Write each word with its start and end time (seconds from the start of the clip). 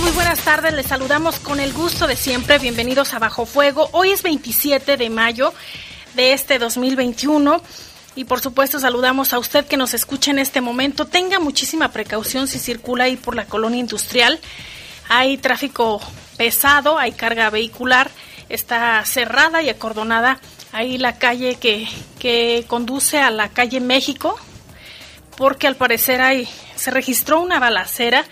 Muy 0.00 0.10
buenas 0.12 0.40
tardes, 0.40 0.74
les 0.74 0.86
saludamos 0.86 1.38
con 1.38 1.60
el 1.60 1.72
gusto 1.72 2.06
de 2.06 2.16
siempre. 2.16 2.58
Bienvenidos 2.58 3.14
a 3.14 3.18
Bajo 3.18 3.46
Fuego. 3.46 3.88
Hoy 3.92 4.10
es 4.10 4.22
27 4.22 4.96
de 4.96 5.08
mayo 5.08 5.54
de 6.14 6.32
este 6.32 6.58
2021 6.58 7.62
y 8.16 8.24
por 8.24 8.40
supuesto 8.40 8.80
saludamos 8.80 9.32
a 9.32 9.38
usted 9.38 9.66
que 9.66 9.76
nos 9.76 9.94
escucha 9.94 10.30
en 10.30 10.38
este 10.38 10.60
momento. 10.60 11.06
Tenga 11.06 11.38
muchísima 11.38 11.92
precaución 11.92 12.48
si 12.48 12.58
circula 12.58 13.04
ahí 13.04 13.16
por 13.16 13.36
la 13.36 13.46
colonia 13.46 13.78
industrial. 13.78 14.40
Hay 15.08 15.38
tráfico 15.38 16.00
pesado, 16.36 16.98
hay 16.98 17.12
carga 17.12 17.50
vehicular, 17.50 18.10
está 18.48 19.04
cerrada 19.04 19.62
y 19.62 19.68
acordonada 19.68 20.40
ahí 20.72 20.98
la 20.98 21.18
calle 21.18 21.54
que, 21.56 21.88
que 22.18 22.64
conduce 22.66 23.18
a 23.18 23.30
la 23.30 23.48
calle 23.50 23.80
México 23.80 24.38
porque 25.36 25.66
al 25.66 25.76
parecer 25.76 26.20
hay, 26.20 26.48
se 26.76 26.90
registró 26.90 27.40
una 27.40 27.58
balacera 27.58 28.24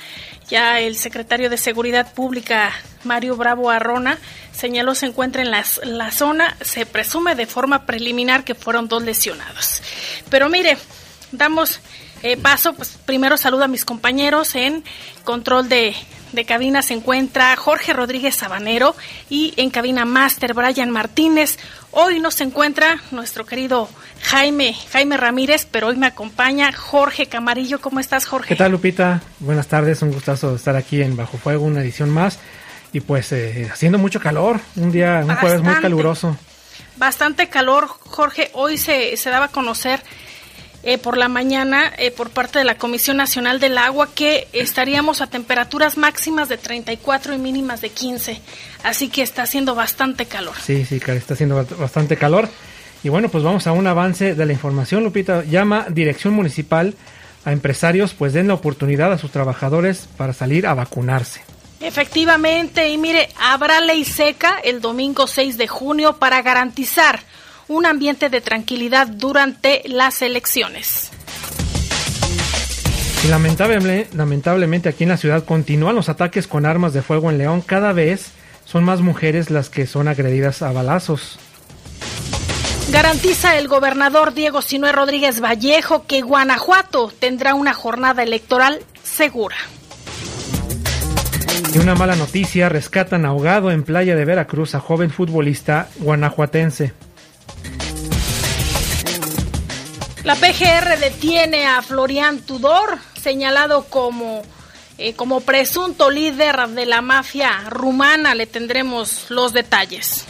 ya 0.49 0.81
el 0.81 0.97
secretario 0.97 1.51
de 1.51 1.57
Seguridad 1.57 2.13
Pública, 2.13 2.73
Mario 3.05 3.37
Bravo 3.37 3.71
Arrona, 3.71 4.19
señaló 4.53 4.95
se 4.95 5.07
encuentra 5.07 5.43
en 5.43 5.51
la, 5.51 5.65
la 5.85 6.11
zona. 6.11 6.57
Se 6.61 6.87
presume 6.87 7.35
de 7.35 7.47
forma 7.47 7.87
preliminar 7.87 8.45
que 8.45 8.55
fueron 8.55 8.89
dos 8.89 9.03
lesionados. 9.03 9.83
Pero 10.31 10.49
mire, 10.49 10.77
damos 11.33 11.81
eh, 12.23 12.37
paso, 12.37 12.75
pues 12.75 12.99
primero 13.05 13.37
saludo 13.37 13.65
a 13.65 13.69
mis 13.69 13.85
compañeros 13.85 14.55
en 14.55 14.85
control 15.25 15.69
de, 15.69 15.95
de 16.33 16.45
cabina 16.45 16.83
se 16.83 16.95
encuentra 16.95 17.55
Jorge 17.57 17.93
Rodríguez 17.93 18.35
Sabanero 18.35 18.97
y 19.29 19.55
en 19.57 19.71
cabina 19.71 20.05
máster 20.05 20.55
Brian 20.55 20.91
Martínez. 20.91 21.59
Hoy 21.91 22.21
nos 22.21 22.41
encuentra 22.41 23.01
nuestro 23.11 23.45
querido 23.45 23.89
Jaime, 24.23 24.75
Jaime 24.91 25.17
Ramírez, 25.17 25.67
pero 25.71 25.89
hoy 25.89 25.97
me 25.97 26.07
acompaña 26.07 26.73
Jorge 26.73 27.27
Camarillo. 27.27 27.81
¿Cómo 27.81 28.01
estás, 28.01 28.27
Jorge? 28.27 28.49
¿Qué 28.49 28.57
tal, 28.57 28.73
Lupita? 28.73 29.23
Buenas 29.41 29.67
tardes, 29.67 30.01
un 30.03 30.13
gustazo 30.13 30.57
estar 30.57 30.77
aquí 30.77 31.03
en 31.03 31.17
Bajo 31.17 31.37
Fuego, 31.37 31.65
una 31.65 31.83
edición 31.83 32.11
más. 32.11 32.39
Y 32.93 33.01
pues 33.01 33.33
eh, 33.33 33.69
haciendo 33.73 33.99
mucho 33.99 34.21
calor, 34.21 34.61
un 34.77 34.93
día, 34.93 35.23
un 35.25 35.35
jueves 35.37 35.63
muy 35.63 35.75
caluroso. 35.77 36.37
Bastante 36.97 37.49
calor, 37.49 37.89
Jorge. 37.89 38.51
Hoy 38.53 38.77
se, 38.77 39.17
se 39.17 39.31
daba 39.31 39.47
a 39.47 39.49
conocer 39.49 40.03
eh, 40.85 40.99
por 40.99 41.17
la 41.17 41.29
mañana 41.29 41.93
eh, 41.97 42.11
por 42.11 42.31
parte 42.31 42.59
de 42.59 42.65
la 42.65 42.77
Comisión 42.77 43.17
Nacional 43.17 43.61
del 43.61 43.79
Agua 43.79 44.09
que 44.15 44.49
estaríamos 44.53 45.21
a 45.21 45.29
temperaturas 45.29 45.97
máximas 45.97 46.49
de 46.49 46.59
34 46.59 47.35
y 47.35 47.39
mínimas 47.39 47.81
de 47.81 47.91
15. 47.91 48.41
Así 48.83 49.09
que 49.09 49.23
está 49.23 49.43
haciendo 49.43 49.75
bastante 49.75 50.27
calor. 50.27 50.55
Sí, 50.61 50.85
sí, 50.85 51.01
está 51.07 51.35
haciendo 51.35 51.65
bastante 51.79 52.17
calor. 52.17 52.49
Y 53.05 53.09
bueno, 53.09 53.29
pues 53.29 53.45
vamos 53.45 53.67
a 53.67 53.73
un 53.73 53.87
avance 53.87 54.35
de 54.35 54.47
la 54.47 54.53
información. 54.53 55.05
Lupita 55.05 55.45
llama 55.45 55.87
Dirección 55.89 56.35
Municipal 56.35 56.95
a 57.45 57.53
empresarios, 57.53 58.15
pues 58.15 58.33
den 58.33 58.49
la 58.49 58.55
oportunidad 58.55 59.13
a 59.13 59.19
sus 59.19 59.31
trabajadores 59.31 60.09
para 60.17 60.33
salir 60.33 60.67
a 60.67 60.75
vacunarse. 60.75 61.43
Efectivamente, 61.81 62.89
y 62.91 62.99
mire, 62.99 63.29
habrá 63.41 63.81
ley 63.81 64.05
seca 64.05 64.61
el 64.63 64.81
domingo 64.81 65.27
6 65.27 65.59
de 65.59 65.67
junio 65.67 66.17
para 66.19 66.41
garantizar 66.41 67.21
un 67.69 67.87
ambiente 67.87 68.29
de 68.29 68.41
tranquilidad 68.41 69.07
durante 69.07 69.83
las 69.87 70.23
elecciones. 70.23 71.11
Y 73.25 73.29
lamentable, 73.29 74.09
lamentablemente 74.15 74.89
aquí 74.89 75.05
en 75.05 75.11
la 75.11 75.17
ciudad 75.17 75.45
continúan 75.45 75.95
los 75.95 76.09
ataques 76.09 76.47
con 76.49 76.67
armas 76.67 76.93
de 76.93 77.03
fuego 77.03 77.31
en 77.31 77.39
León. 77.39 77.61
Cada 77.61 77.93
vez 77.93 78.33
son 78.65 78.85
más 78.85 79.01
mujeres 79.01 79.51
las 79.51 79.71
que 79.71 79.87
son 79.87 80.09
agredidas 80.09 80.63
a 80.63 80.73
balazos. 80.73 81.39
Garantiza 82.91 83.57
el 83.57 83.69
gobernador 83.69 84.35
Diego 84.35 84.61
Sinué 84.61 84.93
Rodríguez 84.93 85.41
Vallejo 85.41 86.05
que 86.07 86.21
Guanajuato 86.21 87.13
tendrá 87.19 87.55
una 87.55 87.75
jornada 87.75 88.23
electoral 88.23 88.81
segura. 89.03 89.57
Y 91.75 91.79
una 91.79 91.95
mala 91.95 92.17
noticia, 92.17 92.69
rescatan 92.69 93.25
ahogado 93.25 93.71
en 93.71 93.83
playa 93.83 94.15
de 94.15 94.25
Veracruz 94.25 94.75
a 94.75 94.81
joven 94.81 95.11
futbolista 95.11 95.89
guanajuatense. 96.01 96.93
La 100.25 100.37
PGR 100.37 101.01
detiene 101.01 101.67
a 101.67 101.83
Florian 101.83 102.39
Tudor, 102.39 102.99
señalado 103.21 103.87
como, 103.87 104.43
eh, 104.97 105.15
como 105.15 105.41
presunto 105.41 106.11
líder 106.11 106.69
de 106.69 106.87
la 106.87 107.03
mafia 107.03 107.51
rumana. 107.69 108.37
Le 108.37 108.47
tendremos 108.47 109.27
los 109.31 109.53
detalles. 109.53 110.25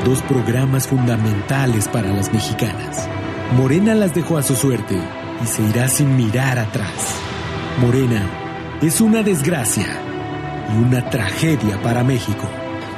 Dos 0.05 0.21
programas 0.23 0.87
fundamentales 0.87 1.87
para 1.87 2.11
las 2.11 2.31
mexicanas. 2.33 3.07
Morena 3.55 3.95
las 3.95 4.13
dejó 4.13 4.37
a 4.37 4.43
su 4.43 4.55
suerte 4.55 4.99
y 5.41 5.47
se 5.47 5.61
irá 5.63 5.87
sin 5.87 6.15
mirar 6.15 6.59
atrás. 6.59 7.15
Morena 7.81 8.21
es 8.81 9.01
una 9.01 9.23
desgracia 9.23 9.87
y 10.73 10.77
una 10.77 11.09
tragedia 11.09 11.81
para 11.81 12.03
México. 12.03 12.47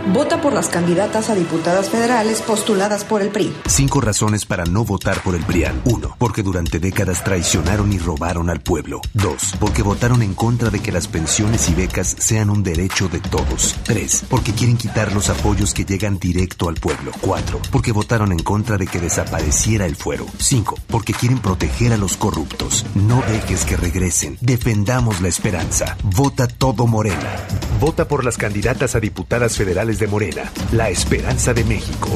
Vota 0.07 0.41
por 0.41 0.53
las 0.53 0.67
candidatas 0.67 1.29
a 1.29 1.35
diputadas 1.35 1.89
federales 1.89 2.41
postuladas 2.41 3.03
por 3.03 3.21
el 3.21 3.29
PRI. 3.29 3.53
Cinco 3.67 4.01
razones 4.01 4.45
para 4.45 4.65
no 4.65 4.83
votar 4.83 5.21
por 5.21 5.35
el 5.35 5.43
PRIAN. 5.43 5.81
Uno, 5.85 6.15
porque 6.17 6.43
durante 6.43 6.79
décadas 6.79 7.23
traicionaron 7.23 7.93
y 7.93 7.99
robaron 7.99 8.49
al 8.49 8.61
pueblo. 8.61 9.01
Dos, 9.13 9.53
porque 9.59 9.83
votaron 9.83 10.21
en 10.21 10.33
contra 10.33 10.69
de 10.69 10.79
que 10.79 10.91
las 10.91 11.07
pensiones 11.07 11.69
y 11.69 11.75
becas 11.75 12.15
sean 12.19 12.49
un 12.49 12.63
derecho 12.63 13.07
de 13.09 13.19
todos. 13.19 13.75
Tres, 13.83 14.25
porque 14.29 14.53
quieren 14.53 14.77
quitar 14.77 15.13
los 15.13 15.29
apoyos 15.29 15.73
que 15.73 15.85
llegan 15.85 16.17
directo 16.17 16.67
al 16.67 16.75
pueblo. 16.75 17.11
Cuatro, 17.21 17.59
porque 17.71 17.91
votaron 17.91 18.31
en 18.31 18.39
contra 18.39 18.77
de 18.77 18.87
que 18.87 18.99
desapareciera 18.99 19.85
el 19.85 19.95
fuero. 19.95 20.25
Cinco, 20.37 20.77
porque 20.87 21.13
quieren 21.13 21.39
proteger 21.39 21.93
a 21.93 21.97
los 21.97 22.17
corruptos. 22.17 22.85
No 22.95 23.23
dejes 23.27 23.65
que 23.65 23.77
regresen. 23.77 24.37
Defendamos 24.41 25.21
la 25.21 25.27
esperanza. 25.27 25.95
Vota 26.03 26.47
todo 26.47 26.87
Morena. 26.87 27.37
Vota 27.79 28.07
por 28.07 28.25
las 28.25 28.37
candidatas 28.37 28.95
a 28.95 28.99
diputadas 28.99 29.57
federales 29.57 29.90
de 29.97 30.07
Morena, 30.07 30.51
la 30.71 30.89
esperanza 30.89 31.53
de 31.53 31.63
México. 31.63 32.09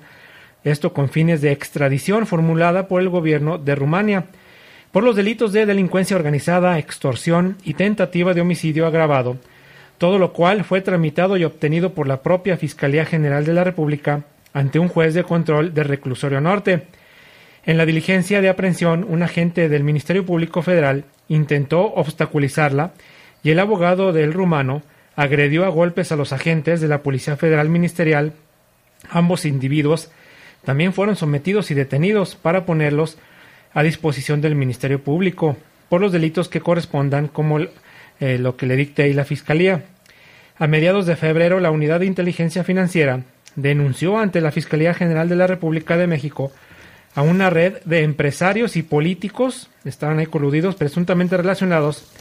esto 0.64 0.94
con 0.94 1.10
fines 1.10 1.42
de 1.42 1.52
extradición 1.52 2.26
formulada 2.26 2.88
por 2.88 3.02
el 3.02 3.10
gobierno 3.10 3.58
de 3.58 3.76
Rumania, 3.76 4.28
por 4.94 5.04
los 5.04 5.18
delitos 5.18 5.52
de 5.52 5.66
delincuencia 5.66 6.16
organizada, 6.16 6.80
extorsión 6.80 7.58
y 7.66 7.74
tentativa 7.74 8.34
de 8.34 8.40
homicidio 8.40 8.88
agravado, 8.88 9.36
todo 9.98 10.18
lo 10.18 10.32
cual 10.32 10.64
fue 10.64 10.80
tramitado 10.80 11.36
y 11.36 11.44
obtenido 11.44 11.94
por 11.94 12.08
la 12.08 12.22
propia 12.22 12.56
Fiscalía 12.56 13.04
General 13.04 13.44
de 13.44 13.54
la 13.54 13.66
República 13.66 14.24
ante 14.54 14.80
un 14.80 14.88
juez 14.88 15.14
de 15.14 15.24
control 15.24 15.74
de 15.74 15.84
Reclusorio 15.84 16.40
Norte. 16.40 16.84
En 17.66 17.78
la 17.78 17.86
diligencia 17.86 18.42
de 18.42 18.50
aprehensión, 18.50 19.06
un 19.08 19.24
agente 19.24 19.70
del 19.70 19.84
Ministerio 19.84 20.26
Público 20.26 20.62
Federal 20.62 21.06
intentó 21.28 21.82
obstaculizarla 21.94 22.94
y 23.44 23.52
el 23.52 23.60
abogado 23.60 24.14
del 24.14 24.34
rumano 24.34 24.84
agredió 25.16 25.66
a 25.66 25.70
golpes 25.70 26.12
a 26.12 26.16
los 26.16 26.34
agentes 26.34 26.82
de 26.82 26.88
la 26.88 27.04
Policía 27.04 27.38
Federal 27.38 27.70
Ministerial. 27.70 28.34
Ambos 29.10 29.46
individuos 29.46 30.12
también 30.66 30.94
fueron 30.94 31.16
sometidos 31.16 31.72
y 31.72 31.74
detenidos 31.74 32.36
para 32.36 32.66
ponerlos 32.66 33.18
a 33.74 33.84
disposición 33.84 34.42
del 34.42 34.56
Ministerio 34.56 35.04
Público 35.04 35.58
por 35.90 36.02
los 36.02 36.12
delitos 36.12 36.48
que 36.48 36.62
correspondan 36.62 37.28
como 37.28 37.60
eh, 37.60 38.38
lo 38.40 38.56
que 38.56 38.66
le 38.66 38.76
dicte 38.76 39.04
ahí 39.04 39.14
la 39.14 39.26
Fiscalía. 39.26 39.84
A 40.58 40.68
mediados 40.68 41.06
de 41.06 41.16
febrero, 41.16 41.60
la 41.60 41.72
Unidad 41.72 42.00
de 42.00 42.06
Inteligencia 42.06 42.64
Financiera 42.64 43.22
denunció 43.56 44.18
ante 44.18 44.42
la 44.42 44.52
Fiscalía 44.52 44.94
General 44.94 45.30
de 45.30 45.36
la 45.36 45.48
República 45.48 45.98
de 45.98 46.08
México 46.08 46.52
a 47.16 47.22
una 47.22 47.50
red 47.50 47.82
de 47.86 48.04
empresarios 48.04 48.76
y 48.76 48.84
políticos, 48.84 49.70
estaban 49.86 50.20
ahí 50.20 50.26
coludidos, 50.26 50.76
presuntamente 50.76 51.38
relacionados 51.38 52.12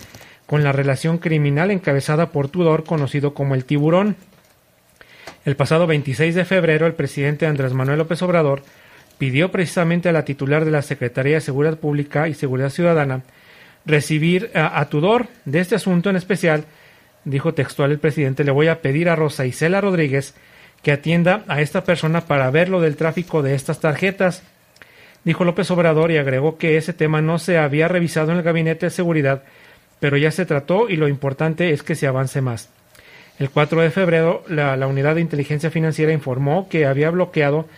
con 0.46 0.62
la 0.62 0.72
relación 0.72 1.18
criminal 1.18 1.70
encabezada 1.70 2.30
por 2.30 2.48
Tudor, 2.48 2.84
conocido 2.84 3.32
como 3.32 3.54
el 3.54 3.64
tiburón. 3.64 4.16
El 5.44 5.56
pasado 5.56 5.86
26 5.86 6.34
de 6.34 6.44
febrero, 6.44 6.86
el 6.86 6.94
presidente 6.94 7.46
Andrés 7.46 7.72
Manuel 7.72 7.98
López 7.98 8.20
Obrador 8.22 8.62
pidió 9.16 9.50
precisamente 9.50 10.08
a 10.08 10.12
la 10.12 10.24
titular 10.24 10.64
de 10.64 10.70
la 10.70 10.82
Secretaría 10.82 11.36
de 11.36 11.40
Seguridad 11.40 11.78
Pública 11.78 12.28
y 12.28 12.34
Seguridad 12.34 12.70
Ciudadana 12.70 13.22
recibir 13.86 14.50
a, 14.54 14.84
Tudor 14.86 15.28
de 15.44 15.60
este 15.60 15.74
asunto 15.74 16.10
en 16.10 16.16
especial. 16.16 16.64
Dijo 17.24 17.54
textual 17.54 17.92
el 17.92 17.98
presidente, 17.98 18.44
le 18.44 18.50
voy 18.50 18.68
a 18.68 18.80
pedir 18.82 19.08
a 19.08 19.16
Rosa 19.16 19.46
Isela 19.46 19.80
Rodríguez 19.80 20.34
que 20.82 20.92
atienda 20.92 21.44
a 21.48 21.60
esta 21.60 21.84
persona 21.84 22.22
para 22.22 22.50
ver 22.50 22.68
lo 22.68 22.80
del 22.80 22.96
tráfico 22.96 23.42
de 23.42 23.54
estas 23.54 23.80
tarjetas. 23.80 24.42
Dijo 25.24 25.44
López 25.44 25.70
Obrador 25.70 26.10
y 26.10 26.16
agregó 26.16 26.58
que 26.58 26.76
ese 26.76 26.92
tema 26.92 27.22
no 27.22 27.38
se 27.38 27.58
había 27.58 27.88
revisado 27.88 28.32
en 28.32 28.38
el 28.38 28.42
Gabinete 28.42 28.86
de 28.86 28.90
Seguridad 28.90 29.42
pero 30.02 30.16
ya 30.16 30.32
se 30.32 30.46
trató 30.46 30.88
y 30.88 30.96
lo 30.96 31.06
importante 31.06 31.72
es 31.72 31.84
que 31.84 31.94
se 31.94 32.08
avance 32.08 32.40
más. 32.40 32.68
El 33.38 33.50
4 33.50 33.82
de 33.82 33.90
febrero, 33.92 34.42
la, 34.48 34.74
Unidad 34.88 35.14
de 35.14 35.20
Inteligencia 35.20 35.70
Financiera 35.70 36.12
informó 36.12 36.68
que 36.68 36.86
había 36.86 37.08
bloqueado 37.10 37.68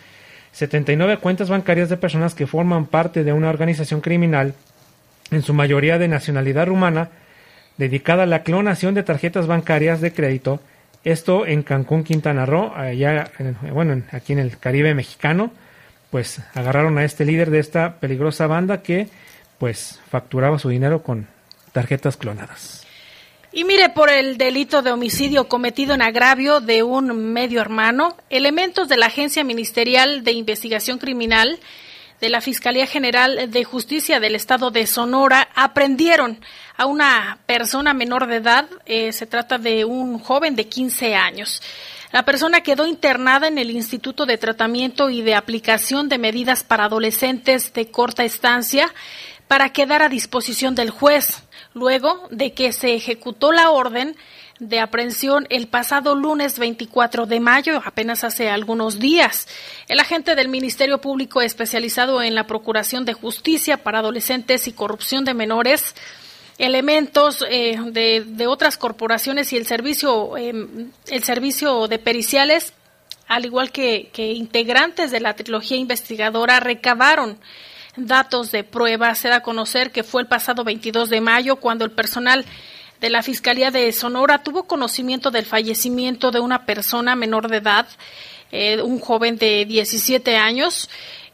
79 0.52 1.18
cuentas 1.18 1.50
bancarias 1.50 1.90
de 1.90 1.98
personas 1.98 2.34
que 2.34 2.46
forman 2.46 2.86
parte 2.86 3.24
de 3.24 3.34
una 3.34 3.50
organización 3.50 4.00
criminal, 4.00 4.54
en 5.32 5.42
su 5.42 5.52
mayoría 5.52 5.98
de 5.98 6.08
nacionalidad 6.08 6.66
rumana, 6.66 7.10
dedicada 7.76 8.22
a 8.22 8.26
la 8.26 8.42
clonación 8.42 8.94
de 8.94 9.02
tarjetas 9.02 9.46
bancarias 9.46 10.00
de 10.00 10.14
crédito, 10.14 10.60
esto 11.04 11.46
en 11.46 11.62
Cancún, 11.62 12.02
Quintana 12.02 12.46
Roo, 12.46 12.72
allá, 12.74 13.30
bueno, 13.72 14.02
aquí 14.10 14.32
en 14.32 14.38
el 14.38 14.58
Caribe 14.58 14.94
mexicano, 14.94 15.52
pues 16.10 16.40
agarraron 16.54 16.96
a 16.98 17.04
este 17.04 17.24
líder 17.24 17.50
de 17.50 17.58
esta 17.58 18.00
peligrosa 18.00 18.46
banda 18.46 18.82
que 18.82 19.08
pues 19.58 20.00
facturaba 20.10 20.58
su 20.58 20.68
dinero 20.68 21.02
con 21.02 21.26
tarjetas 21.72 22.16
clonadas. 22.16 22.86
Y 23.52 23.64
mire, 23.64 23.90
por 23.90 24.10
el 24.10 24.36
delito 24.36 24.82
de 24.82 24.90
homicidio 24.90 25.46
cometido 25.46 25.94
en 25.94 26.02
agravio 26.02 26.60
de 26.60 26.82
un 26.82 27.32
medio 27.32 27.60
hermano, 27.60 28.16
elementos 28.28 28.88
de 28.88 28.96
la 28.96 29.06
Agencia 29.06 29.44
Ministerial 29.44 30.24
de 30.24 30.32
Investigación 30.32 30.98
Criminal 30.98 31.60
de 32.24 32.30
la 32.30 32.40
Fiscalía 32.40 32.86
General 32.86 33.50
de 33.50 33.64
Justicia 33.64 34.18
del 34.18 34.34
Estado 34.34 34.70
de 34.70 34.86
Sonora 34.86 35.50
aprendieron 35.54 36.40
a 36.74 36.86
una 36.86 37.38
persona 37.44 37.92
menor 37.92 38.26
de 38.26 38.36
edad. 38.36 38.66
Eh, 38.86 39.12
se 39.12 39.26
trata 39.26 39.58
de 39.58 39.84
un 39.84 40.18
joven 40.18 40.56
de 40.56 40.66
15 40.66 41.16
años. 41.16 41.60
La 42.12 42.24
persona 42.24 42.62
quedó 42.62 42.86
internada 42.86 43.46
en 43.46 43.58
el 43.58 43.70
Instituto 43.70 44.24
de 44.24 44.38
Tratamiento 44.38 45.10
y 45.10 45.20
de 45.20 45.34
Aplicación 45.34 46.08
de 46.08 46.16
Medidas 46.16 46.64
para 46.64 46.86
Adolescentes 46.86 47.74
de 47.74 47.90
Corta 47.90 48.24
Estancia 48.24 48.90
para 49.46 49.68
quedar 49.68 50.00
a 50.00 50.08
disposición 50.08 50.74
del 50.74 50.88
juez 50.88 51.42
luego 51.74 52.26
de 52.30 52.54
que 52.54 52.72
se 52.72 52.94
ejecutó 52.94 53.52
la 53.52 53.68
orden 53.68 54.16
de 54.60 54.80
aprehensión 54.80 55.46
el 55.50 55.66
pasado 55.66 56.14
lunes 56.14 56.58
24 56.58 57.26
de 57.26 57.40
mayo, 57.40 57.82
apenas 57.84 58.24
hace 58.24 58.50
algunos 58.50 58.98
días. 58.98 59.48
El 59.88 60.00
agente 60.00 60.34
del 60.34 60.48
Ministerio 60.48 61.00
Público 61.00 61.42
especializado 61.42 62.22
en 62.22 62.34
la 62.34 62.46
Procuración 62.46 63.04
de 63.04 63.14
Justicia 63.14 63.82
para 63.82 63.98
Adolescentes 63.98 64.68
y 64.68 64.72
Corrupción 64.72 65.24
de 65.24 65.34
Menores, 65.34 65.94
elementos 66.58 67.44
eh, 67.48 67.78
de, 67.90 68.46
otras 68.46 68.78
corporaciones 68.78 69.52
y 69.52 69.56
el 69.56 69.66
servicio, 69.66 70.36
em, 70.36 70.90
el 71.08 71.24
servicio 71.24 71.88
de 71.88 71.98
periciales, 71.98 72.72
al 73.26 73.44
igual 73.44 73.72
que, 73.72 74.10
integrantes 74.16 75.10
de 75.10 75.20
la 75.20 75.34
trilogía 75.34 75.76
investigadora, 75.76 76.60
recabaron 76.60 77.38
datos 77.96 78.52
de 78.52 78.64
prueba. 78.64 79.14
Se 79.14 79.28
da 79.28 79.36
a 79.36 79.42
conocer 79.42 79.90
que 79.90 80.04
fue 80.04 80.22
el 80.22 80.28
pasado 80.28 80.62
22 80.62 81.08
de 81.08 81.20
mayo 81.20 81.56
cuando 81.56 81.84
el 81.84 81.90
personal 81.90 82.44
de 83.00 83.10
la 83.10 83.22
Fiscalía 83.22 83.70
de 83.70 83.92
Sonora 83.92 84.42
tuvo 84.42 84.64
conocimiento 84.64 85.30
del 85.30 85.44
fallecimiento 85.44 86.30
de 86.30 86.40
una 86.40 86.66
persona 86.66 87.16
menor 87.16 87.48
de 87.48 87.58
edad, 87.58 87.86
eh, 88.52 88.80
un 88.82 89.00
joven 89.00 89.36
de 89.36 89.64
17 89.64 90.36
años. 90.36 90.88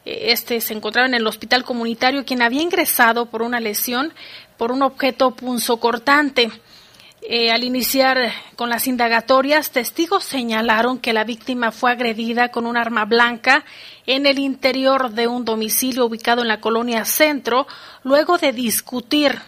Eh, 0.05 0.33
este 0.33 0.61
se 0.61 0.75
encontraba 0.75 1.07
en 1.07 1.15
el 1.15 1.27
hospital 1.27 1.65
comunitario, 1.65 2.25
quien 2.25 2.43
había 2.43 2.63
ingresado 2.63 3.27
por 3.27 3.43
una 3.43 3.61
lesión 3.61 4.13
por 4.57 4.73
un 4.73 4.83
objeto 4.83 5.31
punzocortante. 5.33 6.51
Eh, 7.23 7.51
al 7.51 7.65
iniciar 7.65 8.33
con 8.57 8.71
las 8.71 8.87
indagatorias, 8.87 9.71
testigos 9.71 10.25
señalaron 10.25 10.99
que 10.99 11.13
la 11.13 11.25
víctima 11.25 11.71
fue 11.71 11.91
agredida 11.91 12.49
con 12.49 12.67
un 12.67 12.79
arma 12.79 13.05
blanca 13.05 13.65
en 14.07 14.25
el 14.25 14.39
interior 14.39 15.11
de 15.11 15.27
un 15.27 15.45
domicilio 15.45 16.07
ubicado 16.07 16.41
en 16.41 16.49
la 16.49 16.61
colonia 16.61 17.05
Centro, 17.05 17.67
luego 18.05 18.39
de 18.39 18.53
discutir 18.53 19.39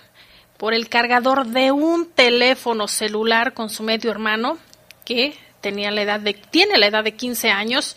por 0.63 0.75
el 0.75 0.89
cargador 0.89 1.49
de 1.49 1.73
un 1.73 2.07
teléfono 2.07 2.87
celular 2.87 3.53
con 3.53 3.69
su 3.69 3.83
medio 3.83 4.13
hermano, 4.13 4.59
que 5.05 5.37
tenía 5.61 5.91
la 5.91 6.03
edad 6.03 6.21
de, 6.21 6.35
tiene 6.35 6.79
la 6.79 6.87
edad 6.87 7.03
de 7.03 7.17
15 7.17 7.51
años. 7.51 7.97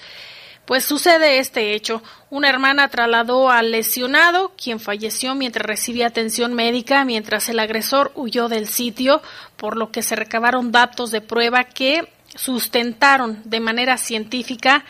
Pues 0.66 0.84
sucede 0.84 1.38
este 1.38 1.76
hecho. 1.76 2.02
Una 2.32 2.50
hermana 2.50 2.88
trasladó 2.88 3.52
al 3.52 3.70
lesionado, 3.70 4.54
quien 4.58 4.80
falleció 4.80 5.36
mientras 5.36 5.64
recibía 5.64 6.08
atención 6.08 6.56
médica, 6.56 7.06
mientras 7.06 7.50
el 7.50 7.60
agresor 7.60 8.12
huyó 8.16 8.50
del 8.50 8.68
sitio, 8.68 9.22
por 9.58 9.78
lo 9.78 9.92
que 9.92 10.02
se 10.02 10.16
recabaron 10.16 10.72
datos 10.72 11.12
de 11.12 11.22
prueba 11.22 11.66
que 11.66 12.12
sustentaron 12.34 13.44
de 13.46 13.60
manera 13.60 14.00
científica 14.00 14.86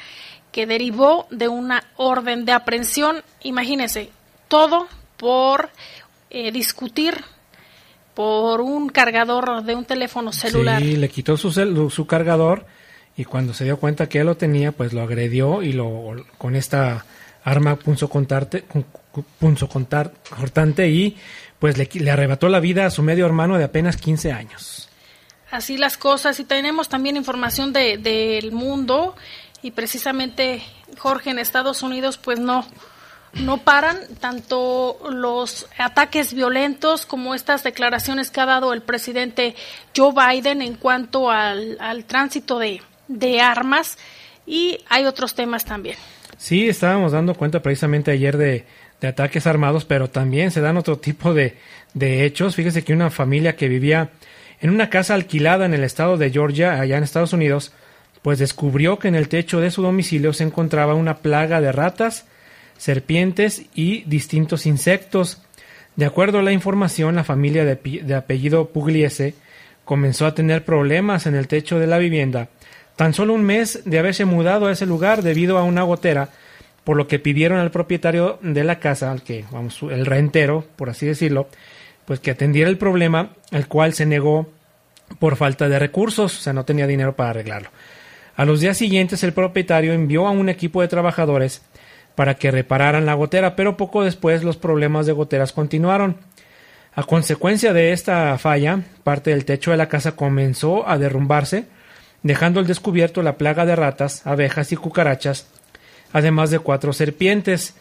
que 0.53 0.65
derivó 0.65 1.27
de 1.29 1.49
una 1.49 1.83
orden 1.97 2.45
de 2.45 2.53
aprehensión. 2.53 3.21
Imagínense, 3.43 4.11
todo 4.47 4.87
por 5.17 5.71
eh, 6.29 6.53
discutir 6.53 7.34
por 8.15 8.61
un 8.61 8.89
cargador 8.89 9.63
de 9.63 9.75
un 9.75 9.85
teléfono 9.85 10.33
celular. 10.33 10.81
Sí, 10.81 10.95
le 10.95 11.09
quitó 11.09 11.37
su, 11.37 11.51
su 11.51 12.07
cargador 12.07 12.65
y 13.17 13.25
cuando 13.25 13.53
se 13.53 13.65
dio 13.65 13.77
cuenta 13.77 14.09
que 14.09 14.19
él 14.19 14.25
lo 14.25 14.37
tenía, 14.37 14.71
pues 14.71 14.93
lo 14.93 15.01
agredió 15.01 15.61
y 15.61 15.73
lo 15.73 16.15
con 16.37 16.55
esta 16.55 17.05
arma 17.43 17.75
punzo 17.75 18.09
cortante 18.09 18.63
y 20.89 21.17
pues 21.59 21.77
le, 21.77 21.89
le, 21.93 22.11
arrebató 22.11 22.49
la 22.49 22.59
vida 22.59 22.85
a 22.85 22.89
su 22.89 23.03
medio 23.03 23.25
hermano 23.25 23.57
de 23.57 23.65
apenas 23.65 23.97
15 23.97 24.31
años. 24.31 24.89
Así 25.51 25.77
las 25.77 25.97
cosas 25.97 26.39
y 26.39 26.43
tenemos 26.43 26.89
también 26.89 27.17
información 27.17 27.71
del 27.71 28.01
de, 28.01 28.49
mundo 28.51 29.15
y 29.61 29.71
precisamente 29.71 30.63
Jorge 30.97 31.29
en 31.29 31.39
Estados 31.39 31.83
Unidos 31.83 32.17
pues 32.17 32.39
no 32.39 32.65
no 33.41 33.57
paran 33.57 33.97
tanto 34.19 34.97
los 35.09 35.67
ataques 35.77 36.33
violentos 36.33 37.05
como 37.05 37.35
estas 37.35 37.63
declaraciones 37.63 38.31
que 38.31 38.41
ha 38.41 38.45
dado 38.45 38.73
el 38.73 38.81
presidente 38.81 39.55
Joe 39.95 40.13
Biden 40.13 40.61
en 40.61 40.75
cuanto 40.75 41.29
al, 41.29 41.77
al 41.79 42.05
tránsito 42.05 42.59
de, 42.59 42.81
de 43.07 43.41
armas 43.41 43.97
y 44.45 44.79
hay 44.89 45.05
otros 45.05 45.35
temas 45.35 45.65
también. 45.65 45.97
Sí, 46.37 46.67
estábamos 46.67 47.11
dando 47.11 47.33
cuenta 47.33 47.61
precisamente 47.61 48.11
ayer 48.11 48.37
de, 48.37 48.65
de 49.01 49.07
ataques 49.07 49.47
armados, 49.47 49.85
pero 49.85 50.09
también 50.09 50.51
se 50.51 50.61
dan 50.61 50.77
otro 50.77 50.97
tipo 50.97 51.33
de, 51.33 51.57
de, 51.93 52.25
hechos. 52.25 52.55
Fíjese 52.55 52.83
que 52.83 52.93
una 52.93 53.09
familia 53.09 53.55
que 53.55 53.67
vivía 53.67 54.11
en 54.61 54.69
una 54.69 54.89
casa 54.89 55.13
alquilada 55.13 55.65
en 55.65 55.73
el 55.73 55.83
estado 55.83 56.17
de 56.17 56.31
Georgia, 56.31 56.79
allá 56.79 56.97
en 56.97 57.03
Estados 57.03 57.33
Unidos, 57.33 57.71
pues 58.21 58.39
descubrió 58.39 58.99
que 58.99 59.07
en 59.07 59.15
el 59.15 59.29
techo 59.29 59.59
de 59.59 59.71
su 59.71 59.81
domicilio 59.81 60.33
se 60.33 60.43
encontraba 60.43 60.93
una 60.95 61.17
plaga 61.17 61.61
de 61.61 61.71
ratas, 61.71 62.25
serpientes 62.77 63.63
y 63.73 64.03
distintos 64.03 64.65
insectos. 64.65 65.41
De 65.95 66.05
acuerdo 66.05 66.39
a 66.39 66.43
la 66.43 66.51
información, 66.51 67.15
la 67.15 67.23
familia 67.23 67.63
de, 67.65 68.15
apellido 68.15 68.69
Pugliese 68.69 69.33
comenzó 69.85 70.25
a 70.25 70.35
tener 70.35 70.65
problemas 70.65 71.25
en 71.25 71.35
el 71.35 71.47
techo 71.47 71.79
de 71.79 71.87
la 71.87 71.97
vivienda 71.97 72.49
tan 72.95 73.13
solo 73.13 73.33
un 73.33 73.43
mes 73.43 73.81
de 73.85 73.99
haberse 73.99 74.25
mudado 74.25 74.67
a 74.67 74.71
ese 74.71 74.85
lugar 74.85 75.21
debido 75.21 75.57
a 75.57 75.63
una 75.63 75.83
gotera, 75.83 76.29
por 76.83 76.97
lo 76.97 77.07
que 77.07 77.19
pidieron 77.19 77.59
al 77.59 77.71
propietario 77.71 78.39
de 78.41 78.63
la 78.63 78.79
casa, 78.79 79.11
al 79.11 79.23
que, 79.23 79.45
vamos, 79.51 79.81
el 79.83 80.05
rentero, 80.05 80.65
por 80.75 80.89
así 80.89 81.05
decirlo, 81.05 81.49
pues 82.05 82.19
que 82.19 82.31
atendiera 82.31 82.69
el 82.69 82.77
problema, 82.77 83.31
el 83.51 83.67
cual 83.67 83.93
se 83.93 84.05
negó 84.05 84.49
por 85.19 85.35
falta 85.35 85.67
de 85.67 85.79
recursos, 85.79 86.37
o 86.39 86.41
sea, 86.41 86.53
no 86.53 86.65
tenía 86.65 86.87
dinero 86.87 87.15
para 87.15 87.31
arreglarlo. 87.31 87.69
A 88.35 88.45
los 88.45 88.59
días 88.59 88.77
siguientes 88.77 89.23
el 89.23 89.33
propietario 89.33 89.93
envió 89.93 90.27
a 90.27 90.31
un 90.31 90.49
equipo 90.49 90.81
de 90.81 90.87
trabajadores 90.87 91.63
para 92.15 92.35
que 92.35 92.51
repararan 92.51 93.05
la 93.05 93.13
gotera, 93.13 93.55
pero 93.55 93.77
poco 93.77 94.03
después 94.03 94.43
los 94.43 94.57
problemas 94.57 95.05
de 95.05 95.13
goteras 95.13 95.51
continuaron. 95.51 96.17
A 96.95 97.03
consecuencia 97.03 97.73
de 97.73 97.91
esta 97.91 98.37
falla, 98.37 98.79
parte 99.03 99.31
del 99.31 99.43
techo 99.43 99.71
de 99.71 99.77
la 99.77 99.89
casa 99.89 100.15
comenzó 100.15 100.87
a 100.87 100.97
derrumbarse, 100.97 101.65
dejando 102.23 102.59
al 102.59 102.67
descubierto 102.67 103.21
la 103.21 103.37
plaga 103.37 103.65
de 103.65 103.75
ratas, 103.75 104.25
abejas 104.25 104.71
y 104.71 104.77
cucarachas, 104.77 105.47
además 106.13 106.51
de 106.51 106.59
cuatro 106.59 106.93
serpientes. 106.93 107.75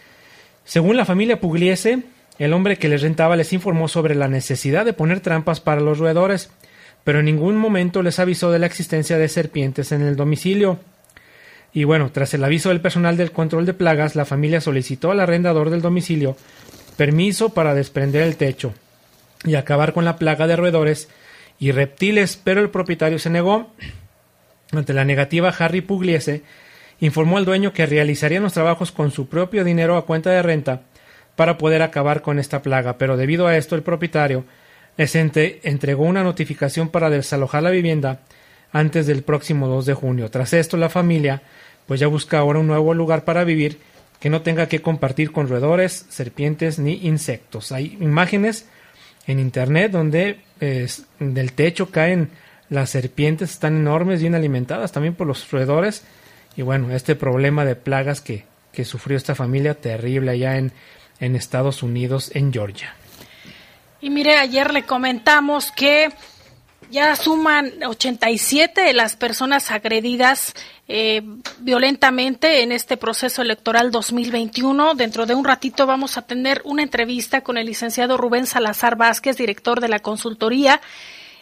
Según 0.65 0.97
la 0.97 1.05
familia 1.05 1.41
Pugliese, 1.41 2.03
el 2.39 2.53
hombre 2.53 2.77
que 2.77 2.89
les 2.89 3.03
rentaba 3.03 3.37
les 3.37 3.53
informó 3.53 3.87
sobre 3.87 4.17
la 4.17 4.27
necesidad 4.27 4.85
de 4.85 4.93
poner 4.93 5.21
trampas 5.21 5.61
para 5.61 5.81
los 5.81 5.99
roedores, 5.99 6.51
pero 7.05 7.21
en 7.21 7.27
ningún 7.27 7.57
momento 7.57 8.03
les 8.03 8.19
avisó 8.19 8.51
de 8.51 8.59
la 8.59 8.67
existencia 8.67 9.17
de 9.17 9.29
serpientes 9.29 9.93
en 9.93 10.03
el 10.03 10.17
domicilio. 10.17 10.81
Y 11.75 11.83
bueno, 11.83 12.11
tras 12.13 12.33
el 12.35 12.45
aviso 12.45 12.69
del 12.69 12.81
personal 12.81 13.17
del 13.17 13.33
control 13.33 13.67
de 13.67 13.75
plagas, 13.75 14.15
la 14.15 14.25
familia 14.25 14.61
solicitó 14.61 15.11
al 15.11 15.19
arrendador 15.19 15.71
del 15.71 15.83
domicilio 15.83 16.37
permiso 16.97 17.49
para 17.49 17.75
desprender 17.75 18.23
el 18.23 18.37
techo 18.37 18.73
y 19.45 19.57
acabar 19.57 19.93
con 19.93 20.05
la 20.05 20.17
plaga 20.17 20.47
de 20.47 20.55
roedores 20.55 21.09
y 21.59 21.73
reptiles, 21.73 22.41
pero 22.43 22.61
el 22.61 22.71
propietario 22.71 23.19
se 23.19 23.29
negó 23.29 23.73
ante 24.73 24.95
la 24.95 25.05
negativa, 25.05 25.55
Harry 25.59 25.81
Pugliese 25.81 26.43
informó 27.01 27.39
al 27.39 27.45
dueño 27.45 27.73
que 27.73 27.87
realizarían 27.87 28.45
los 28.45 28.53
trabajos 28.55 28.93
con 28.93 29.11
su 29.11 29.29
propio 29.29 29.65
dinero 29.65 29.97
a 29.97 30.07
cuenta 30.07 30.31
de 30.31 30.43
renta 30.43 30.83
para 31.35 31.59
poder 31.59 31.83
acabar 31.83 32.23
con 32.23 32.39
esta 32.39 32.63
plaga, 32.63 32.99
pero 32.99 33.17
debido 33.17 33.49
a 33.49 33.57
esto 33.57 33.75
el 33.75 33.83
propietario 33.83 34.45
les 34.97 35.17
entregó 35.17 36.05
una 36.05 36.23
notificación 36.23 36.89
para 36.89 37.11
desalojar 37.11 37.65
la 37.65 37.71
vivienda 37.71 38.21
antes 38.73 39.07
del 39.07 39.23
próximo 39.23 39.69
2 39.69 39.87
de 39.87 39.95
junio. 39.95 40.31
Tras 40.31 40.53
esto, 40.53 40.77
la 40.77 40.89
familia 40.89 41.43
pues 41.87 42.01
ya 42.01 42.07
busca 42.07 42.39
ahora 42.39 42.59
un 42.59 42.67
nuevo 42.67 42.95
lugar 42.95 43.25
para 43.25 43.45
vivir 43.45 43.79
que 44.21 44.31
no 44.31 44.43
tenga 44.43 44.69
que 44.69 44.81
compartir 44.81 45.33
con 45.33 45.49
roedores, 45.49 46.07
serpientes 46.09 46.79
ni 46.79 47.07
insectos. 47.07 47.73
Hay 47.73 47.99
imágenes 48.01 48.67
en 49.27 49.39
internet 49.39 49.93
donde 49.93 50.41
del 51.19 51.53
techo 51.53 51.91
caen 51.91 52.31
las 52.71 52.91
serpientes 52.91 53.51
están 53.51 53.77
enormes, 53.77 54.21
bien 54.21 54.35
alimentadas 54.35 54.93
también 54.93 55.15
por 55.15 55.27
los 55.27 55.51
roedores. 55.51 56.05
Y 56.57 56.63
bueno, 56.63 56.95
este 56.95 57.15
problema 57.15 57.65
de 57.65 57.77
plagas 57.77 58.21
que, 58.21 58.45
que 58.73 58.85
sufrió 58.85 59.17
esta 59.17 59.35
familia 59.35 59.75
terrible 59.75 60.31
allá 60.31 60.57
en, 60.57 60.73
en 61.21 61.37
Estados 61.37 61.83
Unidos, 61.83 62.31
en 62.35 62.53
Georgia. 62.53 62.95
Y 64.01 64.11
mire, 64.11 64.37
ayer 64.37 64.73
le 64.73 64.85
comentamos 64.85 65.71
que 65.71 66.11
ya 66.95 67.17
suman 67.17 67.83
87 67.85 68.81
de 68.81 68.93
las 68.93 69.17
personas 69.17 69.73
agredidas 69.73 70.55
eh, 70.87 71.23
violentamente 71.59 72.63
en 72.63 72.71
este 72.71 72.97
proceso 72.97 73.43
electoral 73.43 73.91
2021. 73.91 74.95
Dentro 74.95 75.27
de 75.27 75.35
un 75.35 75.45
ratito 75.45 75.87
vamos 75.87 76.17
a 76.17 76.23
tener 76.23 76.63
una 76.65 76.85
entrevista 76.85 77.41
con 77.41 77.59
el 77.59 77.67
licenciado 77.67 78.17
Rubén 78.17 78.47
Salazar 78.47 78.95
Vázquez, 78.95 79.37
director 79.37 79.81
de 79.81 79.89
la 79.89 79.99
consultoría 79.99 80.81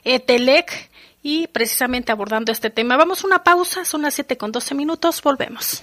ETELEC 0.04 0.90
y 1.22 1.48
precisamente 1.48 2.12
abordando 2.12 2.50
este 2.50 2.70
tema. 2.70 2.96
Vamos 2.96 3.22
a 3.22 3.26
una 3.26 3.44
pausa, 3.44 3.84
son 3.84 4.00
las 4.00 4.14
7 4.14 4.38
con 4.38 4.52
12 4.52 4.74
minutos, 4.74 5.20
volvemos. 5.20 5.82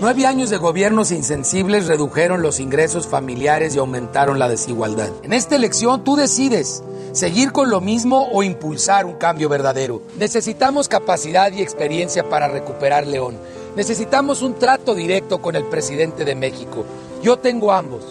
Nueve 0.00 0.26
años 0.26 0.48
de 0.48 0.58
gobiernos 0.58 1.10
insensibles 1.10 1.88
redujeron 1.88 2.40
los 2.40 2.60
ingresos 2.60 3.08
familiares 3.08 3.74
y 3.74 3.78
aumentaron 3.78 4.38
la 4.38 4.48
desigualdad. 4.48 5.08
En 5.24 5.32
esta 5.32 5.56
elección 5.56 6.04
tú 6.04 6.14
decides 6.14 6.84
seguir 7.10 7.50
con 7.50 7.68
lo 7.68 7.80
mismo 7.80 8.28
o 8.32 8.44
impulsar 8.44 9.06
un 9.06 9.14
cambio 9.14 9.48
verdadero. 9.48 10.02
Necesitamos 10.16 10.86
capacidad 10.88 11.50
y 11.50 11.62
experiencia 11.62 12.28
para 12.28 12.46
recuperar 12.46 13.08
León. 13.08 13.38
Necesitamos 13.74 14.40
un 14.40 14.54
trato 14.54 14.94
directo 14.94 15.42
con 15.42 15.56
el 15.56 15.64
presidente 15.64 16.24
de 16.24 16.36
México. 16.36 16.84
Yo 17.20 17.38
tengo 17.38 17.72
ambos. 17.72 18.04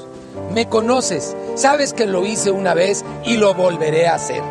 Me 0.53 0.67
conoces, 0.67 1.37
sabes 1.55 1.93
que 1.93 2.05
lo 2.05 2.25
hice 2.25 2.51
una 2.51 2.73
vez 2.73 3.05
y 3.23 3.37
lo 3.37 3.53
volveré 3.53 4.07
a 4.07 4.15
hacer. 4.15 4.43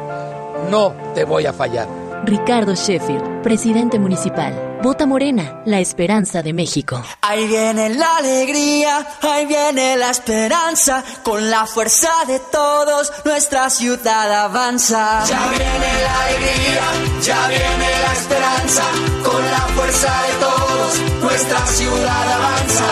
No 0.70 0.94
te 1.14 1.24
voy 1.24 1.44
a 1.44 1.52
fallar. 1.52 1.86
Ricardo 2.24 2.74
Sheffield, 2.74 3.42
presidente 3.42 3.98
municipal. 3.98 4.65
Vota 4.82 5.06
Morena, 5.06 5.62
la 5.64 5.80
esperanza 5.80 6.42
de 6.42 6.52
México. 6.52 7.02
Ahí 7.22 7.46
viene 7.46 7.88
la 7.90 8.18
alegría, 8.18 9.06
ahí 9.22 9.46
viene 9.46 9.96
la 9.96 10.10
esperanza, 10.10 11.02
con 11.22 11.50
la 11.50 11.66
fuerza 11.66 12.10
de 12.26 12.38
todos 12.52 13.12
nuestra 13.24 13.68
ciudad 13.70 14.30
avanza. 14.44 15.24
Ya 15.26 15.48
viene 15.48 16.02
la 16.02 16.22
alegría, 16.22 16.82
ya 17.22 17.48
viene 17.48 17.88
la 18.04 18.12
esperanza, 18.12 18.82
con 19.24 19.44
la 19.50 19.60
fuerza 19.74 20.12
de 20.22 20.32
todos 20.44 21.22
nuestra 21.22 21.66
ciudad 21.66 22.32
avanza. 22.32 22.84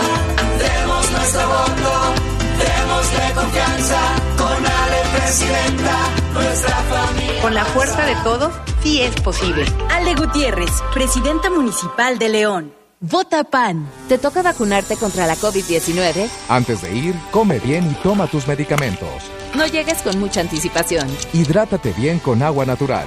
Demos 0.58 1.10
nuestro 1.12 1.48
voto, 1.48 1.92
démosle 2.58 3.32
confianza, 3.34 4.00
con 4.36 4.66
Ale 4.66 5.02
Presidenta, 5.16 6.23
nuestra 6.34 6.76
familia. 6.82 7.42
Con 7.42 7.54
la 7.54 7.64
fuerza 7.64 8.04
de 8.04 8.14
todos 8.22 8.52
sí 8.82 9.00
es 9.00 9.14
posible. 9.20 9.64
Ale 9.90 10.14
Gutiérrez, 10.14 10.70
presidenta 10.92 11.50
municipal 11.50 12.18
de 12.18 12.28
León. 12.28 12.74
Vota 13.00 13.44
PAN. 13.44 13.86
¿Te 14.08 14.16
toca 14.16 14.42
vacunarte 14.42 14.96
contra 14.96 15.26
la 15.26 15.36
COVID-19? 15.36 16.28
Antes 16.48 16.82
de 16.82 16.94
ir, 16.94 17.14
come 17.30 17.58
bien 17.58 17.90
y 17.90 17.94
toma 18.02 18.26
tus 18.26 18.48
medicamentos. 18.48 19.08
No 19.54 19.66
llegues 19.66 20.00
con 20.02 20.18
mucha 20.18 20.40
anticipación. 20.40 21.06
Hidrátate 21.32 21.92
bien 21.92 22.18
con 22.18 22.42
agua 22.42 22.64
natural. 22.64 23.06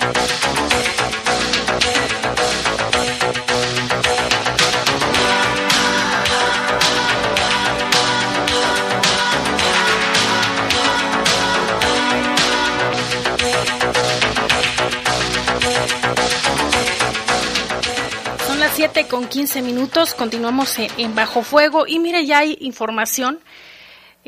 Con 19.11 19.27
15 19.27 19.61
minutos, 19.61 20.13
continuamos 20.13 20.79
en, 20.79 21.13
Bajo 21.15 21.43
Fuego 21.43 21.85
y 21.85 21.99
mire, 21.99 22.25
ya 22.25 22.37
hay 22.37 22.57
información 22.61 23.39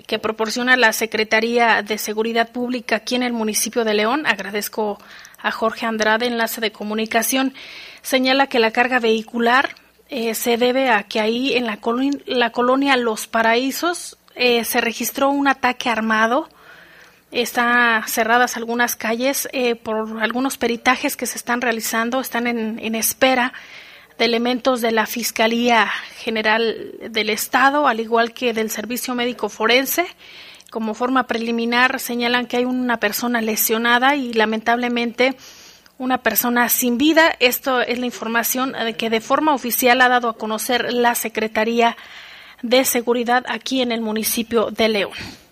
que 0.05 0.19
proporciona 0.19 0.75
la 0.75 0.91
Secretaría 0.91 1.81
de 1.83 1.97
Seguridad 1.97 2.51
Pública 2.51 2.97
aquí 2.97 3.15
en 3.15 3.23
el 3.23 3.31
municipio 3.31 3.85
de 3.85 3.93
León. 3.93 4.25
Agradezco 4.25 5.01
a 5.41 5.51
Jorge 5.51 5.85
Andrade, 5.85 6.27
enlace 6.27 6.59
de 6.59 6.73
comunicación. 6.73 7.53
Señala 8.01 8.47
que 8.47 8.59
la 8.59 8.71
carga 8.71 8.99
vehicular 8.99 9.69
eh, 10.09 10.35
se 10.35 10.57
debe 10.57 10.89
a 10.89 11.03
que 11.03 11.21
ahí 11.21 11.53
en 11.53 11.65
la, 11.65 11.77
colonia, 11.77 12.19
la 12.25 12.49
colonia 12.49 12.97
Los 12.97 13.25
Paraísos 13.25 14.17
eh, 14.35 14.65
se 14.65 14.81
registró 14.81 15.29
un 15.29 15.47
ataque 15.47 15.89
armado. 15.89 16.49
Están 17.31 18.05
cerradas 18.09 18.57
algunas 18.57 18.97
calles 18.97 19.47
eh, 19.53 19.75
por 19.75 20.21
algunos 20.21 20.57
peritajes 20.57 21.15
que 21.15 21.25
se 21.25 21.37
están 21.37 21.61
realizando, 21.61 22.19
están 22.19 22.47
en, 22.47 22.79
en 22.79 22.95
espera 22.95 23.53
de 24.17 24.25
elementos 24.25 24.81
de 24.81 24.91
la 24.91 25.05
Fiscalía 25.05 25.87
General 26.17 26.91
del 27.09 27.29
Estado, 27.29 27.87
al 27.87 27.99
igual 27.99 28.33
que 28.33 28.53
del 28.53 28.69
Servicio 28.69 29.15
Médico 29.15 29.49
Forense. 29.49 30.05
Como 30.69 30.93
forma 30.93 31.27
preliminar 31.27 31.99
señalan 31.99 32.47
que 32.47 32.57
hay 32.57 32.65
una 32.65 32.97
persona 32.97 33.41
lesionada 33.41 34.15
y 34.15 34.33
lamentablemente 34.33 35.35
una 35.97 36.19
persona 36.19 36.69
sin 36.69 36.97
vida. 36.97 37.35
Esto 37.39 37.81
es 37.81 37.99
la 37.99 38.05
información 38.05 38.73
que 38.97 39.09
de 39.09 39.21
forma 39.21 39.53
oficial 39.53 40.01
ha 40.01 40.09
dado 40.09 40.29
a 40.29 40.37
conocer 40.37 40.91
la 40.91 41.15
Secretaría 41.15 41.95
de 42.61 42.85
Seguridad 42.85 43.43
aquí 43.47 43.81
en 43.81 43.91
el 43.91 44.01
municipio 44.01 44.71
de 44.71 44.89
León. 44.89 45.42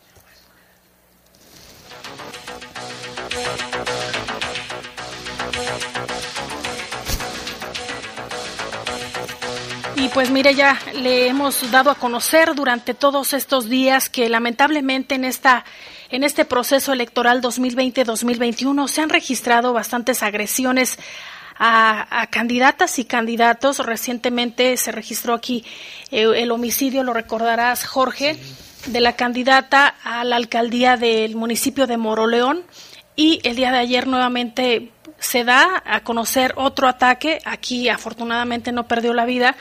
Y 10.02 10.08
pues 10.08 10.32
mire, 10.32 10.56
ya 10.56 10.80
le 10.96 11.28
hemos 11.28 11.70
dado 11.70 11.92
a 11.92 11.96
conocer 11.96 12.56
durante 12.56 12.96
todos 12.96 13.34
estos 13.34 13.70
días 13.70 14.10
que 14.10 14.30
lamentablemente 14.30 15.14
en 15.14 15.24
esta 15.24 15.64
en 16.10 16.24
este 16.24 16.44
proceso 16.44 16.92
electoral 16.92 17.40
2020-2021 17.44 18.88
se 18.88 19.02
han 19.02 19.10
registrado 19.10 19.74
bastantes 19.74 20.24
agresiones 20.24 20.98
a, 21.60 22.26
candidatas 22.32 22.98
y 22.98 23.06
candidatos. 23.06 23.78
Recientemente 23.78 24.76
se 24.78 24.92
registró 24.92 25.36
aquí 25.36 25.64
eh, 26.10 26.26
el 26.36 26.50
homicidio, 26.50 27.04
lo 27.04 27.14
recordarás, 27.14 27.86
Jorge, 27.86 28.40
de 28.88 29.02
la 29.02 29.16
candidata 29.16 29.94
a 30.04 30.24
la 30.24 30.38
alcaldía 30.38 30.98
del 30.98 31.36
municipio 31.36 31.86
de 31.86 31.98
Moroleón. 31.98 32.64
Y 33.16 33.40
el 33.44 33.56
día 33.56 33.72
de 33.72 33.78
ayer 33.78 34.08
nuevamente 34.08 34.92
se 35.22 35.44
da 35.44 35.84
a 35.86 36.02
conocer 36.02 36.54
otro 36.58 36.88
ataque. 36.88 37.40
Aquí 37.46 37.88
afortunadamente 37.88 38.72
no 38.72 38.88
perdió 38.88 39.14
la 39.14 39.26
vida. 39.26 39.56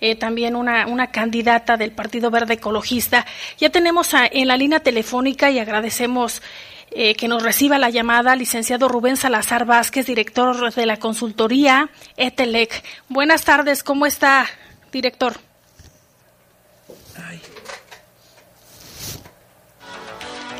Eh, 0.00 0.14
también 0.14 0.56
una, 0.56 0.86
una, 0.86 1.06
candidata 1.06 1.78
del 1.78 1.92
Partido 1.92 2.30
Verde 2.30 2.54
Ecologista. 2.54 3.24
Ya 3.58 3.70
tenemos 3.70 4.12
a, 4.12 4.26
en 4.26 4.46
la 4.46 4.58
línea 4.58 4.80
telefónica 4.80 5.50
y 5.50 5.58
agradecemos 5.58 6.42
eh, 6.90 7.14
que 7.14 7.28
nos 7.28 7.42
reciba 7.42 7.78
la 7.78 7.90
llamada 7.90 8.36
licenciado 8.36 8.88
Rubén 8.88 9.16
Salazar 9.16 9.64
Vázquez, 9.64 10.06
director 10.06 10.72
de 10.72 10.86
la 10.86 10.98
consultoría 10.98 11.88
ETELEC. 12.16 12.84
Buenas 13.08 13.44
tardes, 13.44 13.82
¿cómo 13.82 14.06
está, 14.06 14.46
director? 14.92 15.34
Ay. 17.16 17.40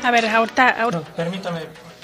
A 0.03 0.11
ver, 0.11 0.27
ahorita... 0.27 0.69
ahorita... 0.69 0.99
No, 0.99 1.15
permítame, 1.15 1.61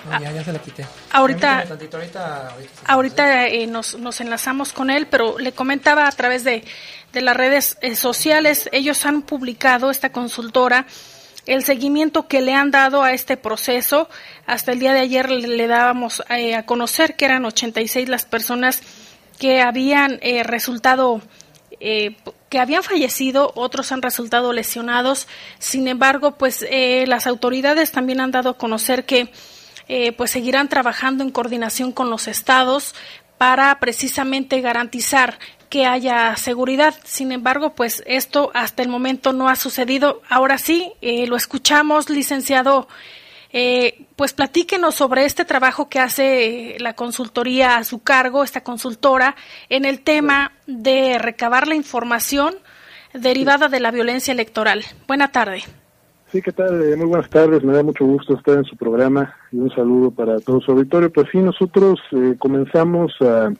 no, 0.09 0.19
ya, 0.19 0.31
ya, 0.31 0.43
se 0.43 0.51
la 0.51 0.59
quité. 0.59 0.85
Ahorita, 1.11 1.65
tantito, 1.67 1.97
ahorita, 1.97 2.49
ahorita, 2.49 2.83
ahorita 2.85 3.47
eh, 3.47 3.67
nos, 3.67 3.97
nos, 3.97 4.19
enlazamos 4.21 4.73
con 4.73 4.89
él, 4.89 5.07
pero 5.07 5.37
le 5.39 5.51
comentaba 5.51 6.07
a 6.07 6.11
través 6.11 6.43
de, 6.43 6.63
de 7.13 7.21
las 7.21 7.37
redes 7.37 7.77
eh, 7.81 7.95
sociales, 7.95 8.67
ellos 8.73 9.05
han 9.05 9.21
publicado, 9.21 9.91
esta 9.91 10.11
consultora, 10.11 10.87
el 11.45 11.63
seguimiento 11.63 12.27
que 12.27 12.41
le 12.41 12.53
han 12.53 12.71
dado 12.71 13.03
a 13.03 13.13
este 13.13 13.37
proceso. 13.37 14.09
Hasta 14.47 14.71
el 14.71 14.79
día 14.79 14.93
de 14.93 15.01
ayer 15.01 15.29
le, 15.29 15.47
le 15.47 15.67
dábamos 15.67 16.23
eh, 16.29 16.55
a 16.55 16.65
conocer 16.65 17.15
que 17.15 17.25
eran 17.25 17.45
86 17.45 18.09
las 18.09 18.25
personas 18.25 18.81
que 19.39 19.61
habían 19.61 20.19
eh, 20.21 20.43
resultado 20.43 21.21
que 22.49 22.59
habían 22.59 22.81
fallecido, 22.81 23.51
otros 23.55 23.91
han 23.91 24.01
resultado 24.01 24.53
lesionados. 24.53 25.27
Sin 25.59 25.89
embargo, 25.89 26.37
pues 26.37 26.65
las 26.71 27.27
autoridades 27.27 27.91
también 27.91 28.21
han 28.21 28.31
dado 28.31 28.51
a 28.51 28.57
conocer 28.57 29.03
que 29.03 29.33
eh, 29.95 30.11
pues 30.11 30.31
seguirán 30.31 30.69
trabajando 30.69 31.23
en 31.23 31.29
coordinación 31.29 31.91
con 31.91 32.09
los 32.09 32.27
estados 32.27 32.95
para 33.37 33.79
precisamente 33.79 34.59
garantizar 34.59 35.37
que 35.69 35.85
haya 35.85 36.35
seguridad. 36.35 36.95
Sin 37.03 37.31
embargo, 37.31 37.75
pues 37.75 38.01
esto 38.07 38.49
hasta 38.55 38.81
el 38.81 38.89
momento 38.89 39.33
no 39.33 39.49
ha 39.49 39.55
sucedido. 39.55 40.23
Ahora 40.29 40.57
sí, 40.57 40.91
eh, 41.01 41.27
lo 41.27 41.35
escuchamos, 41.35 42.09
licenciado. 42.09 42.87
Eh, 43.51 44.07
pues 44.15 44.33
platíquenos 44.33 44.95
sobre 44.95 45.25
este 45.25 45.45
trabajo 45.45 45.89
que 45.89 45.99
hace 45.99 46.75
la 46.79 46.95
consultoría 46.95 47.77
a 47.77 47.83
su 47.83 48.01
cargo, 48.01 48.43
esta 48.43 48.63
consultora, 48.63 49.35
en 49.69 49.85
el 49.85 49.99
tema 49.99 50.53
de 50.65 51.19
recabar 51.19 51.67
la 51.67 51.75
información 51.75 52.55
derivada 53.13 53.67
de 53.67 53.79
la 53.79 53.91
violencia 53.91 54.31
electoral. 54.31 54.83
Buena 55.05 55.31
tarde. 55.31 55.63
Sí, 56.33 56.41
¿qué 56.41 56.51
tal? 56.51 56.81
Eh, 56.81 56.95
muy 56.95 57.05
buenas 57.05 57.29
tardes, 57.29 57.63
me 57.63 57.73
da 57.73 57.83
mucho 57.83 58.05
gusto 58.05 58.33
estar 58.33 58.57
en 58.57 58.63
su 58.63 58.75
programa 58.75 59.35
y 59.51 59.57
un 59.57 59.69
saludo 59.69 60.09
para 60.09 60.39
todo 60.39 60.59
su 60.61 60.71
auditorio. 60.71 61.13
Pues 61.13 61.27
sí, 61.31 61.37
nosotros 61.37 61.99
eh, 62.11 62.33
comenzamos 62.39 63.13
a, 63.21 63.53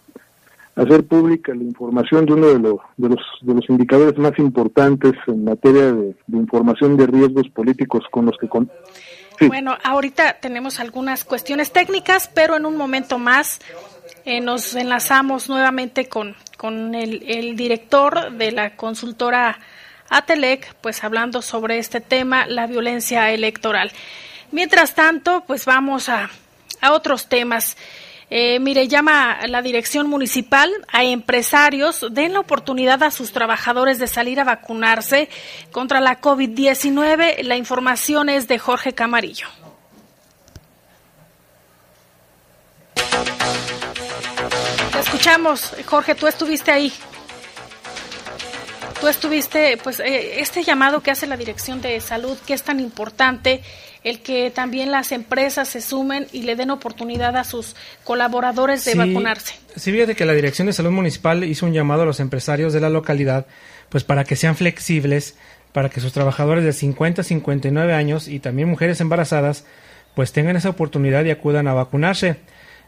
hacer 0.75 1.05
pública 1.05 1.53
la 1.53 1.61
información 1.61 2.25
de 2.25 2.33
uno 2.33 2.47
de, 2.47 2.57
lo, 2.57 2.81
de, 2.97 3.09
los, 3.09 3.21
de 3.41 3.53
los 3.53 3.69
indicadores 3.69 4.17
más 4.17 4.31
importantes 4.39 5.13
en 5.27 5.43
materia 5.43 5.93
de, 5.93 6.15
información 6.29 6.97
de 6.97 7.05
riesgos 7.05 7.47
políticos 7.49 8.05
con 8.09 8.25
los 8.25 8.35
que... 8.39 8.49
Con... 8.49 8.71
Bueno, 9.47 9.77
ahorita 9.83 10.37
tenemos 10.41 10.79
algunas 10.79 11.25
cuestiones 11.25 11.71
técnicas, 11.71 12.27
pero 12.33 12.57
en 12.57 12.65
un 12.65 12.75
momento 12.75 13.19
más 13.19 13.59
eh, 14.25 14.41
nos 14.41 14.73
enlazamos 14.73 15.47
nuevamente 15.47 16.09
con, 16.09 16.35
con 16.57 16.95
el, 16.95 17.21
el 17.27 17.55
director 17.55 18.31
de 18.31 18.51
la 18.51 18.75
consultora 18.75 19.59
Atelec, 20.09 20.73
pues 20.75 21.03
hablando 21.03 21.41
sobre 21.41 21.77
este 21.77 22.01
tema, 22.01 22.45
la 22.47 22.67
violencia 22.67 23.31
electoral. 23.31 23.91
Mientras 24.51 24.93
tanto, 24.93 25.43
pues 25.47 25.65
vamos 25.65 26.09
a, 26.09 26.29
a 26.81 26.91
otros 26.91 27.27
temas. 27.27 27.75
Eh, 28.29 28.59
mire, 28.59 28.87
llama 28.87 29.37
la 29.47 29.61
dirección 29.61 30.07
municipal 30.07 30.71
a 30.91 31.03
empresarios, 31.03 32.05
den 32.11 32.33
la 32.33 32.39
oportunidad 32.39 33.03
a 33.03 33.11
sus 33.11 33.31
trabajadores 33.31 33.99
de 33.99 34.07
salir 34.07 34.39
a 34.39 34.43
vacunarse 34.43 35.29
contra 35.71 35.99
la 35.99 36.19
COVID-19. 36.19 37.43
La 37.43 37.57
información 37.57 38.29
es 38.29 38.47
de 38.47 38.59
Jorge 38.59 38.93
Camarillo. 38.93 39.47
Te 44.93 44.99
escuchamos, 44.99 45.73
Jorge, 45.85 46.15
tú 46.15 46.27
estuviste 46.27 46.71
ahí 46.71 46.91
tú 49.03 49.09
estuviste, 49.09 49.77
pues, 49.83 49.99
eh, 49.99 50.39
este 50.39 50.63
llamado 50.63 51.01
que 51.01 51.11
hace 51.11 51.27
la 51.27 51.35
Dirección 51.35 51.81
de 51.81 51.99
Salud, 51.99 52.37
que 52.47 52.53
es 52.53 52.63
tan 52.63 52.79
importante, 52.79 53.59
el 54.05 54.21
que 54.21 54.49
también 54.49 54.91
las 54.91 55.11
empresas 55.11 55.67
se 55.67 55.81
sumen 55.81 56.27
y 56.31 56.43
le 56.43 56.55
den 56.55 56.69
oportunidad 56.69 57.35
a 57.35 57.43
sus 57.43 57.75
colaboradores 58.05 58.85
de 58.85 58.93
sí, 58.93 58.97
vacunarse. 58.97 59.55
Sí, 59.75 59.91
fíjate 59.91 60.15
que 60.15 60.23
la 60.23 60.31
Dirección 60.31 60.67
de 60.67 60.73
Salud 60.73 60.91
Municipal 60.91 61.43
hizo 61.43 61.65
un 61.65 61.73
llamado 61.73 62.03
a 62.03 62.05
los 62.05 62.21
empresarios 62.21 62.71
de 62.71 62.79
la 62.79 62.89
localidad, 62.89 63.45
pues, 63.89 64.05
para 64.05 64.23
que 64.23 64.37
sean 64.37 64.55
flexibles, 64.55 65.35
para 65.73 65.89
que 65.89 65.99
sus 65.99 66.13
trabajadores 66.13 66.63
de 66.63 66.71
50 66.71 67.23
a 67.23 67.25
59 67.25 67.93
años 67.93 68.29
y 68.29 68.39
también 68.39 68.69
mujeres 68.69 69.01
embarazadas, 69.01 69.65
pues, 70.15 70.31
tengan 70.31 70.55
esa 70.55 70.69
oportunidad 70.69 71.25
y 71.25 71.31
acudan 71.31 71.67
a 71.67 71.73
vacunarse. 71.73 72.37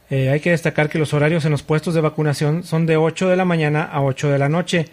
Eh, 0.10 0.30
hay 0.30 0.40
que 0.40 0.52
destacar 0.52 0.88
que 0.88 0.98
los 0.98 1.14
horarios 1.14 1.44
en 1.44 1.52
los 1.52 1.64
puestos 1.64 1.94
de 1.94 2.00
vacunación 2.00 2.64
son 2.64 2.86
de 2.86 2.96
8 2.96 3.28
de 3.28 3.36
la 3.36 3.44
mañana 3.44 3.84
a 3.84 4.02
8 4.02 4.30
de 4.30 4.40
la 4.40 4.48
noche. 4.48 4.86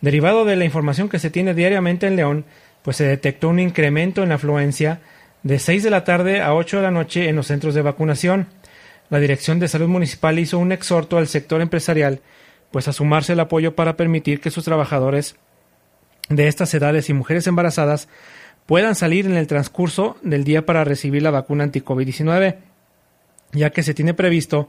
Derivado 0.00 0.44
de 0.44 0.56
la 0.56 0.64
información 0.64 1.08
que 1.08 1.18
se 1.18 1.30
tiene 1.30 1.54
diariamente 1.54 2.06
en 2.06 2.16
León, 2.16 2.44
pues 2.82 2.98
se 2.98 3.06
detectó 3.06 3.48
un 3.48 3.58
incremento 3.58 4.22
en 4.22 4.28
la 4.28 4.36
afluencia 4.36 5.00
de 5.42 5.58
6 5.58 5.82
de 5.82 5.90
la 5.90 6.04
tarde 6.04 6.40
a 6.40 6.54
8 6.54 6.76
de 6.78 6.82
la 6.82 6.90
noche 6.90 7.28
en 7.28 7.36
los 7.36 7.46
centros 7.46 7.74
de 7.74 7.82
vacunación. 7.82 8.48
La 9.08 9.18
Dirección 9.18 9.58
de 9.58 9.68
Salud 9.68 9.88
Municipal 9.88 10.38
hizo 10.38 10.58
un 10.58 10.72
exhorto 10.72 11.18
al 11.18 11.28
sector 11.28 11.60
empresarial, 11.60 12.20
pues 12.70 12.88
a 12.88 12.92
sumarse 12.92 13.32
el 13.32 13.40
apoyo 13.40 13.74
para 13.74 13.96
permitir 13.96 14.40
que 14.40 14.50
sus 14.50 14.64
trabajadores 14.64 15.36
de 16.28 16.48
estas 16.48 16.74
edades 16.74 17.08
y 17.08 17.12
mujeres 17.12 17.46
embarazadas 17.46 18.08
puedan 18.66 18.94
salir 18.96 19.26
en 19.26 19.36
el 19.36 19.46
transcurso 19.46 20.16
del 20.22 20.44
día 20.44 20.66
para 20.66 20.84
recibir 20.84 21.22
la 21.22 21.30
vacuna 21.30 21.64
anti-COVID-19, 21.64 22.56
ya 23.52 23.70
que 23.70 23.82
se 23.82 23.94
tiene 23.94 24.14
previsto 24.14 24.68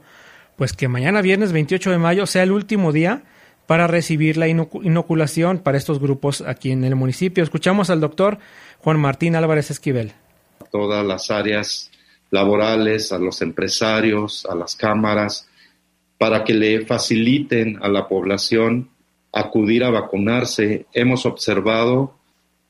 pues 0.56 0.72
que 0.72 0.88
mañana 0.88 1.22
viernes 1.22 1.52
28 1.52 1.90
de 1.90 1.98
mayo 1.98 2.26
sea 2.26 2.42
el 2.42 2.52
último 2.52 2.92
día 2.92 3.22
para 3.68 3.86
recibir 3.86 4.38
la 4.38 4.48
inoculación 4.48 5.58
para 5.58 5.76
estos 5.76 6.00
grupos 6.00 6.40
aquí 6.40 6.70
en 6.70 6.84
el 6.84 6.96
municipio. 6.96 7.44
Escuchamos 7.44 7.90
al 7.90 8.00
doctor 8.00 8.38
Juan 8.78 8.98
Martín 8.98 9.36
Álvarez 9.36 9.70
Esquivel. 9.70 10.12
Todas 10.72 11.04
las 11.04 11.30
áreas 11.30 11.90
laborales, 12.30 13.12
a 13.12 13.18
los 13.18 13.42
empresarios, 13.42 14.46
a 14.46 14.54
las 14.54 14.74
cámaras, 14.74 15.50
para 16.16 16.44
que 16.44 16.54
le 16.54 16.86
faciliten 16.86 17.78
a 17.82 17.88
la 17.88 18.08
población 18.08 18.88
acudir 19.34 19.84
a 19.84 19.90
vacunarse. 19.90 20.86
Hemos 20.94 21.26
observado 21.26 22.14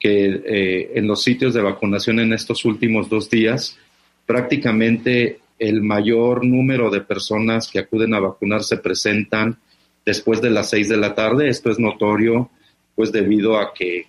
que 0.01 0.43
eh, 0.45 0.91
en 0.97 1.07
los 1.07 1.23
sitios 1.23 1.55
de 1.55 1.63
vacunación 1.63 2.19
en 2.19 2.33
estos 2.33 2.65
últimos 2.65 3.09
dos 3.09 3.31
días, 3.31 3.79
prácticamente 4.27 5.39
el 5.61 5.81
mayor 5.81 6.45
número 6.45 6.91
de 6.91 7.03
personas 7.03 7.69
que 7.69 7.79
acuden 7.79 8.15
a 8.15 8.21
vacunarse 8.21 8.75
se 8.75 8.83
presentan 8.83 9.61
después 10.09 10.41
de 10.41 10.49
las 10.49 10.71
seis 10.71 10.89
de 10.89 10.97
la 10.97 11.15
tarde. 11.15 11.51
Esto 11.51 11.71
es 11.71 11.79
notorio, 11.79 12.49
pues 12.95 13.13
debido 13.13 13.59
a 13.59 13.75
que 13.75 14.07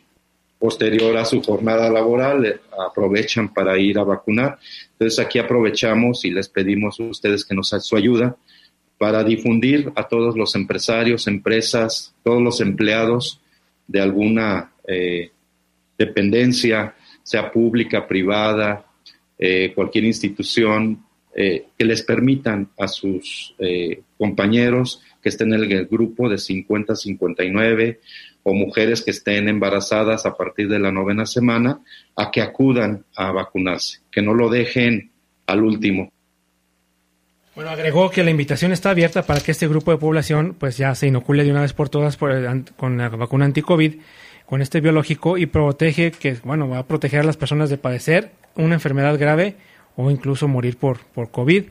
posterior 0.57 1.17
a 1.17 1.25
su 1.25 1.41
jornada 1.41 1.89
laboral 1.89 2.45
eh, 2.45 2.61
aprovechan 2.87 3.53
para 3.53 3.77
ir 3.77 3.99
a 3.99 4.05
vacunar. 4.05 4.57
Entonces 4.93 5.19
aquí 5.19 5.39
aprovechamos 5.39 6.23
y 6.23 6.31
les 6.31 6.47
pedimos 6.47 7.01
a 7.01 7.03
ustedes 7.03 7.43
que 7.43 7.53
nos 7.53 7.75
su 7.81 7.97
ayuda 7.97 8.37
para 8.97 9.25
difundir 9.25 9.91
a 9.93 10.07
todos 10.07 10.37
los 10.37 10.55
empresarios, 10.55 11.27
empresas, 11.27 12.13
todos 12.23 12.41
los 12.41 12.61
empleados 12.61 13.41
de 13.85 13.99
alguna 13.99 14.71
eh, 14.87 15.31
dependencia, 15.97 16.95
sea 17.23 17.51
pública, 17.51 18.07
privada, 18.07 18.85
eh, 19.37 19.73
cualquier 19.75 20.05
institución, 20.05 21.03
eh, 21.35 21.67
que 21.77 21.85
les 21.85 22.01
permitan 22.03 22.69
a 22.77 22.87
sus 22.87 23.53
eh, 23.59 24.01
compañeros 24.17 25.01
que 25.21 25.29
estén 25.29 25.53
en 25.53 25.71
el 25.71 25.85
grupo 25.85 26.27
de 26.27 26.37
50 26.37 26.93
a 26.93 26.95
59 26.95 27.99
o 28.43 28.53
mujeres 28.53 29.03
que 29.03 29.11
estén 29.11 29.47
embarazadas 29.47 30.25
a 30.25 30.35
partir 30.35 30.67
de 30.69 30.79
la 30.79 30.91
novena 30.91 31.25
semana 31.25 31.81
a 32.15 32.31
que 32.31 32.41
acudan 32.41 33.05
a 33.15 33.31
vacunarse, 33.31 33.99
que 34.11 34.21
no 34.21 34.33
lo 34.33 34.49
dejen 34.49 35.11
al 35.45 35.63
último. 35.63 36.11
Bueno, 37.55 37.71
agregó 37.71 38.09
que 38.09 38.23
la 38.23 38.31
invitación 38.31 38.71
está 38.71 38.91
abierta 38.91 39.23
para 39.23 39.41
que 39.41 39.51
este 39.51 39.67
grupo 39.67 39.91
de 39.91 39.97
población 39.97 40.55
pues 40.57 40.77
ya 40.77 40.95
se 40.95 41.07
inocule 41.07 41.43
de 41.43 41.51
una 41.51 41.61
vez 41.61 41.73
por 41.73 41.89
todas 41.89 42.17
con 42.17 42.97
la 42.97 43.09
vacuna 43.09 43.45
anti-COVID, 43.45 43.95
con 44.45 44.61
este 44.61 44.79
biológico 44.79 45.37
y 45.37 45.45
protege 45.45 46.11
que, 46.11 46.37
bueno, 46.43 46.69
va 46.69 46.79
a 46.79 46.87
proteger 46.87 47.19
a 47.19 47.23
las 47.23 47.37
personas 47.37 47.69
de 47.69 47.77
padecer 47.77 48.31
una 48.55 48.75
enfermedad 48.75 49.19
grave 49.19 49.55
o 50.01 50.09
incluso 50.09 50.47
morir 50.47 50.77
por, 50.77 50.99
por 50.99 51.29
COVID. 51.29 51.65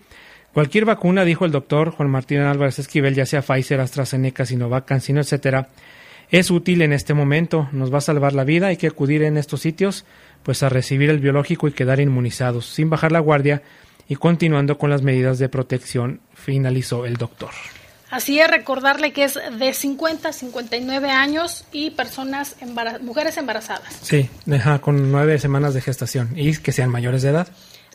Cualquier 0.53 0.85
vacuna, 0.85 1.25
dijo 1.25 1.47
el 1.47 1.51
doctor 1.51 1.93
Juan 1.93 2.11
Martín 2.11 2.41
Álvarez 2.41 2.79
Esquivel, 2.79 3.14
ya 3.14 3.25
sea 3.25 3.41
Pfizer, 3.41 3.81
AstraZeneca, 3.81 4.45
Sinovac, 4.45 4.85
CanSino, 4.85 5.21
etcétera, 5.21 5.69
es 6.31 6.51
útil 6.51 6.83
en 6.83 6.93
este 6.93 7.14
momento, 7.14 7.71
nos 7.73 7.93
va 7.93 7.99
a 7.99 8.03
salvar 8.03 8.35
la 8.35 8.45
vida, 8.45 8.67
hay 8.67 8.77
que 8.77 8.87
acudir 8.87 9.23
en 9.23 9.38
estos 9.38 9.62
sitios 9.62 10.05
pues 10.43 10.62
a 10.62 10.69
recibir 10.69 11.09
el 11.09 11.21
biológico 11.21 11.69
y 11.69 11.73
quedar 11.73 12.01
inmunizados, 12.01 12.67
sin 12.67 12.91
bajar 12.91 13.12
la 13.12 13.21
guardia 13.21 13.62
y 14.09 14.17
continuando 14.17 14.77
con 14.77 14.91
las 14.91 15.01
medidas 15.01 15.38
de 15.38 15.49
protección, 15.49 16.21
finalizó 16.35 17.07
el 17.07 17.17
doctor. 17.17 17.51
Así 18.11 18.41
es, 18.41 18.51
recordarle 18.51 19.12
que 19.12 19.25
es 19.25 19.38
de 19.59 19.73
50 19.73 20.29
a 20.29 20.33
59 20.33 21.11
años 21.11 21.64
y 21.73 21.91
personas 21.91 22.57
mujeres 23.01 23.37
embarazadas. 23.37 23.99
Sí, 24.03 24.29
deja 24.47 24.79
con 24.81 25.11
nueve 25.12 25.38
semanas 25.38 25.75
de 25.75 25.81
gestación 25.81 26.31
y 26.35 26.57
que 26.57 26.73
sean 26.73 26.91
mayores 26.91 27.23
de 27.23 27.31
edad. 27.31 27.49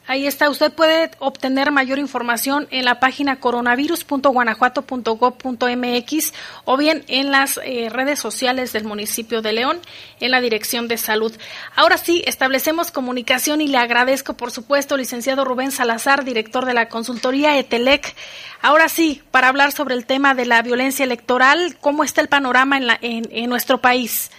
Ahí 0.06 0.28
está, 0.28 0.50
usted 0.50 0.74
puede 0.74 1.12
obtener 1.20 1.72
mayor 1.72 1.98
información 1.98 2.68
en 2.72 2.84
la 2.84 3.00
página 3.00 3.40
coronavirus.guanajuato.gov.mx 3.40 6.34
o 6.66 6.76
bien 6.76 7.06
en 7.08 7.32
las 7.32 7.58
eh, 7.64 7.88
redes 7.90 8.20
sociales 8.20 8.74
del 8.74 8.84
municipio 8.84 9.42
de 9.42 9.54
León, 9.54 9.80
en 10.20 10.32
la 10.32 10.42
Dirección 10.42 10.90
de 10.90 10.98
Salud. 10.98 11.32
Ahora 11.74 11.98
sí, 11.98 12.22
establecemos 12.26 12.92
comunicación 12.92 13.62
y 13.62 13.68
le 13.68 13.78
agradezco, 13.78 14.34
por 14.34 14.52
supuesto, 14.52 14.98
licenciado 14.98 15.46
Rubén 15.46 15.72
Salazar, 15.72 16.26
director 16.26 16.66
de 16.66 16.74
la 16.74 16.90
consultoría 16.90 17.58
ETELEC. 17.58 18.14
Ahora 18.62 18.90
sí, 18.90 19.22
para 19.32 19.48
hablar 19.48 19.72
sobre 19.72 19.96
el 19.96 20.06
tema 20.06 20.36
de 20.36 20.46
la 20.46 20.62
violencia 20.62 21.06
electoral, 21.06 21.78
¿cómo 21.80 22.04
está 22.04 22.20
el 22.20 22.28
panorama 22.28 22.76
en, 22.76 22.88
la, 22.88 23.00
en 23.02 23.50
nuestro 23.50 23.80
país? 23.80 24.32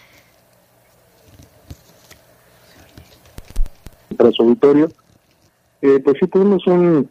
Auditorio 4.39 4.93
eh, 5.85 6.01
pues 6.03 6.17
sí 6.19 6.27
tenemos 6.29 6.67
un, 6.67 7.11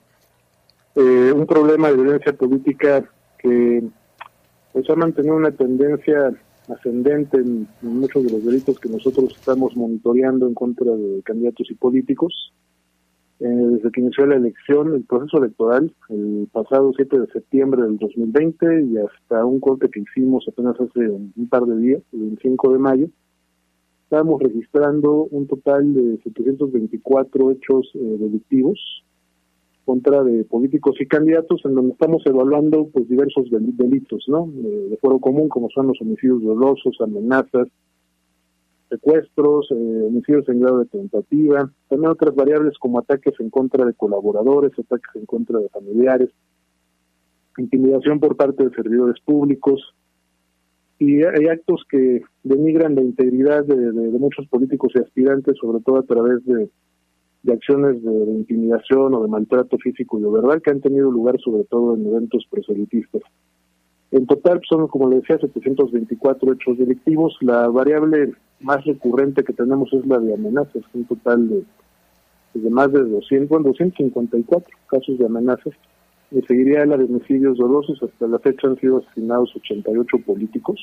eh, 0.96 1.32
un 1.32 1.46
problema 1.46 1.90
de 1.90 1.96
violencia 1.96 2.34
política 2.34 3.08
que 3.38 3.84
pues 4.72 4.90
ha 4.90 4.96
mantenido 4.96 5.36
una 5.36 5.52
tendencia 5.52 6.34
ascendente 6.68 7.38
en, 7.38 7.68
muchos 7.84 8.24
de 8.24 8.32
los 8.32 8.44
delitos 8.44 8.80
que 8.80 8.90
nosotros 8.90 9.36
estamos 9.38 9.76
monitoreando 9.76 10.48
en 10.48 10.56
contra 10.56 10.92
de 10.92 11.22
candidatos 11.22 11.70
y 11.70 11.76
políticos. 11.76 12.52
Eh, 13.40 13.46
desde 13.46 13.92
que 13.92 14.02
inició 14.02 14.26
la 14.26 14.38
elección, 14.38 14.96
el 14.96 15.04
proceso 15.04 15.38
electoral, 15.38 15.94
el 16.10 16.48
pasado 16.52 16.94
7 16.96 17.20
de 17.20 17.28
septiembre 17.28 17.84
del 17.84 18.00
2020 18.00 18.86
y 18.86 18.98
hasta 18.98 19.46
un 19.46 19.60
corte 19.60 19.88
que 19.90 20.00
hicimos 20.00 20.48
apenas 20.48 20.80
hace 20.80 21.10
un, 21.10 21.32
un 21.36 21.48
par 21.48 21.64
de 21.66 21.78
días, 21.78 22.02
el 22.12 22.22
25 22.22 22.74
de 22.74 22.80
mayo, 22.80 23.08
estamos 24.04 24.42
registrando 24.42 25.28
un 25.32 25.48
total 25.48 25.94
de 25.94 26.20
724 26.24 27.52
hechos 27.52 27.90
eh, 27.96 28.00
delictivos 28.20 28.80
contra 29.86 30.24
de 30.24 30.46
políticos 30.46 30.96
y 31.00 31.06
candidatos 31.06 31.62
en 31.66 31.76
donde 31.76 31.92
estamos 31.92 32.22
evaluando 32.26 32.88
pues 32.88 33.08
diversos 33.10 33.50
delitos, 33.50 34.24
¿no? 34.28 34.46
Eh, 34.46 34.88
de 34.92 34.98
foro 34.98 35.20
común 35.20 35.50
como 35.50 35.70
son 35.70 35.88
los 35.88 36.00
homicidios 36.02 36.42
dolosos, 36.42 36.96
amenazas, 37.02 37.68
secuestros, 38.90 39.68
eh, 39.72 40.04
homicidios 40.08 40.48
en 40.48 40.62
grado 40.62 40.80
de 40.80 40.86
tentativa, 40.86 41.72
también 41.90 42.12
otras 42.12 42.36
variables 42.36 42.78
como 42.78 43.00
ataques 43.00 43.34
en 43.40 43.50
contra 43.50 43.86
de 43.86 43.94
colaboradores, 43.94 44.72
ataques 44.78 45.16
en 45.16 45.26
contra 45.26 45.60
de 45.60 45.70
familiares, 45.70 46.30
intimidación 47.58 48.20
por 48.20 48.36
parte 48.36 48.64
de 48.64 48.76
servidores 48.76 49.20
públicos, 49.22 49.94
y 51.04 51.24
hay 51.24 51.48
actos 51.48 51.84
que 51.90 52.22
denigran 52.44 52.96
la 52.96 53.02
integridad 53.02 53.66
de, 53.66 53.92
muchos 54.20 54.48
políticos 54.48 54.94
y 54.96 55.00
aspirantes, 55.00 55.58
sobre 55.60 55.84
todo 55.84 55.98
a 55.98 56.04
través 56.04 56.46
de, 56.46 56.70
acciones 57.52 58.02
de, 58.02 58.32
intimidación 58.32 59.14
o 59.14 59.22
de 59.22 59.28
maltrato 59.28 59.78
físico 59.78 60.18
y 60.18 60.24
de 60.24 60.32
verdad 60.32 60.62
que 60.62 60.72
han 60.72 60.82
tenido 60.82 61.12
lugar 61.12 61.38
sobre 61.40 61.66
todo 61.66 61.96
en 61.96 62.06
eventos 62.08 62.46
proselitistas. 62.50 63.22
En 64.12 64.28
total 64.28 64.62
son, 64.70 64.88
como 64.88 65.10
le 65.10 65.18
decía, 65.18 65.40
724 65.40 66.54
hechos 66.54 66.78
delictivos. 66.78 67.36
La 67.42 67.68
variable 67.68 68.34
más 68.60 68.86
recurrente 68.86 69.44
que 69.44 69.54
tenemos 69.54 69.92
es 69.92 70.06
la 70.06 70.20
de 70.20 70.36
amenazas, 70.36 70.84
un 70.94 71.06
total 71.06 71.50
de, 71.50 72.70
más 72.70 72.92
de 72.94 73.04
200, 73.04 73.50
bueno, 73.50 73.70
254 73.70 74.78
casos 74.88 75.18
de 75.18 75.26
amenazas 75.26 75.74
y 76.34 76.42
seguiría 76.42 76.86
la 76.86 76.98
de 76.98 77.06
homicidios 77.06 77.58
dolosos. 77.58 78.02
Hasta 78.02 78.28
la 78.28 78.40
fecha 78.40 78.68
han 78.68 78.78
sido 78.80 78.98
asesinados 78.98 79.56
88 79.56 80.18
políticos. 80.26 80.80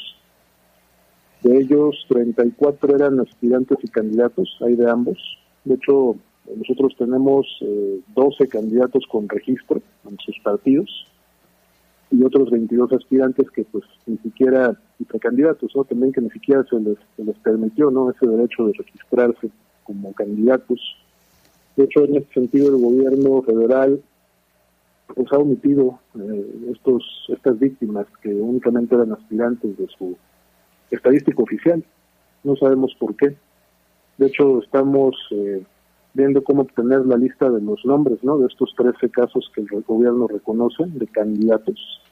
De 1.43 1.59
ellos, 1.59 2.05
34 2.09 2.97
eran 2.97 3.21
aspirantes 3.21 3.79
y 3.83 3.89
candidatos, 3.89 4.57
hay 4.61 4.77
de 4.77 4.89
ambos. 4.89 5.19
De 5.65 5.75
hecho, 5.75 6.17
nosotros 6.57 6.95
tenemos 6.99 7.47
12 8.15 8.45
eh, 8.45 8.49
candidatos 8.49 9.05
con 9.11 9.29
registro 9.29 9.81
en 10.09 10.19
sus 10.19 10.39
partidos 10.41 11.07
y 12.11 12.23
otros 12.25 12.51
22 12.51 12.93
aspirantes 12.93 13.51
que 13.51 13.65
pues 13.65 13.85
ni 14.07 14.19
siquiera, 14.19 14.79
y 14.99 15.05
precandidatos, 15.05 15.71
¿no? 15.75 15.85
También 15.85 16.13
que 16.13 16.21
ni 16.21 16.31
siquiera 16.31 16.65
se 16.69 16.79
les, 16.79 16.99
se 17.17 17.25
les 17.25 17.39
permitió, 17.39 17.91
¿no? 17.91 18.11
Ese 18.11 18.27
derecho 18.27 18.67
de 18.67 18.73
registrarse 18.73 19.51
como 19.85 20.13
candidatos. 20.13 20.81
De 21.77 21.85
hecho, 21.85 22.05
en 22.05 22.17
este 22.17 22.35
sentido, 22.35 22.69
el 22.75 22.83
gobierno 22.83 23.43
federal 23.43 24.03
pues 25.15 25.33
ha 25.33 25.39
omitido 25.39 25.99
eh, 26.19 26.71
estos 26.73 27.03
estas 27.29 27.59
víctimas 27.59 28.07
que 28.23 28.29
únicamente 28.29 28.95
eran 28.95 29.13
aspirantes 29.13 29.77
de 29.77 29.87
su 29.89 30.17
estadístico 30.91 31.43
oficial. 31.43 31.85
No 32.45 32.57
sabemos 32.57 32.95
por 32.99 33.15
qué. 33.17 33.37
De 34.19 34.27
hecho, 34.27 34.63
estamos 34.63 35.17
eh, 35.31 35.63
viendo 36.15 36.43
cómo 36.43 36.63
obtener 36.63 37.07
la 37.07 37.17
lista 37.17 37.49
de 37.51 37.61
los 37.61 37.85
nombres 37.85 38.23
¿no? 38.23 38.39
de 38.39 38.47
estos 38.47 38.75
13 38.77 39.11
casos 39.11 39.51
que 39.55 39.61
el 39.61 39.83
gobierno 39.83 40.27
reconoce 40.27 40.85
de 40.87 41.07
candidatos, 41.07 42.03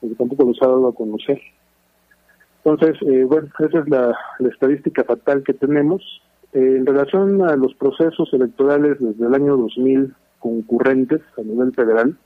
porque 0.00 0.16
tampoco 0.16 0.44
los 0.44 0.62
ha 0.62 0.66
dado 0.66 0.88
a 0.88 0.94
conocer. 0.94 1.40
Entonces, 2.64 3.00
eh, 3.02 3.24
bueno, 3.24 3.48
esa 3.60 3.78
es 3.78 3.88
la, 3.88 4.16
la 4.38 4.48
estadística 4.48 5.04
fatal 5.04 5.44
que 5.44 5.54
tenemos 5.54 6.02
en 6.52 6.86
relación 6.86 7.42
a 7.42 7.54
los 7.54 7.74
procesos 7.74 8.32
electorales 8.32 8.96
desde 8.98 9.26
el 9.26 9.34
año 9.34 9.56
2000 9.56 10.14
concurrentes 10.38 11.20
a 11.38 11.42
nivel 11.42 11.72
federal, 11.74 12.16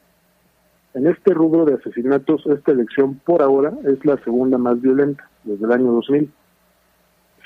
en 0.95 1.07
este 1.07 1.33
rubro 1.33 1.65
de 1.65 1.75
asesinatos, 1.75 2.45
esta 2.47 2.73
elección 2.73 3.21
por 3.25 3.43
ahora 3.43 3.73
es 3.85 4.05
la 4.05 4.17
segunda 4.25 4.59
más 4.59 4.81
violenta 4.81 5.31
desde 5.45 5.65
el 5.65 5.71
año 5.73 5.93
2000. 5.93 6.29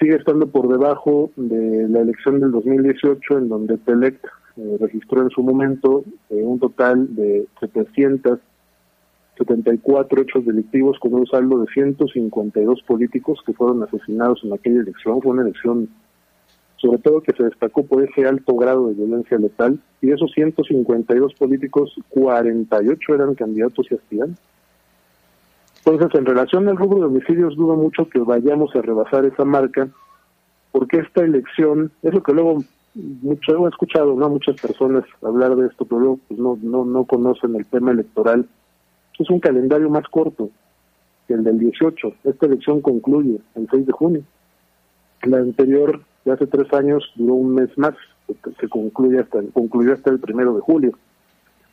Sigue 0.00 0.16
estando 0.16 0.46
por 0.46 0.68
debajo 0.68 1.30
de 1.36 1.86
la 1.88 2.00
elección 2.00 2.40
del 2.40 2.52
2018, 2.52 3.38
en 3.38 3.48
donde 3.48 3.76
Telec 3.78 4.18
eh, 4.56 4.76
registró 4.80 5.22
en 5.22 5.30
su 5.30 5.42
momento 5.42 6.04
eh, 6.30 6.42
un 6.42 6.58
total 6.58 7.14
de 7.14 7.46
774 7.60 10.22
hechos 10.22 10.44
delictivos 10.46 10.98
con 10.98 11.14
un 11.14 11.26
saldo 11.26 11.58
de 11.58 11.66
152 11.72 12.82
políticos 12.82 13.40
que 13.46 13.52
fueron 13.52 13.82
asesinados 13.82 14.40
en 14.42 14.54
aquella 14.54 14.80
elección. 14.80 15.20
Fue 15.20 15.32
una 15.32 15.42
elección 15.42 15.90
sobre 16.76 16.98
todo 16.98 17.20
que 17.20 17.32
se 17.32 17.44
destacó 17.44 17.84
por 17.84 18.02
ese 18.02 18.26
alto 18.26 18.54
grado 18.54 18.88
de 18.88 18.94
violencia 18.94 19.38
letal, 19.38 19.78
y 20.00 20.08
de 20.08 20.14
esos 20.14 20.32
152 20.32 21.34
políticos, 21.34 21.94
48 22.10 23.14
eran 23.14 23.34
candidatos 23.34 23.86
y 23.90 23.94
aspirantes. 23.94 24.38
Entonces, 25.84 26.18
en 26.18 26.26
relación 26.26 26.68
al 26.68 26.76
rubro 26.76 27.00
de 27.00 27.06
homicidios, 27.06 27.56
dudo 27.56 27.76
mucho 27.76 28.08
que 28.08 28.18
vayamos 28.18 28.74
a 28.74 28.82
rebasar 28.82 29.24
esa 29.26 29.44
marca, 29.44 29.88
porque 30.72 30.98
esta 30.98 31.22
elección, 31.22 31.92
es 32.02 32.14
lo 32.14 32.22
que 32.22 32.32
luego 32.32 32.64
mucho 32.94 33.66
he 33.66 33.68
escuchado 33.68 34.14
¿no? 34.14 34.28
muchas 34.28 34.60
personas 34.60 35.04
hablar 35.22 35.56
de 35.56 35.66
esto, 35.66 35.84
pero 35.84 36.00
luego 36.00 36.20
pues, 36.28 36.38
no, 36.38 36.58
no, 36.62 36.84
no 36.84 37.04
conocen 37.04 37.56
el 37.56 37.66
tema 37.66 37.90
electoral. 37.90 38.46
Es 39.18 39.30
un 39.30 39.40
calendario 39.40 39.90
más 39.90 40.06
corto 40.08 40.50
que 41.26 41.34
el 41.34 41.44
del 41.44 41.58
18. 41.58 42.14
Esta 42.24 42.46
elección 42.46 42.80
concluye 42.80 43.38
el 43.54 43.68
6 43.70 43.86
de 43.86 43.92
junio. 43.92 44.22
La 45.22 45.38
anterior 45.38 46.00
de 46.24 46.32
hace 46.32 46.46
tres 46.46 46.72
años 46.72 47.04
duró 47.16 47.34
un 47.34 47.54
mes 47.54 47.76
más, 47.76 47.94
se 48.60 48.68
concluye 48.68 49.20
hasta, 49.20 49.40
concluyó 49.52 49.92
hasta 49.92 50.10
el 50.10 50.20
primero 50.20 50.54
de 50.54 50.60
julio. 50.60 50.98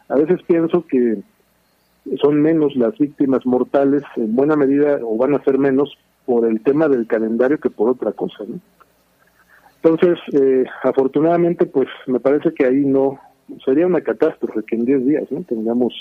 A 0.09 0.15
veces 0.15 0.41
pienso 0.45 0.85
que 0.87 1.21
son 2.21 2.41
menos 2.41 2.75
las 2.75 2.97
víctimas 2.97 3.45
mortales, 3.45 4.03
en 4.15 4.35
buena 4.35 4.55
medida, 4.55 4.99
o 5.03 5.17
van 5.17 5.35
a 5.35 5.43
ser 5.43 5.57
menos 5.57 5.97
por 6.25 6.45
el 6.45 6.61
tema 6.61 6.87
del 6.87 7.07
calendario 7.07 7.59
que 7.59 7.69
por 7.69 7.89
otra 7.89 8.11
cosa. 8.11 8.43
Entonces, 9.81 10.19
eh, 10.33 10.65
afortunadamente, 10.83 11.65
pues 11.65 11.87
me 12.07 12.19
parece 12.19 12.53
que 12.53 12.65
ahí 12.65 12.85
no, 12.85 13.19
sería 13.63 13.87
una 13.87 14.01
catástrofe 14.01 14.63
que 14.63 14.75
en 14.75 14.85
10 14.85 15.05
días, 15.05 15.31
¿no? 15.31 15.43
Tengamos, 15.43 15.93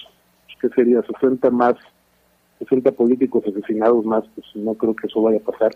¿qué 0.60 0.68
sería? 0.70 1.02
60 1.02 1.50
más, 1.50 1.76
60 2.58 2.92
políticos 2.92 3.44
asesinados 3.46 4.04
más, 4.04 4.24
pues 4.34 4.46
no 4.54 4.74
creo 4.74 4.94
que 4.94 5.06
eso 5.06 5.22
vaya 5.22 5.38
a 5.38 5.50
pasar 5.50 5.72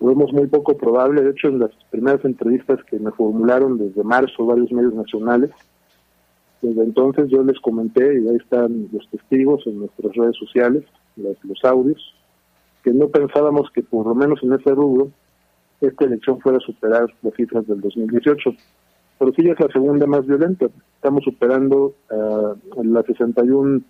lo 0.00 0.08
vemos 0.08 0.32
muy 0.32 0.46
poco 0.46 0.76
probable. 0.76 1.22
De 1.22 1.30
hecho, 1.30 1.48
en 1.48 1.60
las 1.60 1.70
primeras 1.90 2.24
entrevistas 2.24 2.82
que 2.84 2.98
me 2.98 3.12
formularon 3.12 3.78
desde 3.78 4.02
marzo 4.04 4.46
varios 4.46 4.70
medios 4.72 4.94
nacionales, 4.94 5.50
desde 6.62 6.82
entonces 6.82 7.28
yo 7.28 7.42
les 7.42 7.58
comenté, 7.60 8.20
y 8.20 8.28
ahí 8.28 8.36
están 8.36 8.88
los 8.92 9.08
testigos 9.10 9.66
en 9.66 9.80
nuestras 9.80 10.14
redes 10.14 10.36
sociales, 10.36 10.84
los, 11.16 11.36
los 11.44 11.64
audios, 11.64 12.14
que 12.82 12.92
no 12.92 13.08
pensábamos 13.08 13.70
que 13.72 13.82
por 13.82 14.06
lo 14.06 14.14
menos 14.14 14.42
en 14.42 14.52
ese 14.52 14.70
rubro 14.70 15.10
esta 15.80 16.04
elección 16.04 16.40
fuera 16.40 16.58
a 16.58 16.60
superar 16.60 17.06
las 17.22 17.34
cifras 17.34 17.66
del 17.66 17.80
2018. 17.80 18.50
Pero 19.18 19.32
sí 19.32 19.48
es 19.48 19.58
la 19.58 19.68
segunda 19.68 20.06
más 20.06 20.26
violenta. 20.26 20.66
Estamos 20.94 21.24
superando 21.24 21.94
uh, 22.10 22.82
las 22.82 23.06
61 23.06 23.82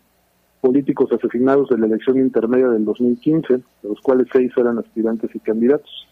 políticos 0.61 1.11
asesinados 1.13 1.69
de 1.69 1.79
la 1.79 1.87
elección 1.87 2.19
intermedia 2.19 2.69
del 2.69 2.85
2015, 2.85 3.55
de 3.55 3.63
los 3.83 4.01
cuales 4.01 4.27
seis 4.33 4.53
eran 4.57 4.79
aspirantes 4.79 5.31
y 5.35 5.39
candidatos. 5.41 6.07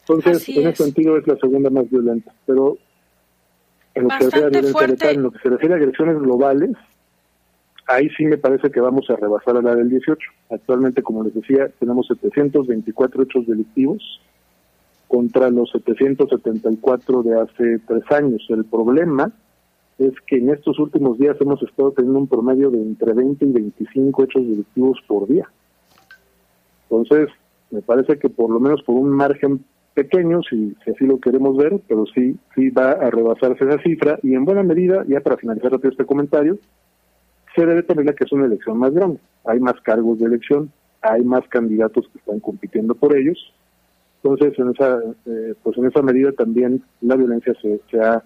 Entonces, 0.00 0.48
en 0.48 0.68
ese 0.68 0.84
sentido 0.84 1.16
es 1.16 1.26
la 1.26 1.36
segunda 1.36 1.68
más 1.70 1.90
violenta. 1.90 2.32
Pero 2.46 2.78
en 3.94 4.04
lo, 4.04 4.08
que 4.10 4.24
se 4.24 4.40
refiere 4.40 5.06
a 5.06 5.10
en 5.10 5.22
lo 5.22 5.30
que 5.32 5.38
se 5.40 5.48
refiere 5.48 5.74
a 5.74 5.78
agresiones 5.78 6.18
globales, 6.18 6.70
ahí 7.86 8.08
sí 8.10 8.24
me 8.24 8.38
parece 8.38 8.70
que 8.70 8.80
vamos 8.80 9.08
a 9.10 9.16
rebasar 9.16 9.56
a 9.56 9.62
la 9.62 9.74
del 9.74 9.90
18. 9.90 10.18
Actualmente, 10.50 11.02
como 11.02 11.24
les 11.24 11.34
decía, 11.34 11.68
tenemos 11.80 12.06
724 12.06 13.22
hechos 13.24 13.46
delictivos 13.46 14.20
contra 15.08 15.50
los 15.50 15.70
774 15.70 17.22
de 17.22 17.40
hace 17.40 17.78
tres 17.86 18.04
años. 18.10 18.46
El 18.48 18.64
problema 18.64 19.32
es 19.98 20.12
que 20.26 20.36
en 20.36 20.50
estos 20.50 20.78
últimos 20.78 21.18
días 21.18 21.36
hemos 21.40 21.62
estado 21.62 21.92
teniendo 21.92 22.18
un 22.18 22.26
promedio 22.26 22.70
de 22.70 22.78
entre 22.78 23.14
20 23.14 23.44
y 23.44 23.52
25 23.52 24.24
hechos 24.24 24.42
delictivos 24.46 24.98
por 25.06 25.26
día. 25.26 25.48
Entonces, 26.90 27.28
me 27.70 27.82
parece 27.82 28.18
que 28.18 28.28
por 28.28 28.50
lo 28.50 28.60
menos 28.60 28.82
por 28.82 28.96
un 28.96 29.10
margen 29.10 29.64
pequeño, 29.94 30.42
si, 30.42 30.76
así 30.82 31.06
lo 31.06 31.18
queremos 31.18 31.56
ver, 31.56 31.80
pero 31.88 32.04
sí, 32.14 32.36
sí 32.54 32.68
va 32.70 32.92
a 32.92 33.10
rebasarse 33.10 33.64
esa 33.64 33.82
cifra 33.82 34.18
y 34.22 34.34
en 34.34 34.44
buena 34.44 34.62
medida, 34.62 35.04
ya 35.08 35.20
para 35.20 35.38
finalizar 35.38 35.72
rápido 35.72 35.90
este 35.90 36.04
comentario, 36.04 36.58
se 37.54 37.64
debe 37.64 37.80
a 37.80 38.12
que 38.12 38.24
es 38.24 38.32
una 38.32 38.44
elección 38.44 38.78
más 38.78 38.92
grande. 38.92 39.18
Hay 39.46 39.58
más 39.58 39.80
cargos 39.80 40.18
de 40.18 40.26
elección, 40.26 40.70
hay 41.00 41.24
más 41.24 41.48
candidatos 41.48 42.06
que 42.12 42.18
están 42.18 42.40
compitiendo 42.40 42.94
por 42.94 43.16
ellos. 43.16 43.38
Entonces, 44.22 44.58
en 44.58 44.70
esa, 44.70 44.98
eh, 45.24 45.54
pues 45.62 45.78
en 45.78 45.86
esa 45.86 46.02
medida 46.02 46.32
también 46.32 46.82
la 47.00 47.16
violencia 47.16 47.54
se, 47.62 47.80
se 47.90 47.98
ha 47.98 48.22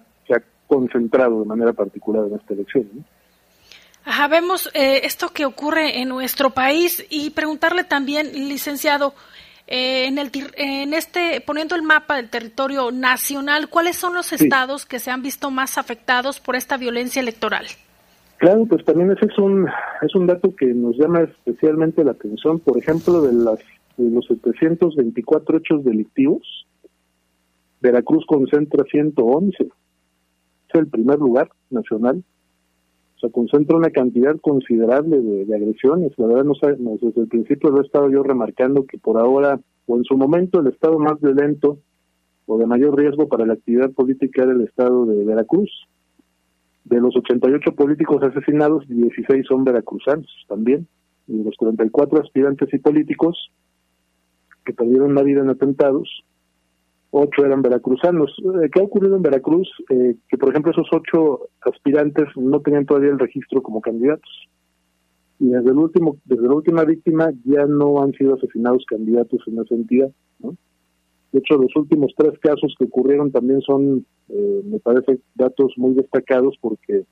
concentrado 0.71 1.41
de 1.41 1.45
manera 1.45 1.73
particular 1.73 2.27
en 2.27 2.35
esta 2.35 2.53
elección. 2.53 2.87
Ajá, 4.05 4.29
vemos 4.29 4.71
eh, 4.73 5.01
esto 5.03 5.27
que 5.29 5.45
ocurre 5.45 5.99
en 5.99 6.07
nuestro 6.07 6.51
país 6.51 7.05
y 7.09 7.31
preguntarle 7.31 7.83
también, 7.83 8.31
licenciado, 8.31 9.13
eh, 9.67 10.05
en, 10.07 10.17
el, 10.17 10.31
en 10.55 10.93
este, 10.93 11.41
poniendo 11.41 11.75
el 11.75 11.81
mapa 11.83 12.15
del 12.15 12.29
territorio 12.29 12.89
nacional, 12.89 13.67
¿cuáles 13.67 13.97
son 13.97 14.13
los 14.13 14.31
estados 14.31 14.85
que 14.85 14.99
se 14.99 15.11
han 15.11 15.21
visto 15.21 15.51
más 15.51 15.77
afectados 15.77 16.39
por 16.39 16.55
esta 16.55 16.77
violencia 16.77 17.21
electoral? 17.21 17.65
Claro, 18.37 18.65
pues 18.65 18.85
también 18.85 19.11
ese 19.11 19.25
es 19.25 19.37
un, 19.37 19.67
es 20.01 20.15
un 20.15 20.25
dato 20.25 20.55
que 20.55 20.67
nos 20.67 20.97
llama 20.97 21.23
especialmente 21.23 22.03
la 22.05 22.11
atención. 22.11 22.59
Por 22.59 22.77
ejemplo, 22.77 23.21
de, 23.21 23.33
las, 23.33 23.59
de 23.97 24.09
los 24.09 24.25
724 24.25 25.57
hechos 25.57 25.83
delictivos, 25.83 26.65
Veracruz 27.81 28.25
concentra 28.25 28.85
111 28.85 29.69
el 30.79 30.87
primer 30.87 31.19
lugar 31.19 31.49
nacional. 31.69 32.23
O 33.15 33.19
sea, 33.19 33.29
concentra 33.29 33.77
una 33.77 33.91
cantidad 33.91 34.35
considerable 34.39 35.21
de, 35.21 35.55
agresiones. 35.55 36.11
La 36.17 36.27
verdad, 36.27 36.45
no, 36.45 36.53
desde 36.99 37.21
el 37.21 37.27
principio 37.27 37.69
lo 37.69 37.81
he 37.81 37.85
estado 37.85 38.09
yo 38.09 38.23
remarcando 38.23 38.85
que 38.85 38.97
por 38.97 39.19
ahora, 39.19 39.59
o 39.85 39.97
en 39.97 40.03
su 40.03 40.17
momento, 40.17 40.59
el 40.59 40.67
estado 40.67 40.97
más 40.97 41.19
violento 41.21 41.77
o 42.47 42.57
de 42.57 42.65
mayor 42.65 42.97
riesgo 42.97 43.27
para 43.27 43.45
la 43.45 43.53
actividad 43.53 43.91
política 43.91 44.43
era 44.43 44.53
el 44.53 44.61
estado 44.61 45.05
de 45.05 45.23
Veracruz. 45.23 45.69
De 46.83 46.99
los 46.99 47.15
88 47.15 47.75
políticos 47.75 48.23
asesinados, 48.23 48.87
16 48.87 49.45
son 49.47 49.63
veracruzanos 49.63 50.29
también. 50.47 50.87
Y 51.27 51.43
los 51.43 51.55
44 51.55 52.21
aspirantes 52.21 52.73
y 52.73 52.79
políticos 52.79 53.51
que 54.65 54.73
perdieron 54.73 55.15
la 55.15 55.23
vida 55.23 55.41
en 55.41 55.49
atentados, 55.49 56.23
ocho 57.11 57.45
eran 57.45 57.61
veracruzanos. 57.61 58.33
Eh, 58.39 58.69
¿Qué 58.71 58.79
ha 58.79 58.83
ocurrido 58.83 59.15
en 59.15 59.21
Veracruz? 59.21 59.69
Eh, 59.89 60.15
que, 60.27 60.37
por 60.37 60.49
ejemplo, 60.49 60.71
esos 60.71 60.87
ocho 60.91 61.49
aspirantes 61.61 62.25
no 62.35 62.61
tenían 62.61 62.85
todavía 62.85 63.11
el 63.11 63.19
registro 63.19 63.61
como 63.61 63.81
candidatos. 63.81 64.49
Y 65.39 65.49
desde 65.49 65.69
el 65.69 65.77
último, 65.77 66.17
desde 66.25 66.47
la 66.47 66.53
última 66.53 66.83
víctima 66.85 67.31
ya 67.43 67.65
no 67.65 68.01
han 68.01 68.13
sido 68.13 68.35
asesinados 68.35 68.85
candidatos 68.87 69.41
en 69.47 69.59
esa 69.59 69.75
entidad. 69.75 70.11
¿no? 70.39 70.55
De 71.31 71.39
hecho, 71.39 71.57
los 71.57 71.75
últimos 71.75 72.13
tres 72.15 72.37
casos 72.39 72.73
que 72.77 72.85
ocurrieron 72.85 73.31
también 73.31 73.61
son, 73.61 74.05
eh, 74.29 74.61
me 74.65 74.79
parece, 74.79 75.19
datos 75.35 75.73
muy 75.77 75.93
destacados 75.93 76.55
porque 76.61 77.03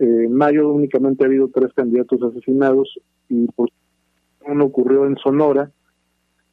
en 0.00 0.32
mayo 0.32 0.70
únicamente 0.70 1.22
ha 1.22 1.28
habido 1.28 1.48
tres 1.54 1.72
candidatos 1.72 2.20
asesinados 2.20 2.98
y 3.28 3.46
uno 4.46 4.64
ocurrió 4.64 5.06
en 5.06 5.16
Sonora, 5.18 5.70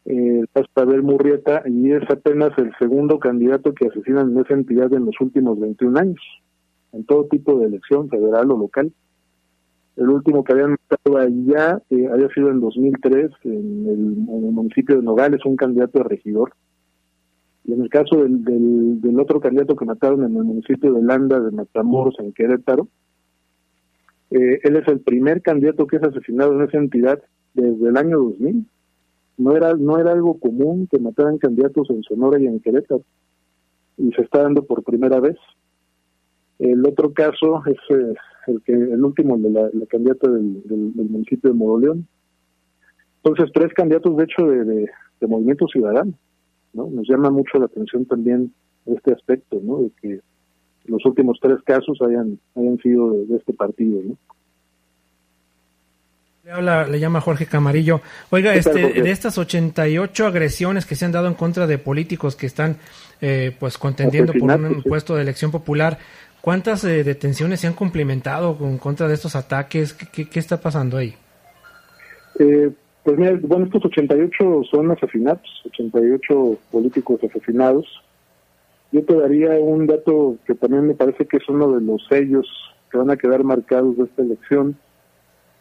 eh, 0.05 0.45
Pastabel 0.51 1.03
Murrieta, 1.03 1.63
y 1.65 1.91
es 1.91 2.03
apenas 2.09 2.51
el 2.57 2.71
segundo 2.79 3.19
candidato 3.19 3.73
que 3.73 3.87
asesinan 3.87 4.31
en 4.31 4.39
esa 4.39 4.53
entidad 4.53 4.91
en 4.93 5.05
los 5.05 5.15
últimos 5.19 5.59
21 5.59 5.99
años, 5.99 6.21
en 6.91 7.05
todo 7.05 7.25
tipo 7.25 7.59
de 7.59 7.67
elección, 7.67 8.09
federal 8.09 8.51
o 8.51 8.57
local. 8.57 8.91
El 9.97 10.09
último 10.09 10.43
que 10.43 10.53
habían 10.53 10.71
matado 10.71 11.17
allá 11.17 11.81
eh, 11.89 12.07
había 12.11 12.29
sido 12.29 12.49
en 12.49 12.61
2003 12.61 13.31
en 13.43 13.51
el, 13.51 14.29
en 14.29 14.45
el, 14.45 14.51
municipio 14.51 14.95
de 14.95 15.03
Nogales, 15.03 15.45
un 15.45 15.55
candidato 15.55 15.99
de 15.99 16.05
regidor. 16.05 16.53
Y 17.63 17.73
en 17.73 17.83
el 17.83 17.89
caso 17.89 18.23
del, 18.23 18.43
del, 18.43 19.01
del, 19.01 19.19
otro 19.19 19.39
candidato 19.39 19.75
que 19.75 19.85
mataron 19.85 20.23
en 20.23 20.35
el 20.35 20.43
municipio 20.43 20.93
de 20.93 21.03
Landa, 21.03 21.39
de 21.39 21.51
Matamoros, 21.51 22.15
en 22.19 22.33
Querétaro, 22.33 22.87
eh, 24.31 24.59
él 24.63 24.77
es 24.77 24.87
el 24.87 25.01
primer 25.01 25.41
candidato 25.41 25.85
que 25.85 25.97
es 25.97 26.03
asesinado 26.03 26.53
en 26.55 26.67
esa 26.67 26.77
entidad 26.77 27.21
desde 27.53 27.89
el 27.89 27.97
año 27.97 28.17
2000 28.17 28.65
no 29.41 29.55
era 29.55 29.73
no 29.73 29.97
era 29.97 30.11
algo 30.11 30.39
común 30.39 30.87
que 30.89 30.99
mataran 30.99 31.37
candidatos 31.37 31.89
en 31.89 32.03
Sonora 32.03 32.39
y 32.39 32.47
en 32.47 32.59
Querétaro 32.59 33.03
y 33.97 34.11
se 34.11 34.21
está 34.21 34.43
dando 34.43 34.63
por 34.63 34.83
primera 34.83 35.19
vez 35.19 35.37
el 36.59 36.85
otro 36.85 37.13
caso 37.13 37.63
es 37.65 37.77
eh, 37.89 38.13
el 38.47 38.61
que 38.63 38.73
el 38.73 39.03
último 39.03 39.37
de 39.37 39.49
la, 39.49 39.69
candidata 39.87 40.29
del, 40.29 40.61
municipio 40.95 41.49
de 41.49 41.55
Moroleón 41.55 42.07
entonces 43.23 43.51
tres 43.53 43.73
candidatos 43.73 44.15
de 44.17 44.23
hecho 44.23 44.45
de, 44.47 44.65
de, 44.65 45.27
Movimiento 45.27 45.67
Ciudadano 45.67 46.13
no 46.73 46.87
nos 46.89 47.07
llama 47.07 47.29
mucho 47.29 47.59
la 47.59 47.65
atención 47.65 48.05
también 48.05 48.53
este 48.85 49.13
aspecto, 49.13 49.59
¿no? 49.61 49.83
De 49.83 49.91
que 50.01 50.19
los 50.85 51.05
últimos 51.05 51.39
tres 51.41 51.61
casos 51.63 51.99
hayan, 52.01 52.39
hayan 52.55 52.77
sido 52.79 53.11
de, 53.11 53.35
este 53.35 53.53
partido, 53.53 54.01
¿no? 54.03 54.17
Le, 56.43 56.51
habla, 56.51 56.87
le 56.87 56.99
llama 56.99 57.21
Jorge 57.21 57.45
Camarillo. 57.45 58.01
Oiga, 58.31 58.55
este, 58.55 58.99
de 59.01 59.11
estas 59.11 59.37
88 59.37 60.25
agresiones 60.25 60.87
que 60.87 60.95
se 60.95 61.05
han 61.05 61.11
dado 61.11 61.27
en 61.27 61.35
contra 61.35 61.67
de 61.67 61.77
políticos 61.77 62.35
que 62.35 62.47
están 62.47 62.77
eh, 63.21 63.55
pues 63.59 63.77
contendiendo 63.77 64.33
por 64.33 64.49
un 64.49 64.81
puesto 64.81 65.15
de 65.15 65.21
elección 65.21 65.51
popular, 65.51 65.99
¿cuántas 66.41 66.83
eh, 66.83 67.03
detenciones 67.03 67.59
se 67.59 67.67
han 67.67 67.73
cumplimentado 67.73 68.57
en 68.61 68.79
contra 68.79 69.07
de 69.07 69.13
estos 69.13 69.35
ataques? 69.35 69.93
¿Qué, 69.93 70.27
qué, 70.27 70.39
está 70.39 70.59
pasando 70.59 70.97
ahí? 70.97 71.13
Eh, 72.39 72.71
pues 73.03 73.19
mira, 73.19 73.37
bueno, 73.43 73.65
estos 73.65 73.85
88 73.85 74.63
son 74.71 74.89
asesinatos, 74.89 75.61
88 75.65 76.57
políticos 76.71 77.19
asesinados. 77.23 77.85
Yo 78.91 79.03
te 79.03 79.13
daría 79.15 79.51
un 79.59 79.85
dato 79.85 80.37
que 80.47 80.55
también 80.55 80.87
me 80.87 80.95
parece 80.95 81.27
que 81.27 81.37
es 81.37 81.47
uno 81.47 81.71
de 81.73 81.81
los 81.81 82.03
sellos 82.07 82.47
que 82.91 82.97
van 82.97 83.11
a 83.11 83.17
quedar 83.17 83.43
marcados 83.43 83.95
de 83.97 84.05
esta 84.05 84.23
elección 84.23 84.75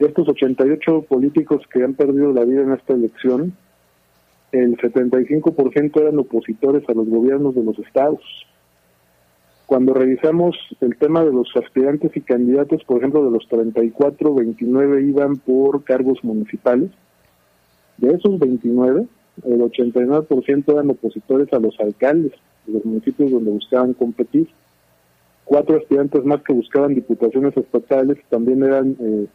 de 0.01 0.07
estos 0.07 0.27
88 0.27 1.03
políticos 1.03 1.63
que 1.71 1.85
han 1.85 1.93
perdido 1.93 2.33
la 2.33 2.45
vida 2.45 2.63
en 2.63 2.73
esta 2.73 2.95
elección, 2.95 3.53
el 4.51 4.79
75% 4.79 6.01
eran 6.01 6.19
opositores 6.19 6.89
a 6.89 6.95
los 6.95 7.07
gobiernos 7.07 7.55
de 7.55 7.63
los 7.63 7.79
estados. 7.79 8.23
Cuando 9.67 9.93
revisamos 9.93 10.57
el 10.81 10.97
tema 10.97 11.23
de 11.23 11.33
los 11.33 11.55
aspirantes 11.55 12.17
y 12.17 12.23
candidatos, 12.23 12.83
por 12.85 12.97
ejemplo, 12.97 13.23
de 13.25 13.31
los 13.31 13.47
34, 13.49 14.35
29 14.35 15.03
iban 15.03 15.37
por 15.37 15.85
cargos 15.85 16.25
municipales. 16.25 16.91
De 17.99 18.15
esos 18.15 18.39
29, 18.39 19.07
el 19.45 19.61
89% 19.61 20.73
eran 20.73 20.91
opositores 20.91 21.53
a 21.53 21.59
los 21.59 21.79
alcaldes 21.79 22.33
de 22.67 22.73
los 22.73 22.85
municipios 22.87 23.31
donde 23.31 23.51
buscaban 23.51 23.93
competir. 23.93 24.49
Cuatro 25.45 25.77
aspirantes 25.77 26.25
más 26.25 26.43
que 26.43 26.55
buscaban 26.55 26.95
diputaciones 26.95 27.55
estatales 27.55 28.17
también 28.31 28.63
eran 28.63 28.97
eh, 28.99 29.27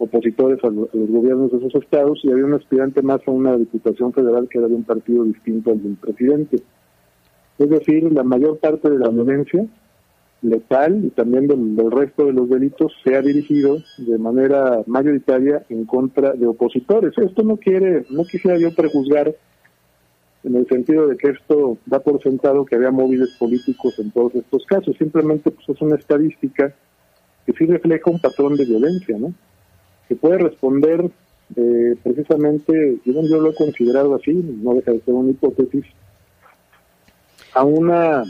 opositores 0.00 0.58
a, 0.64 0.68
los 0.68 0.88
gobiernos 0.92 1.52
de 1.52 1.58
esos 1.58 1.74
estados 1.82 2.20
y 2.24 2.32
había 2.32 2.46
un 2.46 2.54
aspirante 2.54 3.02
más 3.02 3.20
a 3.26 3.30
una 3.30 3.56
diputación 3.56 4.12
federal 4.12 4.48
que 4.48 4.58
era 4.58 4.66
de 4.66 4.74
un 4.74 4.84
partido 4.84 5.24
distinto 5.24 5.70
al 5.70 5.82
del 5.82 5.96
presidente. 5.96 6.56
Es 7.58 7.68
decir, 7.68 8.10
la 8.10 8.24
mayor 8.24 8.58
parte 8.58 8.88
de 8.88 8.98
la 8.98 9.10
violencia 9.10 9.66
letal 10.40 11.04
y 11.04 11.10
también 11.10 11.46
del, 11.46 11.90
resto 11.90 12.24
de 12.24 12.32
los 12.32 12.48
delitos 12.48 12.92
se 13.04 13.14
ha 13.14 13.20
dirigido 13.20 13.76
de 13.98 14.16
manera 14.16 14.82
mayoritaria 14.86 15.66
en 15.68 15.84
contra 15.84 16.32
de 16.32 16.46
opositores. 16.46 17.12
Esto 17.18 17.42
no 17.42 17.58
quiere, 17.58 18.06
no 18.08 18.24
quisiera 18.24 18.58
yo 18.58 18.74
prejuzgar 18.74 19.34
en 20.44 20.56
el 20.56 20.66
sentido 20.66 21.08
de 21.08 21.18
que 21.18 21.28
esto 21.28 21.76
da 21.84 22.00
por 22.00 22.22
sentado 22.22 22.64
que 22.64 22.76
había 22.76 22.90
móviles 22.90 23.36
políticos 23.38 23.98
en 23.98 24.10
todos 24.12 24.34
estos 24.34 24.64
casos, 24.64 24.96
simplemente 24.96 25.50
pues 25.50 25.68
es 25.68 25.82
una 25.82 25.96
estadística 25.96 26.74
que 27.44 27.52
sí 27.52 27.66
refleja 27.66 28.10
un 28.10 28.18
patrón 28.18 28.56
de 28.56 28.64
violencia, 28.64 29.18
¿no? 29.18 29.34
Que 30.10 30.16
puede 30.16 30.38
responder 30.38 31.08
eh, 31.54 31.96
precisamente, 32.02 32.98
yo, 33.04 33.12
yo 33.22 33.40
lo 33.40 33.50
he 33.50 33.54
considerado 33.54 34.16
así, 34.16 34.32
no 34.32 34.74
deja 34.74 34.90
de 34.90 35.00
ser 35.02 35.14
una 35.14 35.30
hipótesis, 35.30 35.84
a 37.54 37.62
una, 37.62 38.24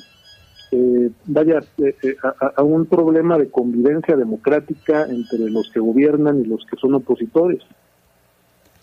eh, 0.73 1.11
vaya, 1.25 1.61
eh, 1.79 2.17
a, 2.55 2.63
un 2.63 2.85
problema 2.85 3.39
de 3.39 3.49
convivencia 3.49 4.15
democrática 4.15 5.07
entre 5.07 5.39
los 5.51 5.71
que 5.73 5.81
gobiernan 5.81 6.43
y 6.43 6.45
los 6.45 6.67
que 6.67 6.77
son 6.77 6.93
opositores. 6.93 7.63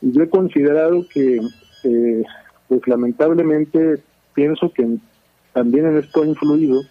Y 0.01 0.12
yo 0.12 0.23
he 0.23 0.29
considerado 0.29 1.05
que, 1.13 1.39
pues 2.67 2.81
lamentablemente, 2.88 4.01
pienso 4.33 4.71
que 4.73 4.97
también 5.53 5.86
en 5.86 5.97
esto 5.97 6.23
ha 6.23 6.25
influido 6.25 6.81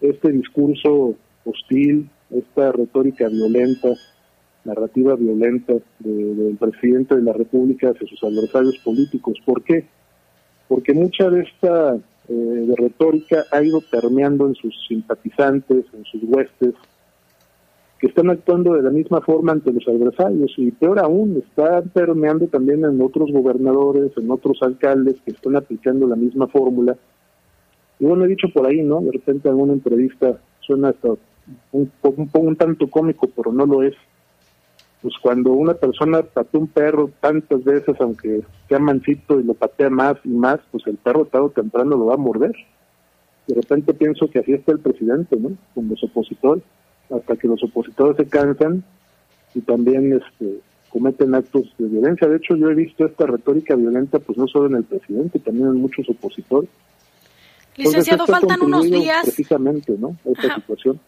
este 0.00 0.32
discurso 0.32 1.14
hostil, 1.44 2.08
esta 2.30 2.72
retórica 2.72 3.28
violenta, 3.28 3.90
narrativa 4.64 5.14
violenta 5.16 5.74
del 5.98 6.56
presidente 6.58 7.16
de 7.16 7.22
la 7.22 7.32
República 7.32 7.90
hacia 7.90 8.06
sus 8.06 8.22
adversarios 8.22 8.78
políticos. 8.84 9.38
¿Por 9.44 9.62
qué? 9.62 9.86
Porque 10.68 10.92
mucha 10.92 11.30
de 11.30 11.42
esta 11.42 11.96
eh, 12.28 12.74
retórica 12.76 13.44
ha 13.50 13.62
ido 13.62 13.80
permeando 13.90 14.46
en 14.46 14.54
sus 14.54 14.74
simpatizantes, 14.86 15.84
en 15.92 16.04
sus 16.04 16.22
huestes, 16.24 16.74
que 17.98 18.06
están 18.06 18.30
actuando 18.30 18.74
de 18.74 18.82
la 18.82 18.90
misma 18.90 19.20
forma 19.20 19.52
ante 19.52 19.72
los 19.72 19.86
adversarios 19.86 20.52
y 20.56 20.70
peor 20.70 20.98
aún, 21.00 21.42
está 21.46 21.82
permeando 21.82 22.46
también 22.46 22.84
en 22.84 23.00
otros 23.02 23.30
gobernadores, 23.30 24.12
en 24.16 24.30
otros 24.30 24.62
alcaldes 24.62 25.20
que 25.22 25.32
están 25.32 25.56
aplicando 25.56 26.06
la 26.06 26.16
misma 26.16 26.46
fórmula. 26.46 26.96
Y 27.98 28.06
bueno, 28.06 28.24
he 28.24 28.28
dicho 28.28 28.48
por 28.54 28.66
ahí, 28.66 28.80
¿no? 28.80 29.02
De 29.02 29.12
repente 29.12 29.48
en 29.48 29.52
alguna 29.52 29.74
entrevista 29.74 30.40
suena 30.60 30.88
hasta 30.88 31.08
un, 31.72 31.90
un, 32.02 32.30
un 32.32 32.56
tanto 32.56 32.88
cómico, 32.88 33.28
pero 33.36 33.52
no 33.52 33.66
lo 33.66 33.82
es 33.82 33.94
pues 35.02 35.14
cuando 35.22 35.52
una 35.52 35.74
persona 35.74 36.22
patea 36.22 36.60
un 36.60 36.66
perro 36.66 37.10
tantas 37.20 37.64
veces, 37.64 37.96
aunque 38.00 38.42
sea 38.68 38.78
mansito 38.78 39.40
y 39.40 39.44
lo 39.44 39.54
patea 39.54 39.88
más 39.88 40.16
y 40.24 40.28
más, 40.28 40.60
pues 40.70 40.86
el 40.86 40.96
perro 40.96 41.24
tarde 41.24 41.46
o 41.46 41.50
temprano 41.50 41.96
lo 41.96 42.06
va 42.06 42.14
a 42.14 42.18
morder. 42.18 42.54
De 43.46 43.54
repente 43.54 43.94
pienso 43.94 44.28
que 44.28 44.40
así 44.40 44.52
está 44.52 44.72
el 44.72 44.80
presidente, 44.80 45.36
¿no? 45.36 45.56
Con 45.74 45.88
los 45.88 46.02
opositores, 46.04 46.62
hasta 47.10 47.36
que 47.36 47.48
los 47.48 47.62
opositores 47.64 48.16
se 48.16 48.26
cansan 48.26 48.84
y 49.54 49.60
también 49.62 50.12
este 50.12 50.60
cometen 50.90 51.34
actos 51.34 51.72
de 51.78 51.86
violencia. 51.86 52.28
De 52.28 52.36
hecho, 52.36 52.56
yo 52.56 52.68
he 52.68 52.74
visto 52.74 53.06
esta 53.06 53.24
retórica 53.24 53.76
violenta, 53.76 54.18
pues 54.18 54.36
no 54.36 54.46
solo 54.48 54.66
en 54.66 54.74
el 54.74 54.84
presidente, 54.84 55.38
también 55.38 55.68
en 55.68 55.76
muchos 55.76 56.08
opositores. 56.08 56.68
Licenciado, 57.76 58.26
faltan 58.26 58.60
unos 58.60 58.90
días. 58.90 59.22
Precisamente, 59.22 59.96
¿no? 59.98 60.16
Esta 60.24 60.56
situación. 60.56 61.00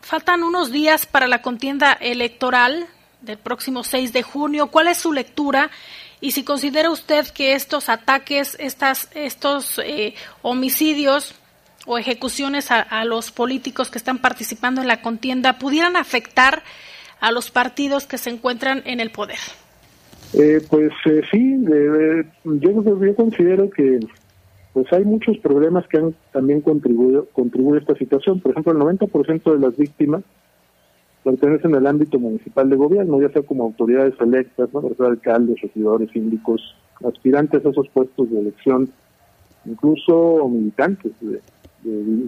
Faltan 0.00 0.44
unos 0.44 0.70
días 0.70 1.06
para 1.06 1.26
la 1.26 1.42
contienda 1.42 1.92
electoral 1.94 2.86
del 3.24 3.38
próximo 3.38 3.84
6 3.84 4.12
de 4.12 4.22
junio. 4.22 4.68
¿Cuál 4.68 4.88
es 4.88 4.98
su 4.98 5.12
lectura? 5.12 5.70
Y 6.20 6.30
si 6.32 6.44
considera 6.44 6.90
usted 6.90 7.26
que 7.28 7.54
estos 7.54 7.88
ataques, 7.88 8.56
estas, 8.58 9.08
estos 9.14 9.78
eh, 9.84 10.14
homicidios 10.42 11.34
o 11.86 11.98
ejecuciones 11.98 12.70
a, 12.70 13.04
los 13.04 13.30
políticos 13.30 13.90
que 13.90 13.98
están 13.98 14.18
participando 14.18 14.80
en 14.80 14.88
la 14.88 15.02
contienda 15.02 15.58
pudieran 15.58 15.96
afectar 15.96 16.62
a 17.20 17.30
los 17.30 17.50
partidos 17.50 18.06
que 18.06 18.16
se 18.16 18.30
encuentran 18.30 18.82
en 18.86 19.00
el 19.00 19.10
poder. 19.10 19.38
Eh, 20.32 20.60
pues 20.70 20.92
eh, 21.04 21.20
sí, 21.30 21.56
yo, 22.44 23.14
considero 23.14 23.68
que 23.70 24.00
pues 24.72 24.92
hay 24.92 25.04
muchos 25.04 25.38
problemas 25.38 25.86
que 25.88 25.98
han 25.98 26.14
también 26.32 26.60
contribuido, 26.60 27.26
contribuido 27.32 27.76
a 27.76 27.80
esta 27.80 27.94
situación. 27.96 28.40
Por 28.40 28.52
ejemplo, 28.52 28.72
el 28.72 28.98
90% 28.98 29.52
de 29.52 29.58
las 29.58 29.76
víctimas 29.76 30.24
pertenecen 31.24 31.74
al 31.74 31.86
ámbito 31.86 32.18
municipal 32.20 32.68
de 32.68 32.76
gobierno, 32.76 33.20
ya 33.20 33.30
sea 33.30 33.42
como 33.42 33.64
autoridades 33.64 34.14
electas, 34.20 34.68
¿no? 34.72 34.82
alcaldes, 35.06 35.60
regidores, 35.60 36.10
síndicos, 36.10 36.76
aspirantes 37.02 37.64
a 37.64 37.70
esos 37.70 37.88
puestos 37.88 38.30
de 38.30 38.40
elección, 38.40 38.90
incluso 39.64 40.46
militantes 40.48 41.12
de, 41.20 41.40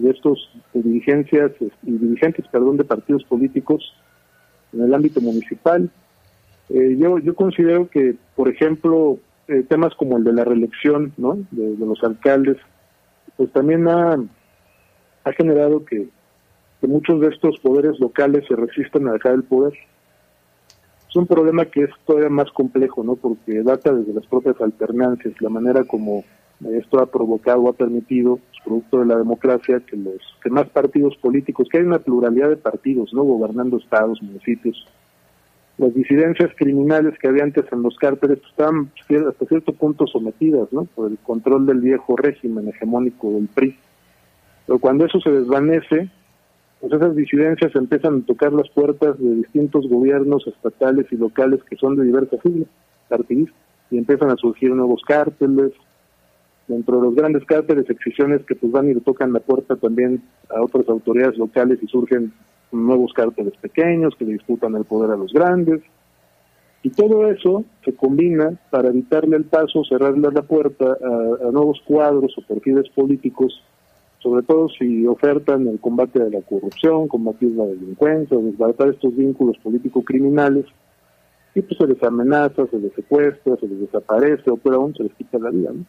estos 0.09 0.51
dirigencias 0.73 1.51
y 1.83 1.91
dirigentes, 1.91 2.45
perdón, 2.51 2.77
de 2.77 2.83
partidos 2.83 3.23
políticos 3.23 3.93
en 4.71 4.83
el 4.83 4.93
ámbito 4.93 5.19
municipal. 5.19 5.89
Eh, 6.69 6.95
yo, 6.99 7.17
yo 7.17 7.33
considero 7.33 7.89
que, 7.89 8.15
por 8.35 8.49
ejemplo, 8.49 9.17
eh, 9.47 9.63
temas 9.67 9.95
como 9.95 10.17
el 10.17 10.23
de 10.23 10.33
la 10.33 10.43
reelección, 10.43 11.11
¿no? 11.17 11.39
De, 11.49 11.75
de 11.75 11.85
los 11.85 12.03
alcaldes, 12.03 12.57
pues 13.35 13.51
también 13.51 13.87
ha, 13.87 14.17
ha 15.23 15.31
generado 15.33 15.85
que 15.85 16.07
que 16.81 16.87
muchos 16.87 17.19
de 17.21 17.27
estos 17.27 17.59
poderes 17.59 17.99
locales 17.99 18.45
se 18.47 18.55
resisten 18.55 19.07
a 19.07 19.13
dejar 19.13 19.33
el 19.33 19.43
poder. 19.43 19.73
Es 21.09 21.15
un 21.15 21.25
problema 21.25 21.65
que 21.65 21.83
es 21.83 21.89
todavía 22.05 22.29
más 22.29 22.51
complejo, 22.51 23.03
¿no? 23.03 23.15
Porque 23.15 23.63
data 23.63 23.93
desde 23.93 24.13
las 24.13 24.25
propias 24.27 24.59
alternancias, 24.61 25.33
la 25.41 25.49
manera 25.49 25.83
como 25.83 26.23
esto 26.65 26.99
ha 26.99 27.05
provocado 27.05 27.69
ha 27.69 27.73
permitido, 27.73 28.37
pues, 28.37 28.57
producto 28.63 28.99
de 28.99 29.05
la 29.05 29.17
democracia, 29.17 29.79
que 29.79 29.95
los 29.95 30.19
que 30.43 30.49
más 30.49 30.67
partidos 30.69 31.15
políticos, 31.17 31.67
que 31.71 31.77
hay 31.77 31.83
una 31.83 31.99
pluralidad 31.99 32.49
de 32.49 32.57
partidos, 32.57 33.13
¿no? 33.13 33.23
Gobernando 33.23 33.77
estados, 33.77 34.21
municipios. 34.21 34.87
Las 35.77 35.93
disidencias 35.93 36.49
criminales 36.55 37.17
que 37.19 37.27
había 37.27 37.43
antes 37.43 37.65
en 37.71 37.83
los 37.83 37.95
cárteles 37.97 38.39
pues, 38.39 38.51
estaban 38.51 38.91
hasta 39.27 39.45
cierto 39.45 39.73
punto 39.73 40.07
sometidas, 40.07 40.67
¿no? 40.71 40.85
Por 40.85 41.11
el 41.11 41.17
control 41.19 41.67
del 41.67 41.81
viejo 41.81 42.15
régimen 42.15 42.67
hegemónico 42.67 43.31
del 43.31 43.47
PRI. 43.47 43.77
Pero 44.65 44.79
cuando 44.79 45.05
eso 45.05 45.19
se 45.21 45.31
desvanece, 45.31 46.09
pues 46.79 46.93
esas 46.93 47.15
disidencias 47.15 47.75
empiezan 47.75 48.21
a 48.21 48.25
tocar 48.25 48.53
las 48.53 48.69
puertas 48.69 49.17
de 49.19 49.35
distintos 49.35 49.87
gobiernos 49.89 50.45
estatales 50.47 51.07
y 51.11 51.17
locales 51.17 51.63
que 51.63 51.75
son 51.75 51.95
de 51.95 52.05
diversas 52.05 52.39
siglas 52.41 52.67
partidistas 53.09 53.55
y 53.89 53.97
empiezan 53.97 54.29
a 54.29 54.35
surgir 54.35 54.71
nuevos 54.71 55.01
cárteles. 55.07 55.71
Dentro 56.67 56.97
de 56.97 57.03
los 57.03 57.15
grandes 57.15 57.45
cárteles, 57.45 57.89
excisiones 57.89 58.45
que 58.45 58.53
pues 58.53 58.71
van 58.71 58.89
y 58.89 58.93
le 58.93 58.99
tocan 58.99 59.31
la 59.31 59.39
puerta 59.39 59.77
también 59.77 60.21
a 60.49 60.61
otras 60.61 60.87
autoridades 60.89 61.37
locales 61.37 61.79
y 61.81 61.87
surgen 61.87 62.33
nuevos 62.73 63.13
cárteles 63.13 63.53
pequeños 63.61 64.13
que 64.15 64.25
le 64.25 64.33
disputan 64.33 64.75
el 64.75 64.83
poder 64.83 65.11
a 65.11 65.15
los 65.15 65.31
grandes. 65.31 65.81
Y 66.83 66.89
todo 66.89 67.31
eso 67.31 67.63
se 67.85 67.95
combina 67.95 68.59
para 68.69 68.89
evitarle 68.89 69.37
el 69.37 69.45
paso, 69.45 69.83
cerrarle 69.85 70.29
la 70.31 70.41
puerta 70.41 70.85
a, 70.85 71.47
a 71.47 71.51
nuevos 71.51 71.81
cuadros 71.85 72.37
o 72.37 72.41
perfiles 72.41 72.89
políticos 72.89 73.63
sobre 74.27 74.43
todo 74.43 74.67
si 74.67 75.07
ofertan 75.07 75.67
el 75.67 75.79
combate 75.79 76.19
de 76.19 76.29
la 76.29 76.41
corrupción, 76.41 77.07
combatir 77.07 77.51
la 77.51 77.63
delincuencia, 77.63 78.37
desbaratar 78.37 78.89
estos 78.89 79.15
vínculos 79.15 79.57
político-criminales, 79.59 80.65
y 81.55 81.61
pues 81.61 81.77
se 81.77 81.87
les 81.87 82.03
amenaza, 82.03 82.67
se 82.67 82.77
les 82.77 82.91
secuestra, 82.91 83.55
se 83.55 83.67
les 83.67 83.79
desaparece, 83.79 84.51
o 84.51 84.57
peor 84.57 84.75
aún 84.75 84.93
se 84.95 85.03
les 85.03 85.13
quita 85.13 85.39
la 85.39 85.49
vida. 85.49 85.71
¿no? 85.73 85.85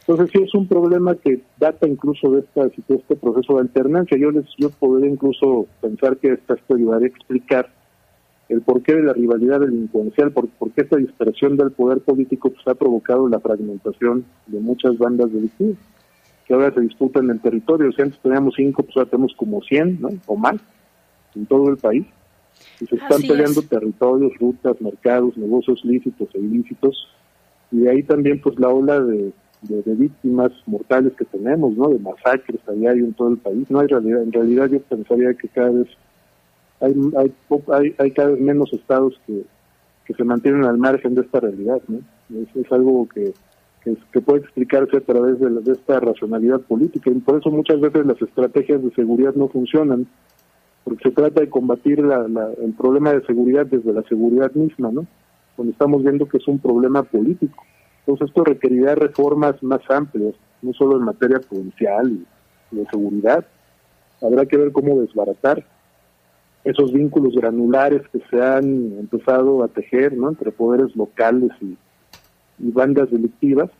Entonces 0.00 0.30
sí 0.32 0.42
es 0.42 0.52
un 0.56 0.66
problema 0.66 1.14
que 1.14 1.40
data 1.56 1.86
incluso 1.86 2.32
de, 2.32 2.40
esta, 2.40 2.66
este 2.66 3.14
proceso 3.14 3.54
de 3.54 3.60
alternancia. 3.60 4.18
Yo 4.18 4.32
les 4.32 4.46
yo 4.58 4.70
podría 4.70 5.08
incluso 5.08 5.66
pensar 5.80 6.16
que 6.16 6.32
esta 6.32 6.54
esto 6.54 6.74
ayudaría 6.74 7.06
a 7.06 7.10
explicar 7.10 7.68
el 8.48 8.60
porqué 8.62 8.96
de 8.96 9.02
la 9.04 9.12
rivalidad 9.12 9.60
delincuencial, 9.60 10.32
por, 10.32 10.48
por 10.48 10.72
qué 10.72 10.80
esta 10.80 10.96
dispersión 10.96 11.56
del 11.56 11.70
poder 11.70 12.00
político 12.00 12.50
pues, 12.50 12.66
ha 12.66 12.74
provocado 12.74 13.28
la 13.28 13.38
fragmentación 13.38 14.24
de 14.48 14.58
muchas 14.58 14.98
bandas 14.98 15.32
delictivas 15.32 15.76
que 16.48 16.54
ahora 16.54 16.72
se 16.72 16.80
disputan 16.80 17.26
en 17.26 17.32
el 17.32 17.40
territorio. 17.40 17.92
Si 17.92 18.02
antes 18.02 18.18
teníamos 18.20 18.54
cinco, 18.56 18.82
pues 18.82 18.96
ahora 18.96 19.10
tenemos 19.10 19.34
como 19.36 19.62
100 19.62 20.00
¿no? 20.00 20.08
o 20.26 20.36
más 20.36 20.56
en 21.36 21.46
todo 21.46 21.68
el 21.68 21.76
país. 21.76 22.06
Y 22.80 22.86
se 22.86 22.96
están 22.96 23.22
peleando 23.22 23.62
territorios, 23.62 24.32
rutas, 24.40 24.80
mercados, 24.80 25.36
negocios 25.36 25.84
lícitos 25.84 26.28
e 26.34 26.38
ilícitos. 26.38 27.08
Y 27.70 27.80
de 27.80 27.90
ahí 27.90 28.02
también 28.02 28.40
pues 28.40 28.58
la 28.58 28.68
ola 28.68 28.98
de 28.98 29.32
de, 29.62 29.94
víctimas 29.94 30.52
mortales 30.66 31.12
que 31.14 31.24
tenemos, 31.24 31.76
¿no? 31.76 31.88
De 31.88 31.98
masacres 31.98 32.60
a 32.68 32.72
diario 32.72 33.04
en 33.04 33.14
todo 33.14 33.30
el 33.30 33.38
país. 33.38 33.70
No 33.70 33.80
hay 33.80 33.88
realidad. 33.88 34.22
En 34.22 34.32
realidad 34.32 34.66
yo 34.66 34.80
pensaría 34.80 35.34
que 35.34 35.48
cada 35.48 35.70
vez 35.70 35.88
hay, 36.80 36.94
hay, 37.16 37.94
hay, 37.98 38.10
cada 38.12 38.30
vez 38.30 38.40
menos 38.40 38.72
estados 38.72 39.20
que, 39.26 39.42
que 40.04 40.14
se 40.14 40.24
mantienen 40.24 40.64
al 40.64 40.78
margen 40.78 41.14
de 41.14 41.22
esta 41.22 41.40
realidad, 41.40 41.80
¿no? 41.88 41.98
Es, 42.54 42.72
algo 42.72 43.08
que, 43.08 43.32
que, 44.12 44.20
puede 44.20 44.40
explicarse 44.40 44.96
a 44.96 45.00
través 45.00 45.38
de, 45.38 45.50
de 45.50 45.72
esta 45.72 46.00
racionalidad 46.00 46.60
política 46.60 47.10
y 47.10 47.14
por 47.14 47.38
eso 47.38 47.50
muchas 47.50 47.80
veces 47.80 48.06
las 48.06 48.20
estrategias 48.20 48.82
de 48.82 48.90
seguridad 48.92 49.34
no 49.34 49.48
funcionan 49.48 50.06
porque 50.88 51.10
se 51.10 51.14
trata 51.14 51.40
de 51.40 51.50
combatir 51.50 51.98
la, 51.98 52.24
el 52.62 52.72
problema 52.72 53.12
de 53.12 53.24
seguridad 53.26 53.66
desde 53.66 53.92
la 53.92 54.02
seguridad 54.04 54.52
misma, 54.52 54.90
¿no? 54.90 55.06
Cuando 55.54 55.72
estamos 55.72 56.02
viendo 56.02 56.26
que 56.26 56.38
es 56.38 56.48
un 56.48 56.58
problema 56.58 57.02
político. 57.02 57.62
Entonces 58.00 58.28
esto 58.28 58.44
requerirá 58.44 58.94
reformas 58.94 59.62
más 59.62 59.80
amplias, 59.90 60.34
no 60.62 60.72
solo 60.72 60.96
en 60.96 61.04
materia 61.04 61.40
policial 61.40 62.10
y 62.72 62.76
de 62.76 62.86
seguridad. 62.86 63.44
Habrá 64.22 64.46
que 64.46 64.56
ver 64.56 64.72
cómo 64.72 65.00
desbaratar 65.00 65.62
esos 66.64 66.92
vínculos 66.92 67.34
granulares 67.34 68.02
que 68.10 68.20
se 68.30 68.42
han 68.42 68.98
empezado 68.98 69.62
a 69.62 69.68
tejer 69.68 70.16
¿no? 70.16 70.30
entre 70.30 70.52
poderes 70.52 70.94
locales 70.96 71.50
y, 71.60 71.76
bandas 72.58 73.10
delictivas, 73.10 73.70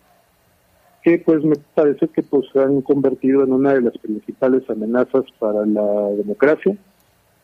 que 1.03 1.19
pues 1.19 1.43
me 1.45 1.57
parece 1.75 2.09
que 2.09 2.23
pues 2.23 2.47
se 2.53 2.61
han 2.61 2.83
convertido 2.83 3.45
en 3.45 3.53
una 3.53 3.75
de 3.75 3.83
las 3.83 3.97
principales 3.99 4.69
amenazas 4.69 5.25
para 5.39 5.65
la 5.65 6.11
democracia, 6.17 6.77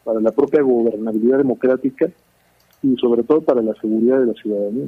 para 0.05 0.20
la 0.20 0.32
propia 0.32 0.62
gobernabilidad 0.62 1.39
democrática 1.39 2.09
y 2.82 2.97
sobre 2.97 3.22
todo 3.22 3.41
para 3.41 3.62
la 3.62 3.74
seguridad 3.74 4.20
de 4.20 4.26
la 4.26 4.35
ciudadanía. 4.35 4.87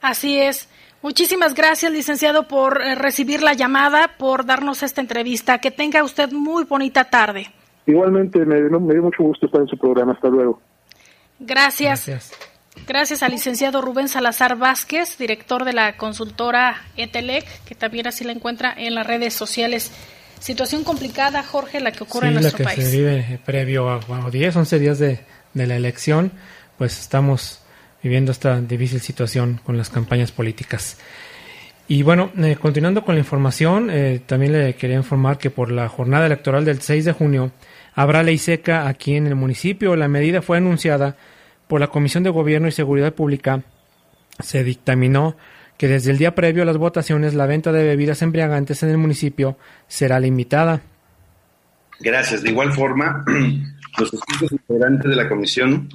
Así 0.00 0.38
es. 0.38 0.68
Muchísimas 1.02 1.54
gracias, 1.54 1.92
licenciado, 1.92 2.48
por 2.48 2.80
eh, 2.80 2.94
recibir 2.94 3.42
la 3.42 3.54
llamada, 3.54 4.16
por 4.18 4.44
darnos 4.44 4.82
esta 4.82 5.00
entrevista. 5.00 5.58
Que 5.58 5.70
tenga 5.70 6.02
usted 6.02 6.32
muy 6.32 6.64
bonita 6.64 7.04
tarde. 7.04 7.46
Igualmente, 7.86 8.44
me, 8.44 8.56
dio 8.60 8.80
mucho 9.02 9.22
gusto 9.22 9.46
estar 9.46 9.60
en 9.60 9.68
su 9.68 9.78
programa. 9.78 10.12
Hasta 10.12 10.28
luego. 10.28 10.60
Gracias. 11.38 12.06
Gracias. 12.06 12.47
Al 13.22 13.30
licenciado 13.32 13.80
Rubén 13.80 14.08
Salazar 14.08 14.56
Vázquez, 14.56 15.18
director 15.18 15.64
de 15.64 15.72
la 15.72 15.96
consultora 15.96 16.82
ETELEC, 16.96 17.44
que 17.64 17.74
también 17.74 18.06
así 18.06 18.24
la 18.24 18.32
encuentra 18.32 18.74
en 18.76 18.94
las 18.94 19.06
redes 19.06 19.34
sociales. 19.34 19.90
Situación 20.40 20.84
complicada, 20.84 21.42
Jorge, 21.42 21.80
la 21.80 21.92
que 21.92 22.04
ocurre 22.04 22.28
en 22.28 22.34
nuestro 22.34 22.64
la 22.64 22.74
que 22.74 22.82
Se 22.82 22.96
vive 22.96 23.40
previo 23.44 23.88
a 23.88 24.30
10, 24.30 24.56
11 24.56 24.78
días 24.78 24.98
de, 24.98 25.20
de 25.54 25.66
la 25.66 25.76
elección, 25.76 26.32
pues 26.76 26.98
estamos 27.00 27.60
viviendo 28.02 28.32
esta 28.32 28.60
difícil 28.60 29.00
situación 29.00 29.60
con 29.64 29.76
las 29.76 29.90
campañas 29.90 30.32
políticas. 30.32 30.98
Y 31.88 32.02
bueno, 32.02 32.30
eh, 32.36 32.56
continuando 32.60 33.02
con 33.02 33.14
la 33.14 33.20
información, 33.20 33.88
eh, 33.90 34.20
también 34.24 34.52
le 34.52 34.74
quería 34.74 34.96
informar 34.96 35.38
que 35.38 35.50
por 35.50 35.72
la 35.72 35.88
jornada 35.88 36.26
electoral 36.26 36.64
del 36.64 36.82
6 36.82 37.06
de 37.06 37.12
junio 37.12 37.50
habrá 37.94 38.22
ley 38.22 38.36
seca 38.36 38.86
aquí 38.86 39.16
en 39.16 39.26
el 39.26 39.34
municipio. 39.34 39.96
La 39.96 40.06
medida 40.06 40.42
fue 40.42 40.58
anunciada 40.58 41.16
por 41.68 41.80
la 41.80 41.88
Comisión 41.88 42.24
de 42.24 42.30
Gobierno 42.30 42.68
y 42.68 42.72
Seguridad 42.72 43.14
Pública. 43.14 43.62
Se 44.40 44.64
dictaminó 44.64 45.36
que 45.76 45.86
desde 45.86 46.10
el 46.10 46.18
día 46.18 46.34
previo 46.34 46.62
a 46.62 46.66
las 46.66 46.76
votaciones 46.76 47.34
la 47.34 47.46
venta 47.46 47.70
de 47.70 47.84
bebidas 47.84 48.22
embriagantes 48.22 48.82
en 48.82 48.90
el 48.90 48.98
municipio 48.98 49.56
será 49.86 50.18
limitada. 50.18 50.82
Gracias. 52.00 52.42
De 52.42 52.50
igual 52.50 52.72
forma, 52.72 53.24
los 53.98 54.12
integrantes 54.52 55.08
de 55.08 55.16
la 55.16 55.28
comisión 55.28 55.88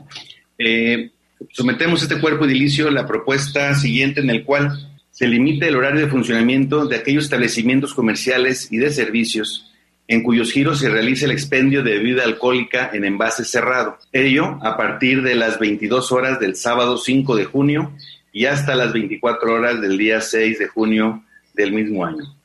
eh, 0.57 1.11
sometemos 1.51 2.01
a 2.01 2.03
este 2.05 2.21
cuerpo 2.21 2.45
edilicio 2.45 2.89
la 2.89 3.05
propuesta 3.05 3.73
siguiente 3.75 4.21
en 4.21 4.29
el 4.29 4.45
cual 4.45 4.93
se 5.11 5.27
limite 5.27 5.67
el 5.67 5.75
horario 5.75 6.01
de 6.01 6.07
funcionamiento 6.07 6.85
de 6.85 6.97
aquellos 6.97 7.25
establecimientos 7.25 7.93
comerciales 7.93 8.71
y 8.71 8.77
de 8.77 8.89
servicios 8.89 9.72
en 10.13 10.21
cuyos 10.21 10.51
giros 10.51 10.79
se 10.79 10.89
realice 10.89 11.25
el 11.25 11.31
expendio 11.31 11.81
de 11.81 11.97
bebida 11.97 12.23
alcohólica 12.23 12.91
en 12.93 13.03
envase 13.03 13.43
cerrado. 13.43 13.97
Ello 14.11 14.59
a 14.61 14.77
partir 14.77 15.23
de 15.23 15.33
las 15.33 15.57
22 15.59 16.11
horas 16.11 16.39
del 16.39 16.55
sábado 16.55 16.97
5 16.97 17.35
de 17.35 17.45
junio 17.45 17.91
y 18.31 18.45
hasta 18.45 18.75
las 18.75 18.93
24 18.93 19.53
horas 19.53 19.81
del 19.81 19.97
día 19.97 20.21
6 20.21 20.59
de 20.59 20.67
junio 20.67 21.23
del 21.55 21.73
mismo 21.73 22.05
año. 22.05 22.35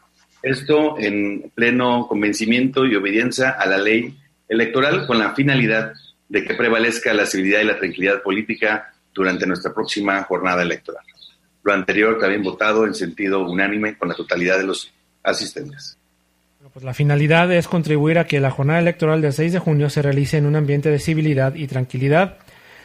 Esto 0.43 0.99
en 0.99 1.51
pleno 1.55 2.07
convencimiento 2.09 2.87
y 2.87 2.97
obediencia 2.97 3.51
a 3.51 3.67
la 3.67 3.77
ley 3.77 4.17
electoral 4.49 5.07
con 5.07 5.19
la 5.19 5.35
finalidad 5.35 5.93
de 6.27 6.45
que 6.45 6.55
prevalezca 6.55 7.13
la 7.13 7.27
civilidad 7.27 7.61
y 7.61 7.65
la 7.65 7.79
tranquilidad 7.79 8.23
política 8.23 8.95
durante 9.13 9.47
nuestra 9.47 9.75
próxima 9.75 10.23
jornada 10.23 10.63
electoral. 10.63 11.05
Lo 11.63 11.75
anterior 11.75 12.19
también 12.19 12.43
votado 12.43 12.87
en 12.87 12.95
sentido 12.95 13.47
unánime 13.47 13.99
con 13.99 14.09
la 14.09 14.15
totalidad 14.15 14.57
de 14.57 14.65
los 14.65 14.91
asistentes. 15.23 15.98
Pues 16.73 16.85
la 16.85 16.93
finalidad 16.93 17.53
es 17.53 17.69
contribuir 17.69 18.19
a 18.19 18.27
que 18.27 18.41
la 18.41 18.51
jornada 18.51 18.81
electoral 18.81 19.23
del 19.23 19.33
6 19.33 19.53
de 19.53 19.59
junio 19.61 19.89
se 19.91 20.03
realice 20.03 20.39
en 20.39 20.47
un 20.47 20.57
ambiente 20.57 20.91
de 20.91 20.99
civilidad 20.99 21.55
y 21.55 21.69
tranquilidad. 21.69 22.39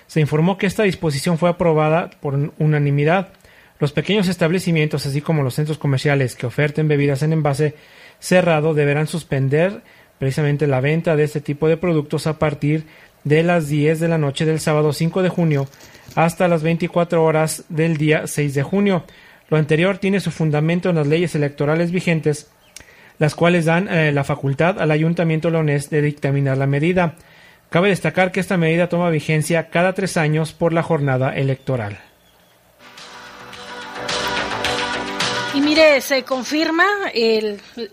Se 0.06 0.20
informó 0.20 0.60
que 0.60 0.68
esta 0.68 0.84
disposición 0.84 1.40
fue 1.40 1.50
aprobada 1.50 2.12
por 2.22 2.54
unanimidad. 2.60 3.30
Los 3.80 3.92
pequeños 3.92 4.28
establecimientos, 4.28 5.08
así 5.08 5.22
como 5.22 5.42
los 5.42 5.56
centros 5.56 5.80
comerciales 5.80 6.36
que 6.36 6.46
oferten 6.46 6.88
bebidas 6.88 7.24
en 7.24 7.34
envase 7.34 7.74
cerrado, 8.20 8.76
deberán 8.76 9.08
suspender 9.08 9.82
precisamente 10.20 10.68
la 10.68 10.80
venta 10.80 11.16
de 11.16 11.24
este 11.24 11.42
tipo 11.42 11.68
de 11.68 11.78
productos 11.78 12.28
a 12.28 12.38
partir 12.38 12.86
de 13.24 13.42
las 13.42 13.70
10 13.70 14.00
de 14.00 14.08
la 14.08 14.20
noche 14.20 14.46
del 14.46 14.60
sábado 14.60 14.94
5 14.94 15.24
de 15.24 15.30
junio 15.30 15.68
hasta 16.14 16.48
las 16.48 16.62
24 16.62 17.24
horas 17.24 17.64
del 17.70 17.98
día 17.98 18.28
6 18.28 18.54
de 18.54 18.62
junio. 18.62 19.04
Lo 19.50 19.58
anterior 19.58 19.98
tiene 19.98 20.20
su 20.20 20.30
fundamento 20.30 20.92
en 20.92 20.96
las 20.96 21.08
leyes 21.08 21.34
electorales 21.34 21.92
vigentes, 21.92 22.52
las 23.24 23.36
cuales 23.36 23.64
dan 23.64 23.88
eh, 23.88 24.12
la 24.12 24.26
facultad 24.26 24.82
al 24.82 24.92
Ayuntamiento 24.92 25.50
leonés 25.50 25.90
de 25.90 26.02
dictaminar 26.02 26.58
la 26.58 26.68
medida. 26.68 27.16
Cabe 27.70 27.88
destacar 27.88 28.34
que 28.34 28.42
esta 28.42 28.58
medida 28.58 28.90
toma 28.90 29.10
vigencia 29.12 29.70
cada 29.70 29.94
tres 29.94 30.18
años 30.18 30.52
por 30.52 30.74
la 30.74 30.84
jornada 30.84 31.34
electoral. 31.34 31.98
Y 35.54 35.62
mire, 35.62 36.02
se 36.02 36.24
confirma 36.24 36.84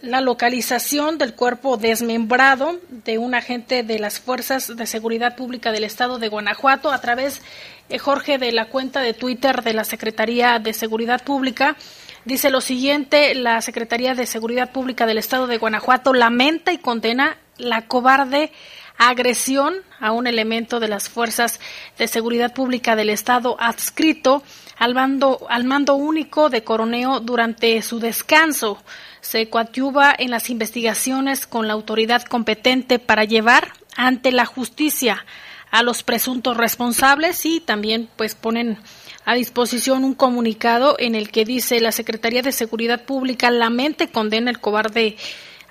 la 0.02 0.20
localización 0.20 1.16
del 1.16 1.34
cuerpo 1.34 1.76
desmembrado 1.76 2.80
de 2.88 3.18
un 3.18 3.36
agente 3.36 3.84
de 3.84 4.00
las 4.00 4.18
Fuerzas 4.18 4.74
de 4.74 4.86
Seguridad 4.88 5.36
Pública 5.36 5.70
del 5.70 5.84
Estado 5.84 6.18
de 6.18 6.26
Guanajuato 6.26 6.90
a 6.90 7.00
través, 7.00 7.40
de 7.88 8.00
Jorge, 8.00 8.38
de 8.38 8.50
la 8.50 8.64
cuenta 8.64 9.00
de 9.00 9.14
Twitter 9.14 9.62
de 9.62 9.74
la 9.74 9.84
Secretaría 9.84 10.58
de 10.58 10.72
Seguridad 10.72 11.22
Pública. 11.22 11.76
Dice 12.24 12.50
lo 12.50 12.60
siguiente, 12.60 13.34
la 13.34 13.62
Secretaría 13.62 14.14
de 14.14 14.26
Seguridad 14.26 14.72
Pública 14.72 15.06
del 15.06 15.16
Estado 15.16 15.46
de 15.46 15.56
Guanajuato 15.56 16.12
lamenta 16.12 16.70
y 16.72 16.78
condena 16.78 17.38
la 17.56 17.86
cobarde 17.86 18.52
agresión 18.98 19.76
a 19.98 20.12
un 20.12 20.26
elemento 20.26 20.80
de 20.80 20.88
las 20.88 21.08
Fuerzas 21.08 21.58
de 21.96 22.06
Seguridad 22.06 22.52
Pública 22.52 22.94
del 22.94 23.08
Estado 23.08 23.56
adscrito 23.58 24.42
al 24.76 24.94
mando, 24.94 25.46
al 25.48 25.64
mando 25.64 25.94
único 25.94 26.50
de 26.50 26.62
Coroneo 26.62 27.20
durante 27.20 27.80
su 27.80 27.98
descanso. 27.98 28.82
Se 29.22 29.48
coadyuva 29.48 30.14
en 30.18 30.30
las 30.30 30.50
investigaciones 30.50 31.46
con 31.46 31.66
la 31.66 31.72
autoridad 31.72 32.22
competente 32.24 32.98
para 32.98 33.24
llevar 33.24 33.72
ante 33.96 34.32
la 34.32 34.44
justicia 34.44 35.24
a 35.70 35.82
los 35.82 36.02
presuntos 36.02 36.58
responsables 36.58 37.46
y 37.46 37.60
también 37.60 38.10
pues 38.16 38.34
ponen 38.34 38.78
a 39.24 39.34
disposición 39.34 40.04
un 40.04 40.14
comunicado 40.14 40.96
en 40.98 41.14
el 41.14 41.30
que 41.30 41.44
dice 41.44 41.80
la 41.80 41.92
Secretaría 41.92 42.42
de 42.42 42.52
Seguridad 42.52 43.04
Pública 43.04 43.50
lamenta 43.50 44.04
y 44.04 44.08
condena 44.08 44.50
el 44.50 44.60
cobarde 44.60 45.16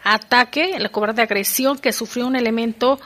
ataque, 0.03 0.77
la 0.79 0.89
cobarde 0.89 1.21
agresión 1.21 1.77
que 1.77 1.91
sufrió 1.91 2.27
un 2.27 2.35
elemento 2.35 2.99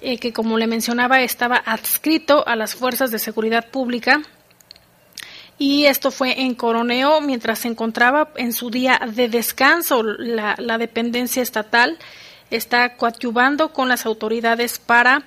eh, 0.00 0.18
que 0.18 0.32
como 0.32 0.58
le 0.58 0.66
mencionaba 0.66 1.22
estaba 1.22 1.56
adscrito 1.56 2.46
a 2.46 2.56
las 2.56 2.74
fuerzas 2.74 3.10
de 3.10 3.18
seguridad 3.18 3.70
pública. 3.70 4.20
Y 5.56 5.86
esto 5.86 6.10
fue 6.10 6.42
en 6.42 6.54
Coroneo 6.54 7.20
mientras 7.20 7.60
se 7.60 7.68
encontraba 7.68 8.30
en 8.36 8.52
su 8.52 8.70
día 8.70 9.00
de 9.06 9.28
descanso 9.28 10.02
la, 10.02 10.78
dependencia 10.78 11.42
estatal 11.42 11.96
está 12.50 12.96
coadyuvando 12.96 13.72
con 13.72 13.88
las 13.88 14.04
autoridades 14.04 14.78
para 14.78 15.24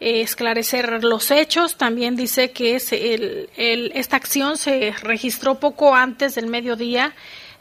eh, 0.00 0.22
esclarecer 0.22 1.04
los 1.04 1.30
hechos. 1.30 1.76
También 1.76 2.16
dice 2.16 2.50
que 2.52 2.74
esta 2.76 4.16
acción 4.16 4.56
se 4.56 4.94
registró 5.02 5.60
poco 5.60 5.94
antes 5.94 6.34
del 6.34 6.46
mediodía 6.46 7.14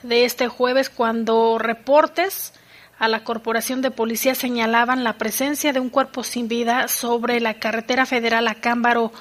de 0.03 0.25
este 0.25 0.47
jueves 0.47 0.89
cuando 0.89 1.57
reportes 1.59 2.53
a 2.97 3.07
la 3.07 3.23
Corporación 3.23 3.81
de 3.81 3.91
Policía 3.91 4.35
señalaban 4.35 5.03
la 5.03 5.17
presencia 5.17 5.73
de 5.73 5.79
un 5.79 5.89
cuerpo 5.89 6.23
sin 6.23 6.47
vida 6.47 6.87
sobre 6.87 7.39
la 7.39 7.55
carretera 7.55 8.05
federal 8.05 8.47
Acámbaro 8.47 9.11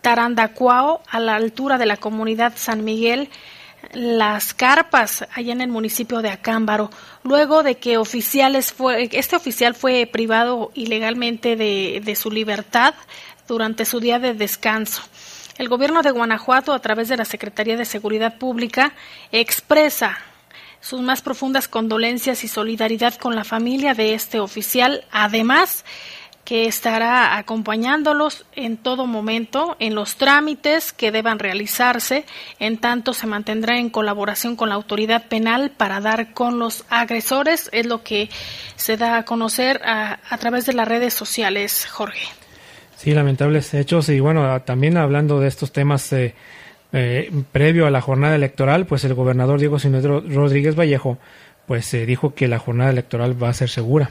Tarandacuao 0.00 1.02
a 1.08 1.20
la 1.20 1.36
altura 1.36 1.78
de 1.78 1.86
la 1.86 1.96
comunidad 1.96 2.52
San 2.56 2.84
Miguel 2.84 3.28
las 3.92 4.54
carpas 4.54 5.26
allá 5.34 5.52
en 5.52 5.60
el 5.60 5.68
municipio 5.68 6.22
de 6.22 6.30
Acámbaro, 6.30 6.90
luego 7.22 7.62
de 7.62 7.76
que 7.76 7.98
oficiales 7.98 8.72
fue, 8.72 9.08
este 9.12 9.36
oficial 9.36 9.74
fue 9.74 10.08
privado 10.10 10.70
ilegalmente 10.74 11.56
de, 11.56 12.00
de 12.04 12.16
su 12.16 12.30
libertad 12.30 12.94
durante 13.48 13.84
su 13.84 14.00
día 14.00 14.18
de 14.18 14.34
descanso. 14.34 15.02
El 15.58 15.68
gobierno 15.68 16.02
de 16.02 16.10
Guanajuato, 16.10 16.74
a 16.74 16.80
través 16.80 17.08
de 17.08 17.16
la 17.16 17.24
Secretaría 17.24 17.76
de 17.76 17.84
Seguridad 17.84 18.36
Pública, 18.36 18.92
expresa 19.32 20.18
sus 20.80 21.00
más 21.00 21.22
profundas 21.22 21.66
condolencias 21.66 22.44
y 22.44 22.48
solidaridad 22.48 23.14
con 23.14 23.34
la 23.34 23.44
familia 23.44 23.94
de 23.94 24.14
este 24.14 24.38
oficial. 24.38 25.04
Además, 25.10 25.84
que 26.46 26.66
estará 26.66 27.36
acompañándolos 27.38 28.46
en 28.54 28.76
todo 28.76 29.06
momento 29.06 29.76
en 29.80 29.96
los 29.96 30.14
trámites 30.14 30.92
que 30.92 31.10
deban 31.10 31.40
realizarse. 31.40 32.24
En 32.60 32.78
tanto, 32.78 33.12
se 33.12 33.26
mantendrá 33.26 33.78
en 33.78 33.90
colaboración 33.90 34.54
con 34.54 34.68
la 34.68 34.76
autoridad 34.76 35.26
penal 35.26 35.72
para 35.76 36.00
dar 36.00 36.32
con 36.32 36.60
los 36.60 36.84
agresores. 36.88 37.68
Es 37.72 37.86
lo 37.86 38.04
que 38.04 38.30
se 38.76 38.96
da 38.96 39.18
a 39.18 39.24
conocer 39.24 39.82
a, 39.84 40.18
través 40.38 40.66
de 40.66 40.72
las 40.72 40.86
redes 40.86 41.12
sociales, 41.12 41.84
Jorge. 41.90 42.28
Sí, 42.94 43.12
lamentables 43.12 43.74
hechos. 43.74 44.08
Y 44.08 44.20
bueno, 44.20 44.62
también 44.62 44.96
hablando 44.98 45.40
de 45.40 45.48
estos 45.48 45.72
temas 45.72 46.12
eh, 46.12 46.36
eh, 46.92 47.28
previo 47.50 47.88
a 47.88 47.90
la 47.90 48.00
jornada 48.00 48.36
electoral, 48.36 48.86
pues 48.86 49.02
el 49.02 49.14
gobernador 49.14 49.58
Diego 49.58 49.80
Sinedro 49.80 50.20
Rodríguez 50.20 50.78
Vallejo 50.78 51.18
pues 51.66 51.92
eh, 51.94 52.06
dijo 52.06 52.36
que 52.36 52.46
la 52.46 52.60
jornada 52.60 52.90
electoral 52.90 53.42
va 53.42 53.48
a 53.48 53.52
ser 53.52 53.68
segura. 53.68 54.10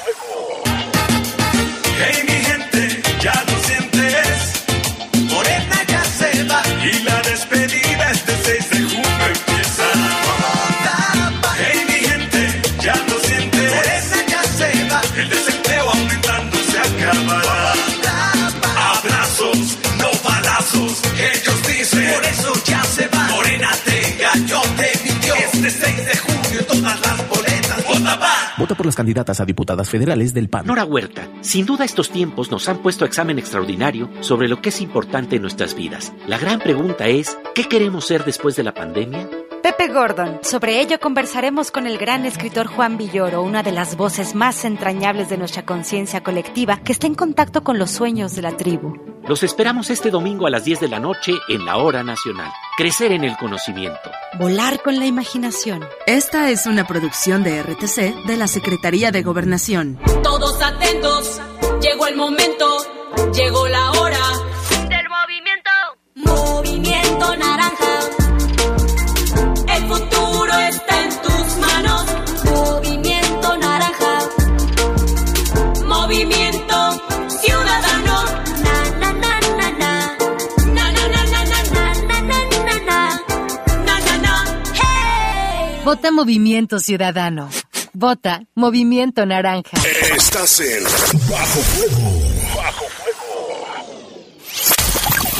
Por 28.75 28.85
las 28.85 28.95
candidatas 28.95 29.39
a 29.41 29.45
diputadas 29.45 29.89
federales 29.89 30.33
del 30.33 30.49
PAN. 30.49 30.65
Nora 30.65 30.85
Huerta, 30.85 31.27
sin 31.41 31.65
duda 31.65 31.83
estos 31.83 32.09
tiempos 32.09 32.51
nos 32.51 32.69
han 32.69 32.81
puesto 32.81 33.05
examen 33.05 33.37
extraordinario 33.37 34.09
sobre 34.21 34.47
lo 34.47 34.61
que 34.61 34.69
es 34.69 34.81
importante 34.81 35.35
en 35.35 35.41
nuestras 35.41 35.75
vidas. 35.75 36.13
La 36.27 36.37
gran 36.37 36.59
pregunta 36.59 37.07
es, 37.07 37.37
¿qué 37.53 37.65
queremos 37.65 38.05
ser 38.05 38.23
después 38.23 38.55
de 38.55 38.63
la 38.63 38.73
pandemia? 38.73 39.27
Pepe 39.81 39.93
Gordon. 39.93 40.39
Sobre 40.43 40.79
ello 40.79 40.99
conversaremos 40.99 41.71
con 41.71 41.87
el 41.87 41.97
gran 41.97 42.23
escritor 42.27 42.67
Juan 42.67 42.97
Villoro, 42.97 43.41
una 43.41 43.63
de 43.63 43.71
las 43.71 43.97
voces 43.97 44.35
más 44.35 44.63
entrañables 44.63 45.27
de 45.29 45.37
nuestra 45.37 45.65
conciencia 45.65 46.21
colectiva 46.21 46.77
que 46.83 46.91
está 46.91 47.07
en 47.07 47.15
contacto 47.15 47.63
con 47.63 47.79
los 47.79 47.89
sueños 47.89 48.35
de 48.35 48.43
la 48.43 48.55
tribu. 48.55 48.95
Los 49.27 49.41
esperamos 49.41 49.89
este 49.89 50.11
domingo 50.11 50.45
a 50.45 50.51
las 50.51 50.65
10 50.65 50.81
de 50.81 50.87
la 50.87 50.99
noche 50.99 51.33
en 51.49 51.65
la 51.65 51.77
Hora 51.77 52.03
Nacional. 52.03 52.51
Crecer 52.77 53.11
en 53.11 53.23
el 53.23 53.35
conocimiento. 53.37 54.11
Volar 54.37 54.83
con 54.83 54.99
la 54.99 55.07
imaginación. 55.07 55.83
Esta 56.05 56.51
es 56.51 56.67
una 56.67 56.85
producción 56.85 57.41
de 57.41 57.63
RTC 57.63 58.27
de 58.27 58.37
la 58.37 58.47
Secretaría 58.47 59.09
de 59.09 59.23
Gobernación. 59.23 59.99
Todos 60.21 60.61
atentos, 60.61 61.41
llegó 61.81 62.05
el 62.05 62.15
momento, 62.15 62.67
llegó 63.33 63.67
la 63.67 63.91
hora 63.93 64.27
del 64.89 65.07
movimiento. 65.09 65.71
Movimiento 66.17 67.35
naranja. 67.35 68.20
Vota 85.91 86.07
Movimiento 86.09 86.79
Ciudadano. 86.79 87.49
Vota 87.91 88.43
Movimiento 88.55 89.25
Naranja. 89.25 89.77
Estás 90.15 90.61
en 90.61 90.85
Bajo 91.29 91.59
Fuego. 91.59 92.09
Bajo 92.55 92.85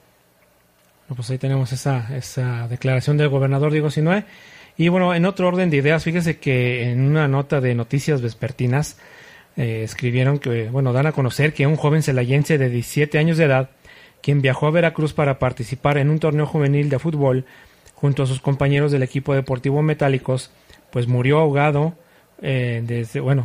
Pues 1.14 1.30
ahí 1.30 1.38
tenemos 1.38 1.72
esa, 1.72 2.16
esa 2.16 2.66
declaración 2.68 3.16
del 3.16 3.28
gobernador 3.28 3.72
Diego 3.72 3.90
Sinue. 3.90 4.24
Y 4.76 4.88
bueno, 4.88 5.14
en 5.14 5.24
otro 5.24 5.48
orden 5.48 5.70
de 5.70 5.78
ideas, 5.78 6.04
fíjese 6.04 6.38
que 6.38 6.90
en 6.90 7.00
una 7.00 7.28
nota 7.28 7.60
de 7.60 7.74
noticias 7.74 8.20
vespertinas 8.20 8.98
eh, 9.56 9.82
escribieron 9.84 10.38
que, 10.38 10.68
bueno, 10.68 10.92
dan 10.92 11.06
a 11.06 11.12
conocer 11.12 11.54
que 11.54 11.66
un 11.66 11.76
joven 11.76 12.02
celayense 12.02 12.58
de 12.58 12.68
17 12.68 13.18
años 13.18 13.38
de 13.38 13.44
edad, 13.44 13.70
quien 14.20 14.42
viajó 14.42 14.66
a 14.66 14.70
Veracruz 14.70 15.14
para 15.14 15.38
participar 15.38 15.96
en 15.96 16.10
un 16.10 16.18
torneo 16.18 16.46
juvenil 16.46 16.90
de 16.90 16.98
fútbol 16.98 17.46
junto 17.94 18.24
a 18.24 18.26
sus 18.26 18.40
compañeros 18.40 18.92
del 18.92 19.02
equipo 19.02 19.34
deportivo 19.34 19.80
Metálicos, 19.80 20.50
pues 20.90 21.08
murió 21.08 21.38
ahogado, 21.38 21.94
eh, 22.42 22.82
desde, 22.84 23.20
bueno, 23.20 23.44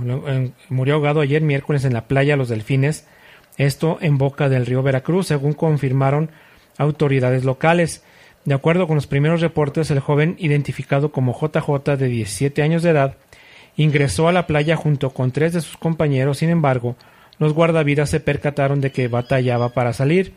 murió 0.69 0.95
ahogado 0.95 1.21
ayer 1.21 1.41
miércoles 1.41 1.85
en 1.85 1.93
la 1.93 2.05
playa 2.07 2.35
Los 2.35 2.49
Delfines, 2.49 3.05
esto 3.57 3.97
en 4.01 4.17
boca 4.17 4.49
del 4.49 4.65
río 4.65 4.83
Veracruz, 4.83 5.27
según 5.27 5.53
confirmaron 5.53 6.31
autoridades 6.77 7.43
locales. 7.43 8.03
De 8.45 8.53
acuerdo 8.53 8.87
con 8.87 8.95
los 8.95 9.07
primeros 9.07 9.41
reportes, 9.41 9.91
el 9.91 9.99
joven, 9.99 10.35
identificado 10.39 11.11
como 11.11 11.37
JJ 11.39 11.97
de 11.97 12.07
17 12.07 12.61
años 12.63 12.83
de 12.83 12.89
edad, 12.89 13.15
ingresó 13.77 14.27
a 14.27 14.31
la 14.31 14.47
playa 14.47 14.75
junto 14.75 15.11
con 15.11 15.31
tres 15.31 15.53
de 15.53 15.61
sus 15.61 15.77
compañeros, 15.77 16.39
sin 16.39 16.49
embargo, 16.49 16.95
los 17.37 17.53
guardavidas 17.53 18.09
se 18.09 18.19
percataron 18.19 18.81
de 18.81 18.91
que 18.91 19.07
batallaba 19.07 19.69
para 19.69 19.93
salir. 19.93 20.33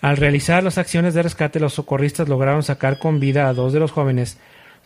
Al 0.00 0.16
realizar 0.16 0.62
las 0.62 0.78
acciones 0.78 1.14
de 1.14 1.22
rescate, 1.22 1.60
los 1.60 1.74
socorristas 1.74 2.28
lograron 2.28 2.62
sacar 2.62 2.98
con 2.98 3.20
vida 3.20 3.48
a 3.48 3.54
dos 3.54 3.72
de 3.72 3.80
los 3.80 3.92
jóvenes, 3.92 4.38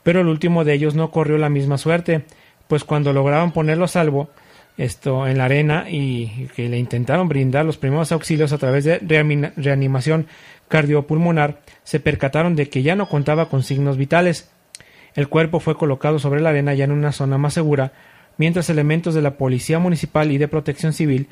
pero 0.02 0.20
el 0.20 0.28
último 0.28 0.64
de 0.64 0.74
ellos 0.74 0.94
no 0.94 1.10
corrió 1.10 1.38
la 1.38 1.48
misma 1.48 1.78
suerte, 1.78 2.24
pues 2.70 2.84
cuando 2.84 3.12
lograron 3.12 3.50
ponerlo 3.50 3.86
a 3.86 3.88
salvo, 3.88 4.30
esto 4.78 5.26
en 5.26 5.38
la 5.38 5.46
arena 5.46 5.86
y 5.90 6.46
que 6.54 6.68
le 6.68 6.78
intentaron 6.78 7.28
brindar 7.28 7.64
los 7.64 7.78
primeros 7.78 8.12
auxilios 8.12 8.52
a 8.52 8.58
través 8.58 8.84
de 8.84 9.00
reanimación 9.56 10.28
cardiopulmonar, 10.68 11.62
se 11.82 11.98
percataron 11.98 12.54
de 12.54 12.68
que 12.68 12.84
ya 12.84 12.94
no 12.94 13.08
contaba 13.08 13.48
con 13.48 13.64
signos 13.64 13.96
vitales. 13.96 14.52
El 15.16 15.28
cuerpo 15.28 15.58
fue 15.58 15.74
colocado 15.74 16.20
sobre 16.20 16.40
la 16.40 16.50
arena 16.50 16.72
ya 16.72 16.84
en 16.84 16.92
una 16.92 17.10
zona 17.10 17.38
más 17.38 17.54
segura, 17.54 17.90
mientras 18.38 18.70
elementos 18.70 19.14
de 19.14 19.22
la 19.22 19.32
Policía 19.32 19.80
Municipal 19.80 20.30
y 20.30 20.38
de 20.38 20.46
Protección 20.46 20.92
Civil 20.92 21.26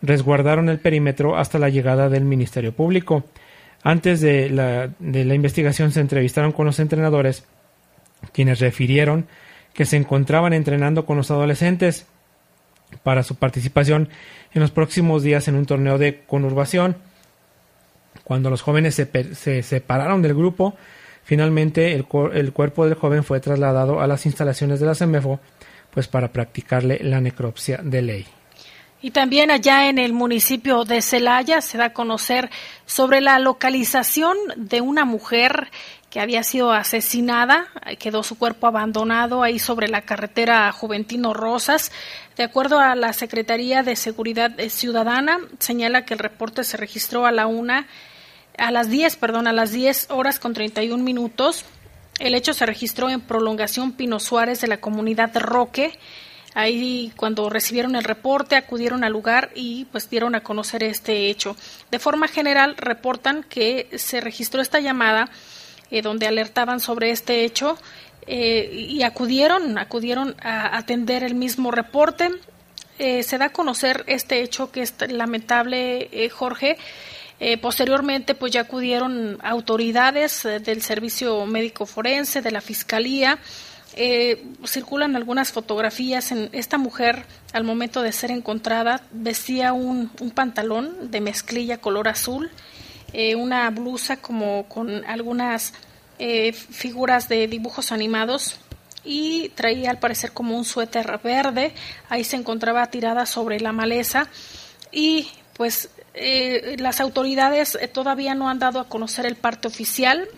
resguardaron 0.00 0.68
el 0.68 0.78
perímetro 0.78 1.36
hasta 1.36 1.58
la 1.58 1.70
llegada 1.70 2.08
del 2.08 2.24
Ministerio 2.24 2.72
Público. 2.72 3.24
Antes 3.82 4.20
de 4.20 4.48
la, 4.48 4.90
de 5.00 5.24
la 5.24 5.34
investigación 5.34 5.90
se 5.90 5.98
entrevistaron 5.98 6.52
con 6.52 6.66
los 6.66 6.78
entrenadores, 6.78 7.44
quienes 8.32 8.60
refirieron 8.60 9.26
que 9.74 9.84
se 9.84 9.96
encontraban 9.96 10.52
entrenando 10.52 11.04
con 11.04 11.16
los 11.16 11.30
adolescentes 11.30 12.06
para 13.02 13.22
su 13.22 13.34
participación 13.34 14.08
en 14.54 14.62
los 14.62 14.70
próximos 14.70 15.22
días 15.22 15.48
en 15.48 15.56
un 15.56 15.66
torneo 15.66 15.98
de 15.98 16.22
conurbación. 16.26 16.96
Cuando 18.22 18.50
los 18.50 18.62
jóvenes 18.62 18.94
se, 18.94 19.34
se 19.34 19.62
separaron 19.62 20.22
del 20.22 20.34
grupo, 20.34 20.74
finalmente 21.24 21.92
el, 21.92 22.06
el, 22.32 22.52
cuerpo 22.52 22.86
del 22.86 22.94
joven 22.94 23.24
fue 23.24 23.40
trasladado 23.40 24.00
a 24.00 24.06
las 24.06 24.24
instalaciones 24.24 24.80
de 24.80 24.86
la 24.86 24.94
CEMEFO 24.94 25.40
pues 25.90 26.08
para 26.08 26.32
practicarle 26.32 27.00
la 27.02 27.20
necropsia 27.20 27.80
de 27.82 28.02
ley. 28.02 28.26
Y 29.04 29.10
también 29.10 29.50
allá 29.50 29.90
en 29.90 29.98
el 29.98 30.14
municipio 30.14 30.84
de 30.84 31.02
Celaya 31.02 31.60
se 31.60 31.76
da 31.76 31.86
a 31.86 31.92
conocer 31.92 32.50
sobre 32.86 33.20
la 33.20 33.38
localización 33.38 34.34
de 34.56 34.80
una 34.80 35.04
mujer 35.04 35.68
que 36.14 36.20
había 36.20 36.44
sido 36.44 36.70
asesinada, 36.70 37.66
quedó 37.98 38.22
su 38.22 38.38
cuerpo 38.38 38.68
abandonado 38.68 39.42
ahí 39.42 39.58
sobre 39.58 39.88
la 39.88 40.02
carretera 40.02 40.70
Juventino 40.70 41.34
Rosas. 41.34 41.90
De 42.36 42.44
acuerdo 42.44 42.78
a 42.78 42.94
la 42.94 43.12
Secretaría 43.12 43.82
de 43.82 43.96
Seguridad 43.96 44.52
Ciudadana, 44.68 45.40
señala 45.58 46.04
que 46.04 46.14
el 46.14 46.20
reporte 46.20 46.62
se 46.62 46.76
registró 46.76 47.26
a 47.26 47.32
la 47.32 47.48
una, 47.48 47.88
a 48.56 48.70
las 48.70 48.90
10, 48.90 49.16
perdón, 49.16 49.48
a 49.48 49.52
las 49.52 49.72
10 49.72 50.10
horas 50.10 50.38
con 50.38 50.54
31 50.54 51.02
minutos. 51.02 51.64
El 52.20 52.36
hecho 52.36 52.54
se 52.54 52.64
registró 52.64 53.10
en 53.10 53.20
prolongación 53.20 53.90
Pino 53.90 54.20
Suárez 54.20 54.60
de 54.60 54.68
la 54.68 54.76
comunidad 54.76 55.36
Roque. 55.36 55.98
Ahí 56.54 57.12
cuando 57.16 57.50
recibieron 57.50 57.96
el 57.96 58.04
reporte 58.04 58.54
acudieron 58.54 59.02
al 59.02 59.12
lugar 59.12 59.50
y 59.56 59.86
pues 59.86 60.08
dieron 60.08 60.36
a 60.36 60.44
conocer 60.44 60.84
este 60.84 61.28
hecho. 61.28 61.56
De 61.90 61.98
forma 61.98 62.28
general 62.28 62.76
reportan 62.76 63.42
que 63.42 63.88
se 63.96 64.20
registró 64.20 64.62
esta 64.62 64.78
llamada 64.78 65.28
eh, 65.90 66.02
donde 66.02 66.26
alertaban 66.26 66.80
sobre 66.80 67.10
este 67.10 67.44
hecho 67.44 67.78
eh, 68.26 68.70
y 68.72 69.02
acudieron, 69.02 69.78
acudieron 69.78 70.34
a 70.42 70.76
atender 70.76 71.24
el 71.24 71.34
mismo 71.34 71.70
reporte. 71.70 72.30
Eh, 72.98 73.22
se 73.22 73.38
da 73.38 73.46
a 73.46 73.52
conocer 73.52 74.04
este 74.06 74.42
hecho 74.42 74.70
que 74.70 74.82
es 74.82 74.94
lamentable, 75.08 76.08
Jorge. 76.32 76.78
posteriormente, 77.60 78.34
pues 78.34 78.52
ya 78.52 78.62
acudieron 78.62 79.38
autoridades 79.42 80.44
del 80.44 80.80
Servicio 80.80 81.44
Médico 81.44 81.84
Forense, 81.84 82.40
de 82.40 82.52
la 82.52 82.60
Fiscalía, 82.60 83.38
eh, 83.96 84.44
circulan 84.66 85.14
algunas 85.14 85.52
fotografías 85.52 86.32
en 86.32 86.48
esta 86.50 86.78
mujer 86.78 87.26
al 87.52 87.62
momento 87.62 88.02
de 88.02 88.10
ser 88.10 88.32
encontrada 88.32 89.02
vestía 89.12 89.72
un, 89.72 90.10
un 90.20 90.30
pantalón 90.32 91.12
de 91.12 91.20
mezclilla 91.20 91.78
color 91.78 92.08
azul 92.08 92.50
eh, 93.14 93.34
una 93.34 93.70
blusa 93.70 94.18
como 94.18 94.68
con 94.68 95.04
algunas 95.06 95.72
eh, 96.18 96.52
figuras 96.52 97.28
de 97.28 97.46
dibujos 97.48 97.92
animados 97.92 98.58
y 99.04 99.50
traía 99.50 99.90
al 99.90 99.98
parecer 99.98 100.32
como 100.32 100.56
un 100.56 100.64
suéter 100.64 101.20
verde. 101.24 101.72
Ahí 102.08 102.24
se 102.24 102.36
encontraba 102.36 102.86
tirada 102.90 103.24
sobre 103.24 103.60
la 103.60 103.72
maleza 103.72 104.28
y 104.92 105.28
pues 105.54 105.90
las 106.78 107.00
autoridades 107.00 107.78
todavía 107.92 108.36
no 108.36 108.48
han 108.48 108.60
dado 108.60 108.78
a 108.78 108.88
conocer 108.88 109.26
el 109.26 109.34
parte 109.34 109.66
oficial. 109.66 110.28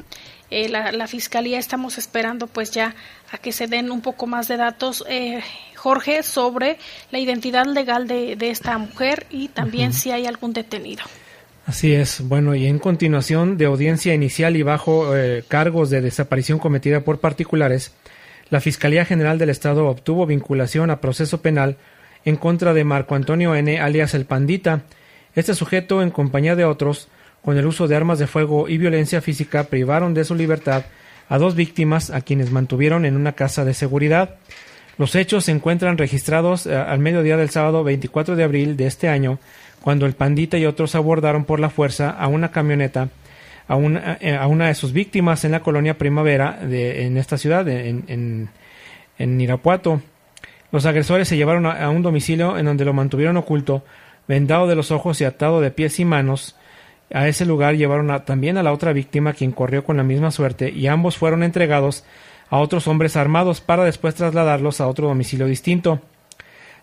Eh, 0.49 0.69
la, 0.69 0.93
la, 0.93 1.09
fiscalía 1.09 1.59
estamos 1.59 1.99
esperando 1.99 2.47
pues 2.47 2.71
ya 2.71 2.95
a 3.33 3.39
que 3.39 3.51
se 3.51 3.67
den 3.67 3.91
un 3.91 4.01
poco 4.01 4.29
más 4.29 4.47
de 4.47 4.57
datos 4.57 5.05
eh, 5.09 5.43
Jorge 5.75 6.23
sobre 6.23 6.79
la 7.11 7.19
identidad 7.19 7.67
legal 7.67 8.07
de, 8.07 8.37
de 8.37 8.51
esta 8.51 8.79
mujer 8.79 9.27
y 9.29 9.49
también 9.49 9.89
uh 9.91 9.93
-huh. 9.93 9.99
si 9.99 10.13
hay 10.13 10.27
algún 10.27 10.53
detenido 10.53 11.03
Así 11.67 11.93
es. 11.93 12.21
Bueno, 12.21 12.55
y 12.55 12.67
en 12.67 12.79
continuación 12.79 13.59
de 13.59 13.67
audiencia 13.67 14.15
inicial 14.15 14.55
y 14.55 14.63
bajo 14.63 15.17
eh, 15.17 15.43
cargos 15.49 15.91
de 15.91 16.01
desaparición 16.01 16.61
cometida 16.61 17.01
por 17.01 17.19
particulares, 17.19 17.93
la 18.51 18.61
Fiscalía 18.61 19.05
General 19.05 19.37
del 19.37 19.51
Estado 19.51 19.89
obtuvo 19.89 20.27
vinculación 20.27 20.91
a 20.91 21.01
proceso 21.01 21.43
penal 21.43 21.77
en 22.25 22.37
contra 22.37 22.73
de 22.73 22.85
Marco 22.85 23.17
Antonio 23.17 23.57
N., 23.57 23.81
alias 23.81 24.15
El 24.15 24.27
Pandita. 24.27 24.83
Este 25.35 25.55
sujeto, 25.55 26.03
en 26.03 26.11
compañía 26.11 26.55
de 26.55 26.65
otros, 26.65 27.09
con 27.43 27.59
el 27.59 27.67
uso 27.67 27.89
de 27.89 27.97
armas 27.97 28.21
de 28.21 28.29
fuego 28.29 28.69
y 28.69 28.79
violencia 28.79 29.21
física, 29.21 29.65
privaron 29.65 30.15
de 30.15 30.25
su 30.25 30.37
libertad 30.37 30.85
a 31.29 31.37
dos 31.37 31.57
víctimas 31.57 32.11
a 32.11 32.21
quienes 32.21 32.53
mantuvieron 32.53 33.05
en 33.05 33.17
una 33.17 33.33
casa 33.33 33.65
de 33.65 33.75
seguridad. 33.75 34.37
Los 34.99 35.17
hechos 35.17 35.47
se 35.47 35.51
encuentran 35.51 35.99
registrados 35.99 36.67
eh, 36.67 36.77
al 36.77 37.01
mediodía 37.01 37.37
del 37.37 37.51
sábado 37.51 37.83
24 37.83 38.37
de 38.37 38.45
abril 38.45 38.77
de 38.77 38.87
este 38.87 39.09
año, 39.09 39.41
cuando 39.87 40.07
el 40.07 40.15
pandita 40.15 40.59
y 40.59 40.67
otros 40.67 40.97
abordaron 40.97 41.45
por 41.45 41.61
la 41.61 41.71
fuerza 41.71 42.11
a 42.11 42.27
una 42.27 42.51
camioneta 42.51 43.09
a 43.69 43.77
una, 43.77 44.19
eh, 44.21 44.37
una 44.45 44.67
de 44.67 44.75
sus 44.75 44.93
víctimas 44.93 45.45
en 45.45 45.53
la 45.53 45.61
colonia 45.61 45.97
Primavera 45.97 46.59
de, 46.61 47.07
en 47.07 47.17
esta 47.17 47.39
ciudad, 47.39 47.69
en, 47.69 48.51
en, 49.17 49.41
Irapuato. 49.41 50.03
Los 50.73 50.87
agresores 50.87 51.29
se 51.29 51.37
llevaron 51.37 51.67
a, 51.67 51.89
un 51.89 52.03
domicilio 52.03 52.59
en 52.59 52.67
donde 52.67 52.85
lo 52.85 52.95
mantuvieron 52.95 53.37
oculto, 53.37 53.85
vendado 54.27 54.67
de 54.67 54.75
los 54.75 54.91
ojos 54.91 55.21
y 55.21 55.25
atado 55.25 55.61
de 55.61 55.71
pies 55.71 56.01
y 56.01 56.05
manos. 56.05 56.57
A 57.15 57.29
ese 57.29 57.47
lugar 57.47 57.77
llevaron 57.77 58.25
también 58.25 58.59
a 58.59 58.65
la 58.65 58.73
otra 58.73 58.93
víctima, 58.93 59.35
quien 59.35 59.53
corrió 59.53 59.85
con 59.85 59.99
la 59.99 60.03
misma 60.03 60.33
suerte, 60.33 60.69
y 60.69 60.89
ambos 60.89 61.17
fueron 61.17 61.45
entregados 61.45 62.03
a 62.51 62.59
otros 62.59 62.89
hombres 62.89 63.17
armados 63.17 63.61
para 63.61 63.85
después 63.85 64.17
trasladarlos 64.17 64.81
a 64.81 64.89
otro 64.89 65.07
domicilio 65.07 65.47
distinto. 65.47 66.01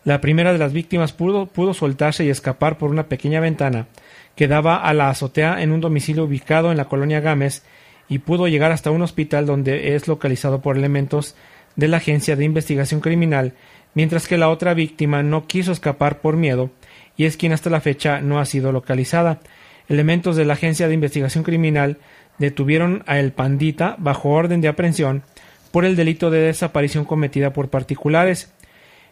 La 0.06 0.20
primera 0.20 0.51
de 0.51 0.60
las 0.60 0.74
víctimas 0.74 1.14
pudo, 1.14 1.74
soltarse 1.74 2.26
y 2.26 2.30
escapar 2.30 2.78
por 2.78 2.89
una 2.89 3.08
pequeña 3.08 3.39
ventana 3.39 3.88
que 4.36 4.47
daba 4.47 4.78
a 4.78 4.93
la 4.93 5.10
azotea 5.10 5.62
en 5.62 5.72
un 5.72 5.80
domicilio 5.80 6.26
ubicado 6.26 6.72
en 6.72 6.78
la 6.78 6.86
colonia 6.86 7.22
Gámez 7.22 7.64
y 8.10 8.20
pudo 8.20 8.47
llegar 8.47 8.72
hasta 8.72 8.91
un 8.91 9.01
hospital 9.01 9.45
donde 9.45 9.95
es 9.95 10.08
localizado 10.08 10.62
por 10.62 10.78
elementos 10.78 11.36
de 11.76 11.88
la 11.88 11.97
Agencia 11.97 12.36
de 12.36 12.43
Investigación 12.43 12.99
Criminal, 12.99 13.54
mientras 13.93 14.28
que 14.28 14.38
la 14.38 14.49
otra 14.49 14.74
víctima 14.74 15.24
no 15.24 15.47
quiso 15.47 15.72
escapar 15.72 16.20
por 16.20 16.36
miedo 16.36 16.70
y 17.16 17.26
es 17.26 17.38
quien 17.38 17.54
hasta 17.54 17.70
la 17.70 17.80
fecha 17.80 18.20
no 18.20 18.39
ha 18.39 18.45
sido 18.45 18.72
localizada. 18.72 19.39
Elementos 19.88 20.36
de 20.36 20.45
la 20.45 20.54
Agencia 20.54 20.88
de 20.88 20.95
Investigación 20.95 21.43
Criminal 21.43 21.97
detuvieron 22.39 23.04
a 23.06 23.20
El 23.20 23.32
Pandita 23.32 23.95
bajo 23.99 24.30
orden 24.30 24.60
de 24.60 24.68
aprehensión 24.68 25.24
por 25.72 25.86
el 25.86 25.95
delito 25.95 26.30
de 26.30 26.39
desaparición 26.39 27.06
cometida 27.06 27.54
por 27.54 27.70
particulares. 27.70 28.54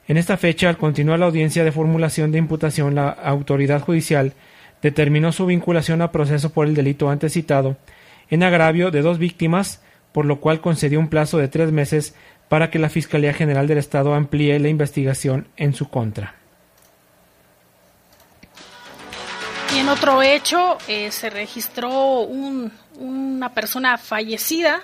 En 0.08 0.18
esta 0.18 0.38
fecha, 0.38 0.68
al 0.70 0.78
continuar 0.78 1.20
la 1.20 1.28
audiencia 1.28 1.64
de 1.64 1.72
formulación 1.72 2.32
de 2.32 2.40
imputación, 2.40 2.96
la 2.96 3.10
autoridad 3.10 3.82
judicial 3.82 4.34
determinó 4.82 5.32
su 5.32 5.46
vinculación 5.46 6.02
a 6.02 6.12
proceso 6.12 6.52
por 6.52 6.68
el 6.68 6.76
delito 6.76 7.10
antes 7.10 7.34
citado, 7.34 7.78
en 8.30 8.44
agravio 8.44 8.92
de 8.92 9.02
dos 9.02 9.20
víctimas, 9.20 9.82
por 10.12 10.26
lo 10.26 10.40
cual 10.40 10.62
concedió 10.62 11.00
un 11.00 11.10
plazo 11.10 11.38
de 11.38 11.48
tres 11.48 11.72
meses 11.72 12.16
para 12.50 12.70
que 12.70 12.80
la 12.80 12.90
Fiscalía 12.90 13.34
General 13.34 13.68
del 13.68 13.78
Estado 13.78 14.14
amplíe 14.14 14.60
la 14.60 14.70
investigación 14.70 15.48
en 15.56 15.74
su 15.74 15.90
contra. 15.90 16.36
Y 19.74 19.80
en 19.80 19.88
otro 19.88 20.22
hecho, 20.22 20.78
eh, 20.88 21.12
se 21.12 21.30
registró 21.30 22.22
un, 22.22 22.72
una 23.00 23.54
persona 23.54 23.98
fallecida. 23.98 24.82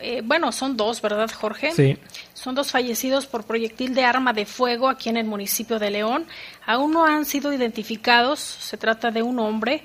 Eh, 0.00 0.22
bueno, 0.24 0.52
son 0.52 0.76
dos, 0.76 1.02
¿verdad, 1.02 1.30
Jorge? 1.30 1.72
Sí. 1.72 1.96
Son 2.34 2.54
dos 2.54 2.70
fallecidos 2.70 3.26
por 3.26 3.44
proyectil 3.44 3.94
de 3.94 4.04
arma 4.04 4.32
de 4.32 4.46
fuego 4.46 4.88
aquí 4.88 5.08
en 5.08 5.16
el 5.16 5.26
municipio 5.26 5.78
de 5.78 5.90
León. 5.90 6.26
Aún 6.66 6.92
no 6.92 7.04
han 7.04 7.24
sido 7.24 7.52
identificados. 7.52 8.40
Se 8.40 8.76
trata 8.76 9.10
de 9.10 9.22
un 9.22 9.38
hombre 9.38 9.82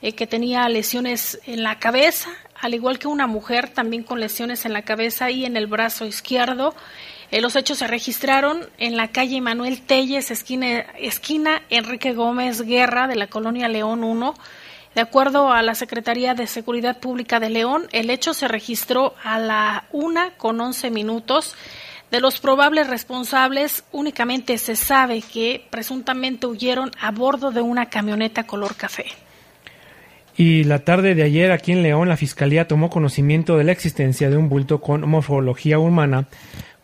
eh, 0.00 0.12
que 0.12 0.26
tenía 0.26 0.68
lesiones 0.68 1.40
en 1.46 1.62
la 1.62 1.78
cabeza, 1.78 2.30
al 2.60 2.74
igual 2.74 2.98
que 2.98 3.08
una 3.08 3.26
mujer 3.26 3.68
también 3.68 4.04
con 4.04 4.20
lesiones 4.20 4.64
en 4.64 4.72
la 4.72 4.82
cabeza 4.82 5.30
y 5.30 5.44
en 5.44 5.56
el 5.56 5.66
brazo 5.66 6.06
izquierdo. 6.06 6.74
Eh, 7.30 7.40
los 7.40 7.56
hechos 7.56 7.78
se 7.78 7.86
registraron 7.86 8.66
en 8.78 8.96
la 8.96 9.08
calle 9.08 9.40
Manuel 9.40 9.82
Telles, 9.82 10.30
esquina, 10.30 10.86
esquina 10.98 11.62
Enrique 11.68 12.14
Gómez 12.14 12.62
Guerra 12.62 13.06
de 13.06 13.16
la 13.16 13.26
colonia 13.26 13.68
León 13.68 14.02
1. 14.02 14.34
De 14.94 15.00
acuerdo 15.00 15.52
a 15.52 15.62
la 15.62 15.74
Secretaría 15.74 16.34
de 16.34 16.46
Seguridad 16.46 16.98
Pública 16.98 17.40
de 17.40 17.50
León, 17.50 17.86
el 17.92 18.10
hecho 18.10 18.34
se 18.34 18.48
registró 18.48 19.14
a 19.22 19.38
la 19.38 19.84
una 19.92 20.30
con 20.36 20.60
11 20.60 20.90
minutos. 20.90 21.54
De 22.10 22.20
los 22.20 22.40
probables 22.40 22.88
responsables, 22.88 23.84
únicamente 23.92 24.56
se 24.58 24.76
sabe 24.76 25.20
que 25.20 25.66
presuntamente 25.70 26.46
huyeron 26.46 26.90
a 27.00 27.10
bordo 27.10 27.50
de 27.50 27.60
una 27.60 27.86
camioneta 27.86 28.44
color 28.44 28.76
café. 28.76 29.04
Y 30.36 30.64
la 30.64 30.78
tarde 30.78 31.14
de 31.14 31.24
ayer 31.24 31.50
aquí 31.50 31.72
en 31.72 31.82
León 31.82 32.08
la 32.08 32.16
Fiscalía 32.16 32.68
tomó 32.68 32.90
conocimiento 32.90 33.56
de 33.58 33.64
la 33.64 33.72
existencia 33.72 34.30
de 34.30 34.36
un 34.36 34.48
bulto 34.48 34.80
con 34.80 35.06
morfología 35.08 35.78
humana 35.78 36.28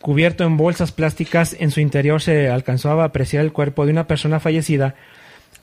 cubierto 0.05 0.43
en 0.43 0.55
bolsas 0.55 0.91
plásticas. 0.91 1.55
En 1.59 1.71
su 1.71 1.79
interior 1.79 2.21
se 2.21 2.49
alcanzó 2.49 2.91
a 2.91 3.05
apreciar 3.05 3.43
el 3.43 3.53
cuerpo 3.53 3.85
de 3.85 3.91
una 3.91 4.05
persona 4.05 4.39
fallecida. 4.39 4.93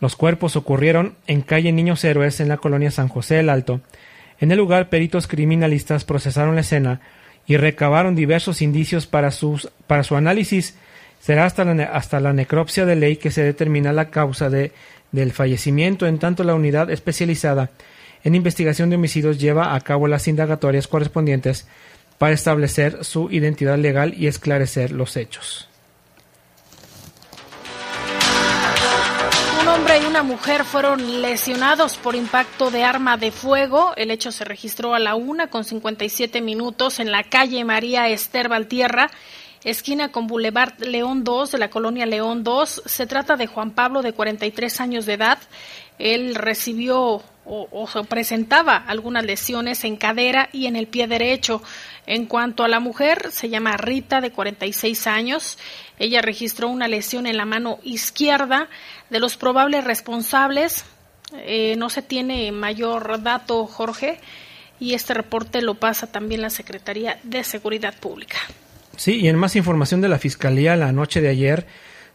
Los 0.02 0.16
cuerpos 0.16 0.56
ocurrieron 0.56 1.14
en 1.28 1.42
calle 1.42 1.70
Niños 1.70 2.02
Héroes 2.02 2.40
en 2.40 2.48
la 2.48 2.56
colonia 2.56 2.90
San 2.90 3.06
José 3.06 3.36
del 3.36 3.48
Alto. 3.48 3.80
En 4.40 4.50
el 4.50 4.58
lugar, 4.58 4.88
peritos 4.88 5.28
criminalistas 5.28 6.04
procesaron 6.04 6.56
la 6.56 6.62
escena 6.62 7.00
y 7.46 7.56
recabaron 7.56 8.16
diversos 8.16 8.62
indicios 8.62 9.06
para, 9.06 9.30
para 9.86 10.02
su 10.02 10.16
análisis. 10.16 10.74
Será 11.20 11.44
hasta 11.46 11.64
la, 11.64 11.84
hasta 11.84 12.18
la 12.18 12.32
necropsia 12.32 12.84
de 12.84 12.96
ley 12.96 13.14
que 13.14 13.30
se 13.30 13.44
determina 13.44 13.92
la 13.92 14.10
causa 14.10 14.50
de, 14.50 14.72
del 15.12 15.30
fallecimiento, 15.30 16.08
en 16.08 16.18
tanto 16.18 16.42
la 16.42 16.56
unidad 16.56 16.90
especializada 16.90 17.70
en 18.24 18.34
investigación 18.34 18.90
de 18.90 18.96
homicidios 18.96 19.38
lleva 19.38 19.76
a 19.76 19.80
cabo 19.82 20.08
las 20.08 20.26
indagatorias 20.26 20.88
correspondientes 20.88 21.68
para 22.18 22.34
establecer 22.34 23.04
su 23.04 23.30
identidad 23.30 23.78
legal 23.78 24.14
y 24.16 24.26
esclarecer 24.26 24.90
los 24.90 25.16
hechos. 25.16 25.68
Una 30.12 30.22
mujer 30.22 30.66
fueron 30.66 31.22
lesionados 31.22 31.96
por 31.96 32.14
impacto 32.14 32.70
de 32.70 32.84
arma 32.84 33.16
de 33.16 33.32
fuego. 33.32 33.94
El 33.96 34.10
hecho 34.10 34.30
se 34.30 34.44
registró 34.44 34.94
a 34.94 34.98
la 34.98 35.14
una 35.14 35.46
con 35.46 35.64
57 35.64 36.42
minutos 36.42 37.00
en 37.00 37.10
la 37.10 37.22
calle 37.22 37.64
María 37.64 38.06
Esther 38.10 38.50
Valtierra, 38.50 39.10
esquina 39.64 40.12
con 40.12 40.26
Boulevard 40.26 40.78
León 40.80 41.24
2 41.24 41.52
de 41.52 41.56
la 41.56 41.70
colonia 41.70 42.04
León 42.04 42.44
2. 42.44 42.82
Se 42.84 43.06
trata 43.06 43.36
de 43.36 43.46
Juan 43.46 43.70
Pablo, 43.70 44.02
de 44.02 44.12
43 44.12 44.82
años 44.82 45.06
de 45.06 45.14
edad. 45.14 45.38
Él 46.02 46.34
recibió 46.34 47.22
o, 47.44 47.68
o, 47.70 48.04
presentaba 48.04 48.76
algunas 48.76 49.24
lesiones 49.24 49.84
en 49.84 49.96
cadera 49.96 50.48
y 50.52 50.66
en 50.66 50.74
el 50.74 50.88
pie 50.88 51.06
derecho. 51.06 51.62
En 52.06 52.26
cuanto 52.26 52.64
a 52.64 52.68
la 52.68 52.80
mujer, 52.80 53.30
se 53.30 53.48
llama 53.48 53.76
Rita, 53.76 54.20
de 54.20 54.32
46 54.32 55.06
años. 55.06 55.58
Ella 56.00 56.20
registró 56.22 56.68
una 56.68 56.88
lesión 56.88 57.26
en 57.26 57.36
la 57.36 57.44
mano 57.44 57.78
izquierda. 57.84 58.68
De 59.10 59.20
los 59.20 59.36
probables 59.36 59.84
responsables, 59.84 60.84
eh, 61.36 61.76
no 61.76 61.88
se 61.88 62.02
tiene 62.02 62.50
mayor 62.50 63.22
dato, 63.22 63.66
Jorge, 63.66 64.18
y 64.80 64.94
este 64.94 65.14
reporte 65.14 65.62
lo 65.62 65.74
pasa 65.74 66.10
también 66.10 66.40
la 66.42 66.50
Secretaría 66.50 67.20
de 67.22 67.44
Seguridad 67.44 67.94
Pública. 67.94 68.38
Sí, 68.96 69.20
y 69.20 69.28
en 69.28 69.36
más 69.36 69.54
información 69.54 70.00
de 70.00 70.08
la 70.08 70.18
Fiscalía, 70.18 70.74
la 70.74 70.90
noche 70.90 71.20
de 71.20 71.28
ayer, 71.28 71.66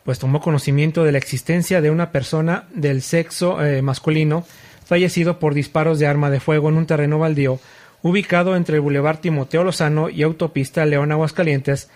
pues 0.07 0.19
tomó 0.19 0.39
conocimiento 0.39 1.03
de 1.03 1.11
la 1.11 1.17
existencia 1.17 1.81
de 1.81 1.91
una 1.91 2.13
persona 2.13 2.63
del 2.73 3.01
sexo 3.01 3.61
eh, 3.61 3.81
masculino 3.81 4.45
fallecido 4.85 5.37
por 5.37 5.53
disparos 5.53 5.99
de 5.99 6.07
arma 6.07 6.29
de 6.29 6.39
fuego 6.39 6.69
en 6.69 6.77
un 6.77 6.85
terreno 6.85 7.19
baldío 7.19 7.59
ubicado 8.01 8.55
entre 8.55 8.75
el 8.75 8.81
Boulevard 8.81 9.17
Timoteo 9.17 9.65
Lozano 9.65 10.09
y 10.09 10.23
Autopista 10.23 10.85
León 10.85 11.11
Aguascalientes, 11.11 11.89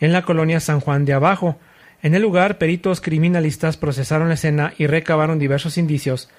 en 0.00 0.14
la 0.14 0.22
colonia 0.22 0.60
San 0.60 0.80
Juan 0.80 1.04
de 1.04 1.12
Abajo. 1.12 1.58
En 2.02 2.14
el 2.14 2.22
lugar, 2.22 2.56
peritos 2.56 3.02
criminalistas 3.02 3.76
procesaron 3.76 4.28
la 4.28 4.34
escena 4.36 4.72
y 4.78 4.86
recabaron 4.86 5.38
diversos 5.38 5.76
indicios, 5.76 6.30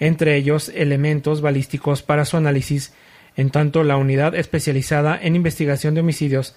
entre 0.00 0.36
ellos 0.36 0.68
elementos 0.68 1.40
balísticos 1.40 2.02
para 2.02 2.26
su 2.26 2.36
análisis, 2.36 2.92
en 3.38 3.48
tanto 3.48 3.84
la 3.84 3.96
unidad 3.96 4.34
especializada 4.34 5.18
en 5.18 5.34
investigación 5.34 5.94
de 5.94 6.02
homicidios 6.02 6.54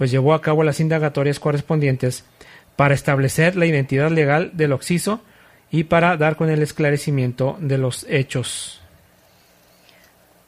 pues 0.00 0.10
llevó 0.10 0.32
a 0.32 0.40
cabo 0.40 0.64
las 0.64 0.80
indagatorias 0.80 1.38
correspondientes 1.38 2.24
para 2.80 2.94
establecer 2.94 3.56
la 3.56 3.66
identidad 3.66 4.10
legal 4.10 4.52
del 4.54 4.72
occiso 4.72 5.20
y 5.70 5.84
para 5.84 6.16
dar 6.16 6.36
con 6.36 6.48
el 6.48 6.62
esclarecimiento 6.62 7.58
de 7.60 7.76
los 7.76 8.06
hechos. 8.08 8.80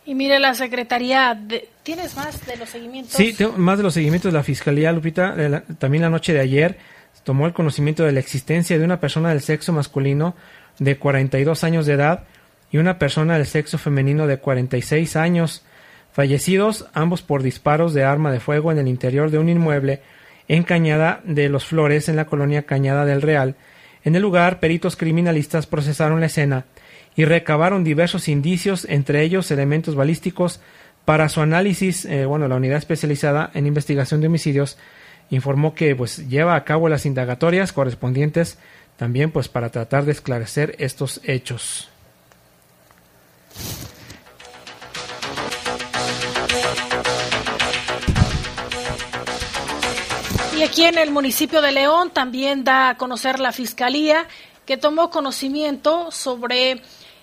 Y 0.06 0.14
mire, 0.14 0.38
la 0.40 0.54
Secretaría, 0.54 1.34
de... 1.34 1.68
¿tienes 1.82 2.16
más 2.16 2.46
de 2.46 2.56
los 2.56 2.70
seguimientos? 2.70 3.12
Sí, 3.12 3.34
tengo 3.34 3.52
más 3.58 3.76
de 3.76 3.84
los 3.84 3.92
seguimientos 3.92 4.32
de 4.32 4.38
la 4.38 4.42
Fiscalía, 4.42 4.92
Lupita. 4.92 5.34
La, 5.34 5.60
también 5.60 6.04
la 6.04 6.08
noche 6.08 6.32
de 6.32 6.40
ayer 6.40 6.78
tomó 7.22 7.44
el 7.44 7.52
conocimiento 7.52 8.02
de 8.02 8.12
la 8.12 8.20
existencia 8.20 8.78
de 8.78 8.84
una 8.86 8.98
persona 8.98 9.28
del 9.28 9.42
sexo 9.42 9.74
masculino 9.74 10.34
de 10.78 10.96
42 10.96 11.64
años 11.64 11.84
de 11.84 11.92
edad 11.92 12.24
y 12.70 12.78
una 12.78 12.98
persona 12.98 13.36
del 13.36 13.46
sexo 13.46 13.76
femenino 13.76 14.26
de 14.26 14.38
46 14.38 15.16
años, 15.16 15.66
fallecidos 16.14 16.86
ambos 16.94 17.20
por 17.20 17.42
disparos 17.42 17.92
de 17.92 18.04
arma 18.04 18.32
de 18.32 18.40
fuego 18.40 18.72
en 18.72 18.78
el 18.78 18.88
interior 18.88 19.30
de 19.30 19.36
un 19.36 19.50
inmueble 19.50 20.00
en 20.48 20.62
Cañada 20.62 21.20
de 21.24 21.48
los 21.48 21.64
Flores, 21.64 22.08
en 22.08 22.16
la 22.16 22.26
colonia 22.26 22.62
Cañada 22.62 23.04
del 23.04 23.22
Real. 23.22 23.56
En 24.04 24.16
el 24.16 24.22
lugar, 24.22 24.60
peritos 24.60 24.96
criminalistas 24.96 25.66
procesaron 25.66 26.20
la 26.20 26.26
escena 26.26 26.64
y 27.14 27.24
recabaron 27.24 27.84
diversos 27.84 28.28
indicios, 28.28 28.86
entre 28.88 29.22
ellos 29.22 29.50
elementos 29.50 29.94
balísticos, 29.94 30.60
para 31.04 31.28
su 31.28 31.40
análisis. 31.40 32.04
Eh, 32.04 32.26
bueno, 32.26 32.48
la 32.48 32.56
unidad 32.56 32.78
especializada 32.78 33.50
en 33.54 33.66
investigación 33.66 34.20
de 34.20 34.28
homicidios 34.28 34.78
informó 35.30 35.74
que 35.74 35.94
pues 35.96 36.28
lleva 36.28 36.56
a 36.56 36.64
cabo 36.64 36.88
las 36.88 37.06
indagatorias 37.06 37.72
correspondientes 37.72 38.58
también 38.96 39.30
pues 39.30 39.48
para 39.48 39.70
tratar 39.70 40.04
de 40.04 40.12
esclarecer 40.12 40.76
estos 40.78 41.20
hechos. 41.24 41.88
Y 50.62 50.64
aquí 50.64 50.84
en 50.84 50.96
el 50.96 51.10
municipio 51.10 51.60
de 51.60 51.72
León 51.72 52.10
también 52.10 52.62
da 52.62 52.90
a 52.90 52.96
conocer 52.96 53.40
la 53.40 53.50
fiscalía 53.50 54.28
que 54.64 54.76
tomó 54.76 55.10
conocimiento 55.10 56.12
sobre 56.12 56.82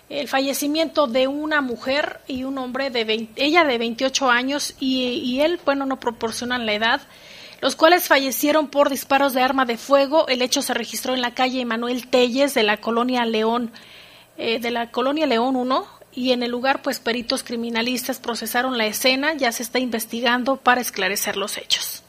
el 0.09 0.27
fallecimiento 0.27 1.07
de 1.07 1.29
una 1.29 1.61
mujer 1.61 2.19
y 2.27 2.43
un 2.43 2.57
hombre 2.57 2.89
de 2.89 3.05
20, 3.05 3.41
ella 3.41 3.63
de 3.63 3.77
28 3.77 4.29
años 4.29 4.75
y, 4.81 5.39
él, 5.39 5.57
bueno, 5.63 5.85
no 5.85 6.01
proporcionan 6.01 6.65
la 6.65 6.73
edad, 6.73 7.01
los 7.61 7.77
cuales 7.77 8.09
fallecieron 8.09 8.67
por 8.67 8.89
disparos 8.89 9.33
de 9.33 9.41
arma 9.41 9.63
de 9.63 9.77
fuego. 9.77 10.27
El 10.27 10.41
hecho 10.41 10.61
se 10.61 10.73
registró 10.73 11.13
en 11.13 11.21
la 11.21 11.33
calle 11.33 11.63
Manuel 11.63 12.09
Telles 12.09 12.53
de 12.53 12.63
la 12.63 12.75
colonia 12.81 13.23
León, 13.23 13.71
eh, 14.37 14.59
de 14.59 14.69
la 14.69 14.91
colonia 14.91 15.27
León 15.27 15.55
1, 15.55 15.87
y 16.11 16.33
en 16.33 16.43
el 16.43 16.51
lugar, 16.51 16.81
pues 16.81 16.99
peritos 16.99 17.43
criminalistas 17.43 18.19
procesaron 18.19 18.77
la 18.77 18.85
escena, 18.85 19.33
ya 19.33 19.53
se 19.53 19.63
está 19.63 19.79
investigando 19.79 20.57
para 20.57 20.81
esclarecer 20.81 21.37
los 21.37 21.57
hechos. 21.57 22.03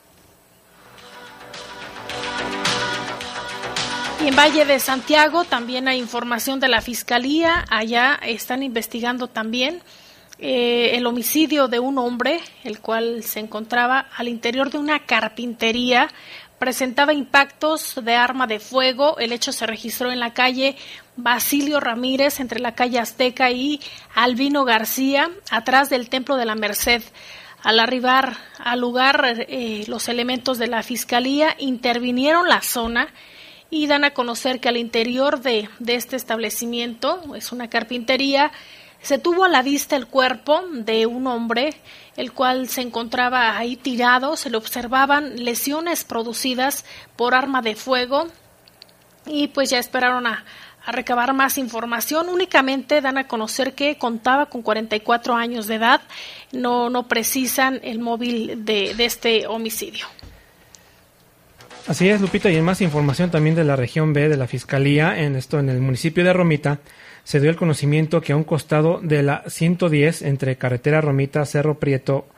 En 4.22 4.36
Valle 4.36 4.66
de 4.66 4.78
Santiago 4.80 5.44
también 5.44 5.88
hay 5.88 5.98
información 5.98 6.60
de 6.60 6.68
la 6.68 6.82
Fiscalía. 6.82 7.64
Allá 7.70 8.20
están 8.22 8.62
investigando 8.62 9.28
también 9.28 9.80
eh, 10.38 10.90
el 10.92 11.06
homicidio 11.06 11.68
de 11.68 11.78
un 11.78 11.96
hombre, 11.96 12.40
el 12.62 12.80
cual 12.80 13.24
se 13.24 13.40
encontraba 13.40 14.06
al 14.14 14.28
interior 14.28 14.70
de 14.70 14.76
una 14.76 15.06
carpintería, 15.06 16.10
presentaba 16.58 17.14
impactos 17.14 17.98
de 18.04 18.14
arma 18.14 18.46
de 18.46 18.60
fuego. 18.60 19.16
El 19.18 19.32
hecho 19.32 19.52
se 19.52 19.66
registró 19.66 20.12
en 20.12 20.20
la 20.20 20.34
calle 20.34 20.76
Basilio 21.16 21.80
Ramírez, 21.80 22.40
entre 22.40 22.60
la 22.60 22.74
calle 22.74 22.98
Azteca 22.98 23.50
y 23.50 23.80
Albino 24.14 24.66
García, 24.66 25.30
atrás 25.50 25.88
del 25.88 26.10
Templo 26.10 26.36
de 26.36 26.44
la 26.44 26.56
Merced. 26.56 27.02
Al 27.62 27.80
arribar 27.80 28.36
al 28.58 28.80
lugar, 28.80 29.46
eh, 29.48 29.84
los 29.88 30.10
elementos 30.10 30.58
de 30.58 30.66
la 30.66 30.82
Fiscalía 30.82 31.56
intervinieron 31.58 32.48
la 32.48 32.60
zona 32.60 33.08
y 33.70 33.86
dan 33.86 34.04
a 34.04 34.10
conocer 34.10 34.60
que 34.60 34.68
al 34.68 34.76
interior 34.76 35.40
de, 35.40 35.68
de 35.78 35.94
este 35.94 36.16
establecimiento, 36.16 37.34
es 37.36 37.52
una 37.52 37.70
carpintería, 37.70 38.50
se 39.02 39.18
tuvo 39.18 39.44
a 39.44 39.48
la 39.48 39.62
vista 39.62 39.96
el 39.96 40.06
cuerpo 40.06 40.60
de 40.70 41.06
un 41.06 41.26
hombre, 41.26 41.74
el 42.16 42.32
cual 42.32 42.68
se 42.68 42.82
encontraba 42.82 43.56
ahí 43.56 43.76
tirado, 43.76 44.36
se 44.36 44.50
le 44.50 44.56
observaban 44.56 45.42
lesiones 45.42 46.04
producidas 46.04 46.84
por 47.16 47.34
arma 47.34 47.62
de 47.62 47.76
fuego 47.76 48.26
y 49.26 49.48
pues 49.48 49.70
ya 49.70 49.78
esperaron 49.78 50.26
a, 50.26 50.44
a 50.84 50.92
recabar 50.92 51.32
más 51.32 51.56
información. 51.56 52.28
Únicamente 52.28 53.00
dan 53.00 53.18
a 53.18 53.26
conocer 53.26 53.74
que 53.74 53.96
contaba 53.96 54.46
con 54.46 54.62
44 54.62 55.34
años 55.34 55.66
de 55.66 55.76
edad, 55.76 56.02
no, 56.52 56.90
no 56.90 57.08
precisan 57.08 57.80
el 57.82 58.00
móvil 58.00 58.64
de, 58.64 58.94
de 58.94 59.04
este 59.04 59.46
homicidio. 59.46 60.06
Así 61.90 62.08
es, 62.08 62.20
Lupita, 62.20 62.48
y 62.52 62.56
en 62.56 62.64
más 62.64 62.82
información 62.82 63.32
también 63.32 63.56
de 63.56 63.64
la 63.64 63.74
región 63.74 64.12
B 64.12 64.28
de 64.28 64.36
la 64.36 64.46
Fiscalía, 64.46 65.24
en 65.24 65.34
esto 65.34 65.58
en 65.58 65.68
el 65.68 65.80
municipio 65.80 66.22
de 66.22 66.32
Romita, 66.32 66.78
se 67.24 67.40
dio 67.40 67.50
el 67.50 67.56
conocimiento 67.56 68.20
que 68.20 68.32
a 68.32 68.36
un 68.36 68.44
costado 68.44 69.00
de 69.02 69.24
la 69.24 69.42
110 69.48 70.22
entre 70.22 70.54
carretera 70.54 71.00
Romita, 71.00 71.44
Cerro 71.44 71.80
Prieto 71.80 72.28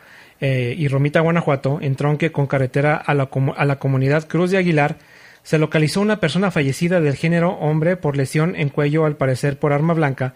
eh, 0.41 0.75
y 0.79 0.89
Romita, 0.89 1.21
Guanajuato, 1.21 1.81
en 1.83 1.97
tronque 1.97 2.33
con 2.33 2.47
carretera 2.47 2.97
a 2.97 3.13
la, 3.13 3.29
a 3.55 3.65
la 3.67 3.79
comunidad 3.79 4.27
Cruz 4.27 4.51
de 4.51 4.57
Aguilar, 4.57 4.97
se 5.43 5.59
localizó 5.59 6.01
una 6.01 6.19
persona 6.19 6.51
fallecida 6.51 7.03
del 7.03 7.17
género 7.17 7.51
hombre 7.51 7.99
por 7.99 8.17
lesión 8.17 8.57
en 8.57 8.71
cuello, 8.71 9.05
al 9.05 9.19
parecer 9.19 9.59
por 9.59 9.75
arma 9.75 9.93
blanca. 9.93 10.33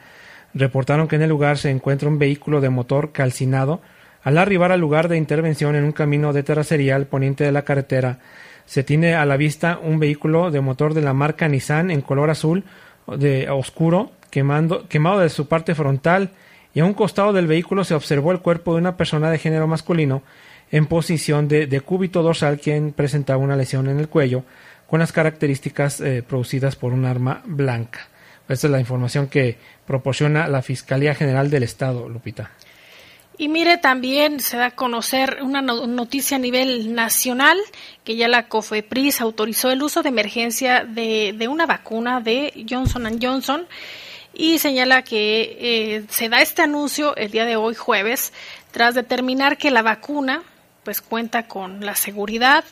Reportaron 0.52 1.08
que 1.08 1.16
en 1.16 1.22
el 1.22 1.30
lugar 1.30 1.56
se 1.56 1.70
encuentra 1.70 2.10
un 2.10 2.18
vehículo 2.18 2.60
de 2.60 2.68
motor 2.68 3.12
calcinado. 3.12 3.80
Al 4.22 4.36
arribar 4.36 4.72
al 4.72 4.80
lugar 4.80 5.08
de 5.08 5.16
intervención 5.16 5.74
en 5.74 5.84
un 5.84 5.92
camino 5.92 6.34
de 6.34 6.42
terracería 6.42 6.96
al 6.96 7.06
poniente 7.06 7.44
de 7.44 7.52
la 7.52 7.62
carretera, 7.62 8.18
se 8.66 8.82
tiene 8.82 9.14
a 9.14 9.24
la 9.24 9.36
vista 9.36 9.78
un 9.82 9.98
vehículo 9.98 10.50
de 10.50 10.60
motor 10.60 10.92
de 10.92 11.02
la 11.02 11.12
marca 11.12 11.48
Nissan 11.48 11.90
en 11.90 12.02
color 12.02 12.30
azul 12.30 12.64
de 13.06 13.48
oscuro, 13.48 14.12
quemando, 14.30 14.88
quemado 14.88 15.20
de 15.20 15.30
su 15.30 15.46
parte 15.46 15.74
frontal, 15.74 16.30
y 16.74 16.80
a 16.80 16.84
un 16.84 16.94
costado 16.94 17.32
del 17.32 17.46
vehículo 17.46 17.84
se 17.84 17.94
observó 17.94 18.32
el 18.32 18.40
cuerpo 18.40 18.74
de 18.74 18.80
una 18.80 18.96
persona 18.96 19.30
de 19.30 19.38
género 19.38 19.66
masculino 19.66 20.22
en 20.70 20.86
posición 20.86 21.48
de, 21.48 21.66
de 21.66 21.80
cúbito 21.80 22.22
dorsal 22.22 22.60
quien 22.60 22.92
presentaba 22.92 23.42
una 23.42 23.56
lesión 23.56 23.88
en 23.88 23.98
el 23.98 24.08
cuello 24.08 24.44
con 24.86 25.00
las 25.00 25.12
características 25.12 26.00
eh, 26.00 26.22
producidas 26.26 26.76
por 26.76 26.92
un 26.92 27.04
arma 27.04 27.42
blanca. 27.44 28.08
Esta 28.48 28.66
es 28.68 28.70
la 28.70 28.80
información 28.80 29.26
que 29.26 29.58
proporciona 29.86 30.46
la 30.48 30.62
Fiscalía 30.62 31.14
General 31.14 31.50
del 31.50 31.64
Estado, 31.64 32.08
Lupita. 32.08 32.50
Y 33.38 33.48
mire, 33.48 33.76
también 33.76 34.40
se 34.40 34.56
da 34.56 34.66
a 34.66 34.70
conocer 34.70 35.40
una 35.42 35.60
noticia 35.60 36.38
a 36.38 36.40
nivel 36.40 36.94
nacional 36.94 37.58
que 38.02 38.16
ya 38.16 38.28
la 38.28 38.48
COFEPRIS 38.48 39.20
autorizó 39.20 39.70
el 39.70 39.82
uso 39.82 40.02
de 40.02 40.08
emergencia 40.08 40.84
de, 40.84 41.34
de 41.36 41.48
una 41.48 41.66
vacuna 41.66 42.20
de 42.20 42.64
Johnson 42.68 43.18
Johnson 43.20 43.66
y 44.32 44.58
señala 44.58 45.02
que 45.02 45.56
eh, 45.60 46.04
se 46.08 46.28
da 46.28 46.40
este 46.40 46.62
anuncio 46.62 47.14
el 47.16 47.30
día 47.30 47.44
de 47.44 47.56
hoy 47.56 47.74
jueves 47.74 48.32
tras 48.70 48.94
determinar 48.94 49.58
que 49.58 49.70
la 49.70 49.82
vacuna 49.82 50.42
pues 50.84 51.00
cuenta 51.00 51.48
con 51.48 51.84
la 51.84 51.96
seguridad, 51.96 52.64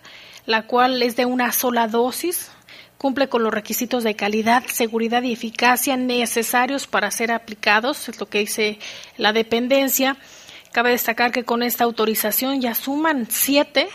la 0.47 0.63
cual 0.63 1.03
es 1.03 1.17
de 1.17 1.27
una 1.27 1.53
sola 1.53 1.89
dosis, 1.89 2.51
cumple 2.97 3.29
con 3.29 3.43
los 3.43 3.53
requisitos 3.53 4.05
de 4.05 4.15
calidad, 4.15 4.63
seguridad 4.67 5.23
y 5.23 5.33
eficacia 5.33 5.97
necesarios 5.97 6.87
para 6.87 7.11
ser 7.11 7.33
aplicados, 7.33 8.09
es 8.09 8.21
lo 8.21 8.27
que 8.27 8.39
dice 8.39 8.79
la 9.17 9.33
dependencia. 9.33 10.17
Cabe 10.75 10.91
destacar 10.91 11.31
que 11.31 11.45
con 11.45 11.63
esta 11.63 11.85
autorización 11.85 12.61
ya 12.61 12.75
suman 12.75 13.29
siete 13.31 13.87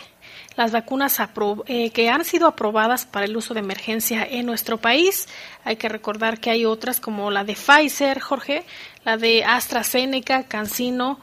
las 0.56 0.72
vacunas 0.72 1.20
eh, 1.66 1.90
que 1.90 2.08
han 2.08 2.24
sido 2.24 2.46
aprobadas 2.46 3.04
para 3.04 3.26
el 3.26 3.36
uso 3.36 3.52
de 3.52 3.60
emergencia 3.60 4.26
en 4.26 4.46
nuestro 4.46 4.78
país. 4.78 5.28
Hay 5.62 5.76
que 5.76 5.90
recordar 5.90 6.40
que 6.40 6.48
hay 6.48 6.64
otras 6.64 6.98
como 6.98 7.30
la 7.30 7.44
de 7.44 7.52
Pfizer, 7.54 8.18
Jorge, 8.20 8.64
la 9.04 9.18
de 9.18 9.44
AstraZeneca, 9.44 10.44
CanSino, 10.44 11.20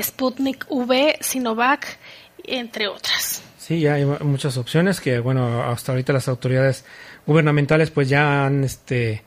Sputnik 0.00 0.66
V, 0.68 1.18
Sinovac, 1.20 1.98
entre 2.44 2.86
otras. 2.86 3.42
Sí, 3.58 3.80
ya 3.80 3.94
hay 3.94 4.04
muchas 4.04 4.56
opciones 4.58 5.00
que, 5.00 5.18
bueno, 5.18 5.64
hasta 5.64 5.90
ahorita 5.90 6.12
las 6.12 6.28
autoridades 6.28 6.84
gubernamentales 7.26 7.90
pues 7.90 8.08
ya 8.08 8.46
han, 8.46 8.62
este, 8.62 9.24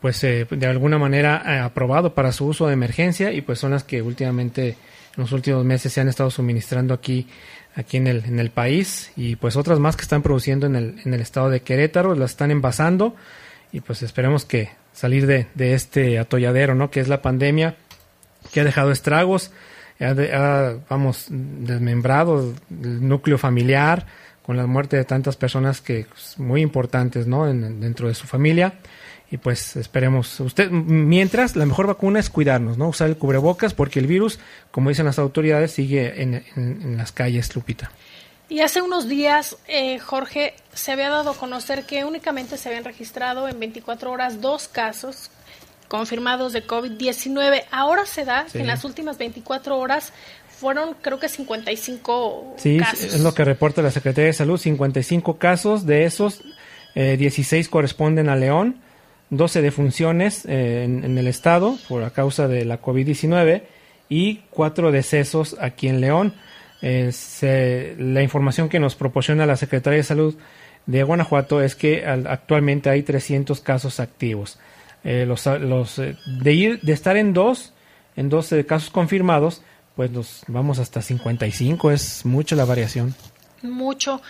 pues 0.00 0.24
eh, 0.24 0.48
de 0.50 0.66
alguna 0.66 0.98
manera 0.98 1.44
eh, 1.46 1.58
aprobado 1.60 2.12
para 2.12 2.32
su 2.32 2.46
uso 2.46 2.66
de 2.66 2.72
emergencia 2.72 3.30
y 3.30 3.40
pues 3.40 3.60
son 3.60 3.70
las 3.70 3.84
que 3.84 4.02
últimamente 4.02 4.76
en 5.16 5.22
los 5.22 5.32
últimos 5.32 5.64
meses 5.64 5.92
se 5.92 6.00
han 6.00 6.08
estado 6.08 6.30
suministrando 6.30 6.94
aquí 6.94 7.26
aquí 7.74 7.96
en 7.96 8.06
el, 8.06 8.24
en 8.24 8.38
el 8.38 8.50
país 8.50 9.12
y 9.16 9.36
pues 9.36 9.56
otras 9.56 9.78
más 9.78 9.96
que 9.96 10.02
están 10.02 10.22
produciendo 10.22 10.66
en 10.66 10.76
el, 10.76 11.00
en 11.04 11.14
el 11.14 11.20
estado 11.20 11.50
de 11.50 11.60
Querétaro, 11.60 12.14
las 12.14 12.32
están 12.32 12.50
envasando 12.50 13.16
y 13.72 13.80
pues 13.80 14.02
esperemos 14.02 14.44
que 14.44 14.70
salir 14.92 15.26
de, 15.26 15.46
de 15.54 15.74
este 15.74 16.18
atolladero, 16.18 16.74
¿no? 16.74 16.90
Que 16.90 17.00
es 17.00 17.08
la 17.08 17.22
pandemia 17.22 17.76
que 18.52 18.60
ha 18.60 18.64
dejado 18.64 18.92
estragos, 18.92 19.50
ha, 20.00 20.10
ha, 20.10 20.74
vamos, 20.88 21.26
desmembrado 21.28 22.54
el 22.70 23.08
núcleo 23.08 23.38
familiar 23.38 24.06
con 24.42 24.56
la 24.56 24.66
muerte 24.66 24.96
de 24.96 25.04
tantas 25.04 25.36
personas 25.36 25.80
que 25.80 26.06
pues, 26.08 26.38
muy 26.38 26.60
importantes, 26.60 27.26
¿no? 27.26 27.48
En, 27.48 27.80
dentro 27.80 28.08
de 28.08 28.14
su 28.14 28.26
familia 28.26 28.74
y 29.32 29.38
pues 29.38 29.76
esperemos. 29.76 30.38
Usted 30.40 30.70
mientras 30.70 31.56
la 31.56 31.64
mejor 31.64 31.86
vacuna 31.86 32.20
es 32.20 32.28
cuidarnos 32.28 32.76
no 32.76 32.88
usar 32.88 33.08
el 33.08 33.16
cubrebocas 33.16 33.72
porque 33.72 33.98
el 33.98 34.06
virus 34.06 34.38
como 34.70 34.90
dicen 34.90 35.06
las 35.06 35.18
autoridades 35.18 35.72
sigue 35.72 36.20
en, 36.22 36.34
en, 36.34 36.82
en 36.82 36.96
las 36.98 37.12
calles 37.12 37.56
Lupita. 37.56 37.90
Y 38.50 38.60
hace 38.60 38.82
unos 38.82 39.08
días 39.08 39.56
eh, 39.68 39.98
Jorge 39.98 40.54
se 40.74 40.92
había 40.92 41.08
dado 41.08 41.30
a 41.30 41.34
conocer 41.34 41.84
que 41.86 42.04
únicamente 42.04 42.58
se 42.58 42.68
habían 42.68 42.84
registrado 42.84 43.48
en 43.48 43.58
24 43.58 44.12
horas 44.12 44.42
dos 44.42 44.68
casos 44.68 45.30
confirmados 45.88 46.52
de 46.52 46.66
COVID-19 46.66 47.64
ahora 47.70 48.04
se 48.04 48.26
da 48.26 48.44
sí. 48.44 48.52
que 48.52 48.60
en 48.60 48.66
las 48.66 48.84
últimas 48.84 49.16
24 49.16 49.78
horas 49.78 50.12
fueron 50.60 50.94
creo 51.00 51.18
que 51.18 51.30
55 51.30 52.56
sí, 52.58 52.76
casos. 52.76 53.14
es 53.14 53.20
lo 53.20 53.32
que 53.32 53.46
reporta 53.46 53.80
la 53.80 53.90
Secretaría 53.90 54.26
de 54.26 54.34
Salud. 54.34 54.58
55 54.58 55.38
casos 55.38 55.86
de 55.86 56.04
esos 56.04 56.42
eh, 56.94 57.16
16 57.16 57.70
corresponden 57.70 58.28
a 58.28 58.36
León 58.36 58.81
12 59.32 59.62
defunciones 59.62 60.44
eh, 60.44 60.84
en, 60.84 61.04
en, 61.04 61.16
el 61.16 61.26
estado 61.26 61.78
por 61.88 62.04
a 62.04 62.10
causa 62.10 62.48
de 62.48 62.66
la 62.66 62.82
COVID-19 62.82 63.62
y 64.10 64.42
cuatro 64.50 64.92
decesos 64.92 65.56
aquí 65.58 65.88
en 65.88 66.02
León. 66.02 66.34
Eh, 66.82 67.96
la 67.98 68.22
información 68.22 68.68
que 68.68 68.78
nos 68.78 68.94
proporciona 68.94 69.46
la 69.46 69.56
Secretaría 69.56 69.96
de 69.96 70.02
Salud 70.02 70.34
de 70.84 71.02
Guanajuato 71.02 71.62
es 71.62 71.74
que 71.74 72.04
al, 72.04 72.26
actualmente 72.26 72.90
hay 72.90 73.02
300 73.04 73.60
casos 73.60 74.00
activos. 74.00 74.58
Eh, 75.02 75.24
los, 75.26 75.46
los, 75.46 75.96
de, 75.96 76.52
ir, 76.52 76.80
de 76.82 76.92
estar 76.92 77.16
en 77.16 77.32
dos, 77.32 77.72
en 78.16 78.28
12 78.28 78.66
casos 78.66 78.90
confirmados, 78.90 79.62
pues 79.96 80.10
nos 80.10 80.42
vamos 80.46 80.78
hasta 80.78 81.00
55, 81.00 81.90
es 81.90 82.26
mucho 82.26 82.54
la 82.54 82.66
variación. 82.66 83.14
Mucho 83.62 84.20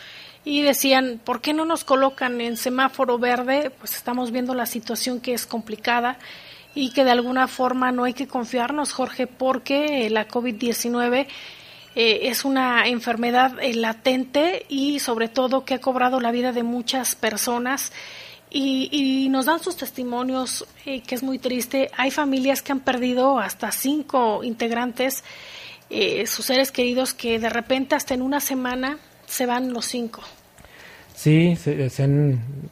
y 0.45 0.63
decían, 0.63 1.21
¿por 1.25 1.41
qué 1.41 1.53
no 1.53 1.65
nos 1.65 1.85
colocan 1.85 2.41
en 2.41 2.57
semáforo 2.57 3.19
verde? 3.19 3.71
Pues 3.71 3.95
estamos 3.95 4.33
viendo 4.33 4.55
la 4.55 4.67
situación 4.67 5.21
que 5.21 5.35
es 5.35 5.47
complicada 5.47 6.19
y 6.75 6.91
que 6.91 7.05
de 7.05 7.11
alguna 7.11 7.49
forma 7.49 7.93
no 7.93 8.05
hay 8.05 8.15
que 8.15 8.27
confiarnos, 8.27 8.93
Jorge, 8.93 9.27
porque 9.27 10.09
la 10.11 10.27
COVID-19 10.27 11.27
eh, 11.95 12.21
es 12.23 12.45
una 12.45 12.89
enfermedad 12.89 13.59
eh, 13.61 13.75
latente 13.75 14.65
y 14.69 14.99
sobre 14.99 15.29
todo 15.29 15.65
que 15.65 15.75
ha 15.75 15.81
cobrado 15.81 16.21
la 16.21 16.33
vida 16.33 16.53
de 16.53 16.63
muchas 16.63 17.15
personas. 17.15 17.93
Y, 18.55 18.91
y 18.93 19.31
nos 19.31 19.47
dan 19.47 19.63
sus 19.63 19.77
testimonios, 19.77 20.67
eh, 20.85 21.03
que 21.03 21.15
es 21.15 21.23
muy 21.23 21.39
triste. 21.39 21.91
Hay 21.97 22.11
familias 22.11 22.61
que 22.61 22.73
han 22.73 22.81
perdido 22.81 23.39
hasta 23.39 23.73
cinco 23.73 24.43
integrantes, 24.45 25.25
sus 26.25 26.47
seres 26.47 26.73
queridos, 26.73 27.13
que 27.13 27.39
de 27.39 27.51
repente 27.51 27.95
hasta 27.95 28.15
en 28.15 28.23
una 28.23 28.41
semana 28.41 28.99
se 29.33 29.47
van 29.47 29.73
los 29.73 29.87
cinco. 29.87 30.23
Sí, 31.15 31.57
se, 31.57 31.89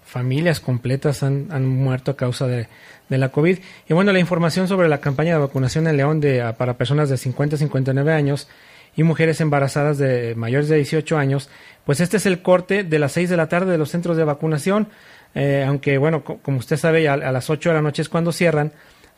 familias 0.05 0.61
completas 0.61 1.23
han, 1.23 1.47
han, 1.51 1.67
muerto 1.67 2.11
a 2.11 2.17
causa 2.17 2.47
de, 2.47 2.69
de, 3.09 3.19
la 3.19 3.31
COVID. 3.31 3.59
Y 3.89 3.95
bueno, 3.95 4.13
la 4.13 4.19
información 4.19 4.69
sobre 4.69 4.89
la 4.89 5.01
campaña 5.01 5.35
de 5.35 5.41
vacunación 5.41 5.87
en 5.87 5.97
León 5.97 6.21
de, 6.21 6.53
para 6.59 6.77
personas 6.77 7.09
de 7.09 7.17
50 7.17 7.57
a 7.57 7.59
59 7.59 8.13
años 8.13 8.49
y 8.95 9.05
mujeres 9.05 9.41
embarazadas 9.41 9.97
de 9.97 10.35
mayores 10.35 10.69
de 10.69 10.77
18 10.77 11.17
años, 11.17 11.49
pues 11.87 12.01
este 12.01 12.19
es 12.19 12.27
el 12.27 12.43
corte 12.43 12.85
de 12.85 12.99
las 12.99 13.13
6 13.13 13.31
de 13.31 13.37
la 13.39 13.49
tarde 13.49 13.73
de 13.73 13.79
los 13.79 13.91
centros 13.91 14.19
de 14.19 14.25
vacunación. 14.25 14.89
Eh, 15.35 15.65
aunque 15.67 15.97
bueno, 15.97 16.25
co 16.25 16.39
como 16.39 16.59
usted 16.59 16.77
sabe, 16.77 17.09
a, 17.09 17.15
a, 17.15 17.33
las 17.33 17.49
8 17.49 17.71
de 17.71 17.75
la 17.75 17.83
noche 17.83 18.03
es 18.03 18.11
cuando 18.11 18.33
cierran. 18.33 18.73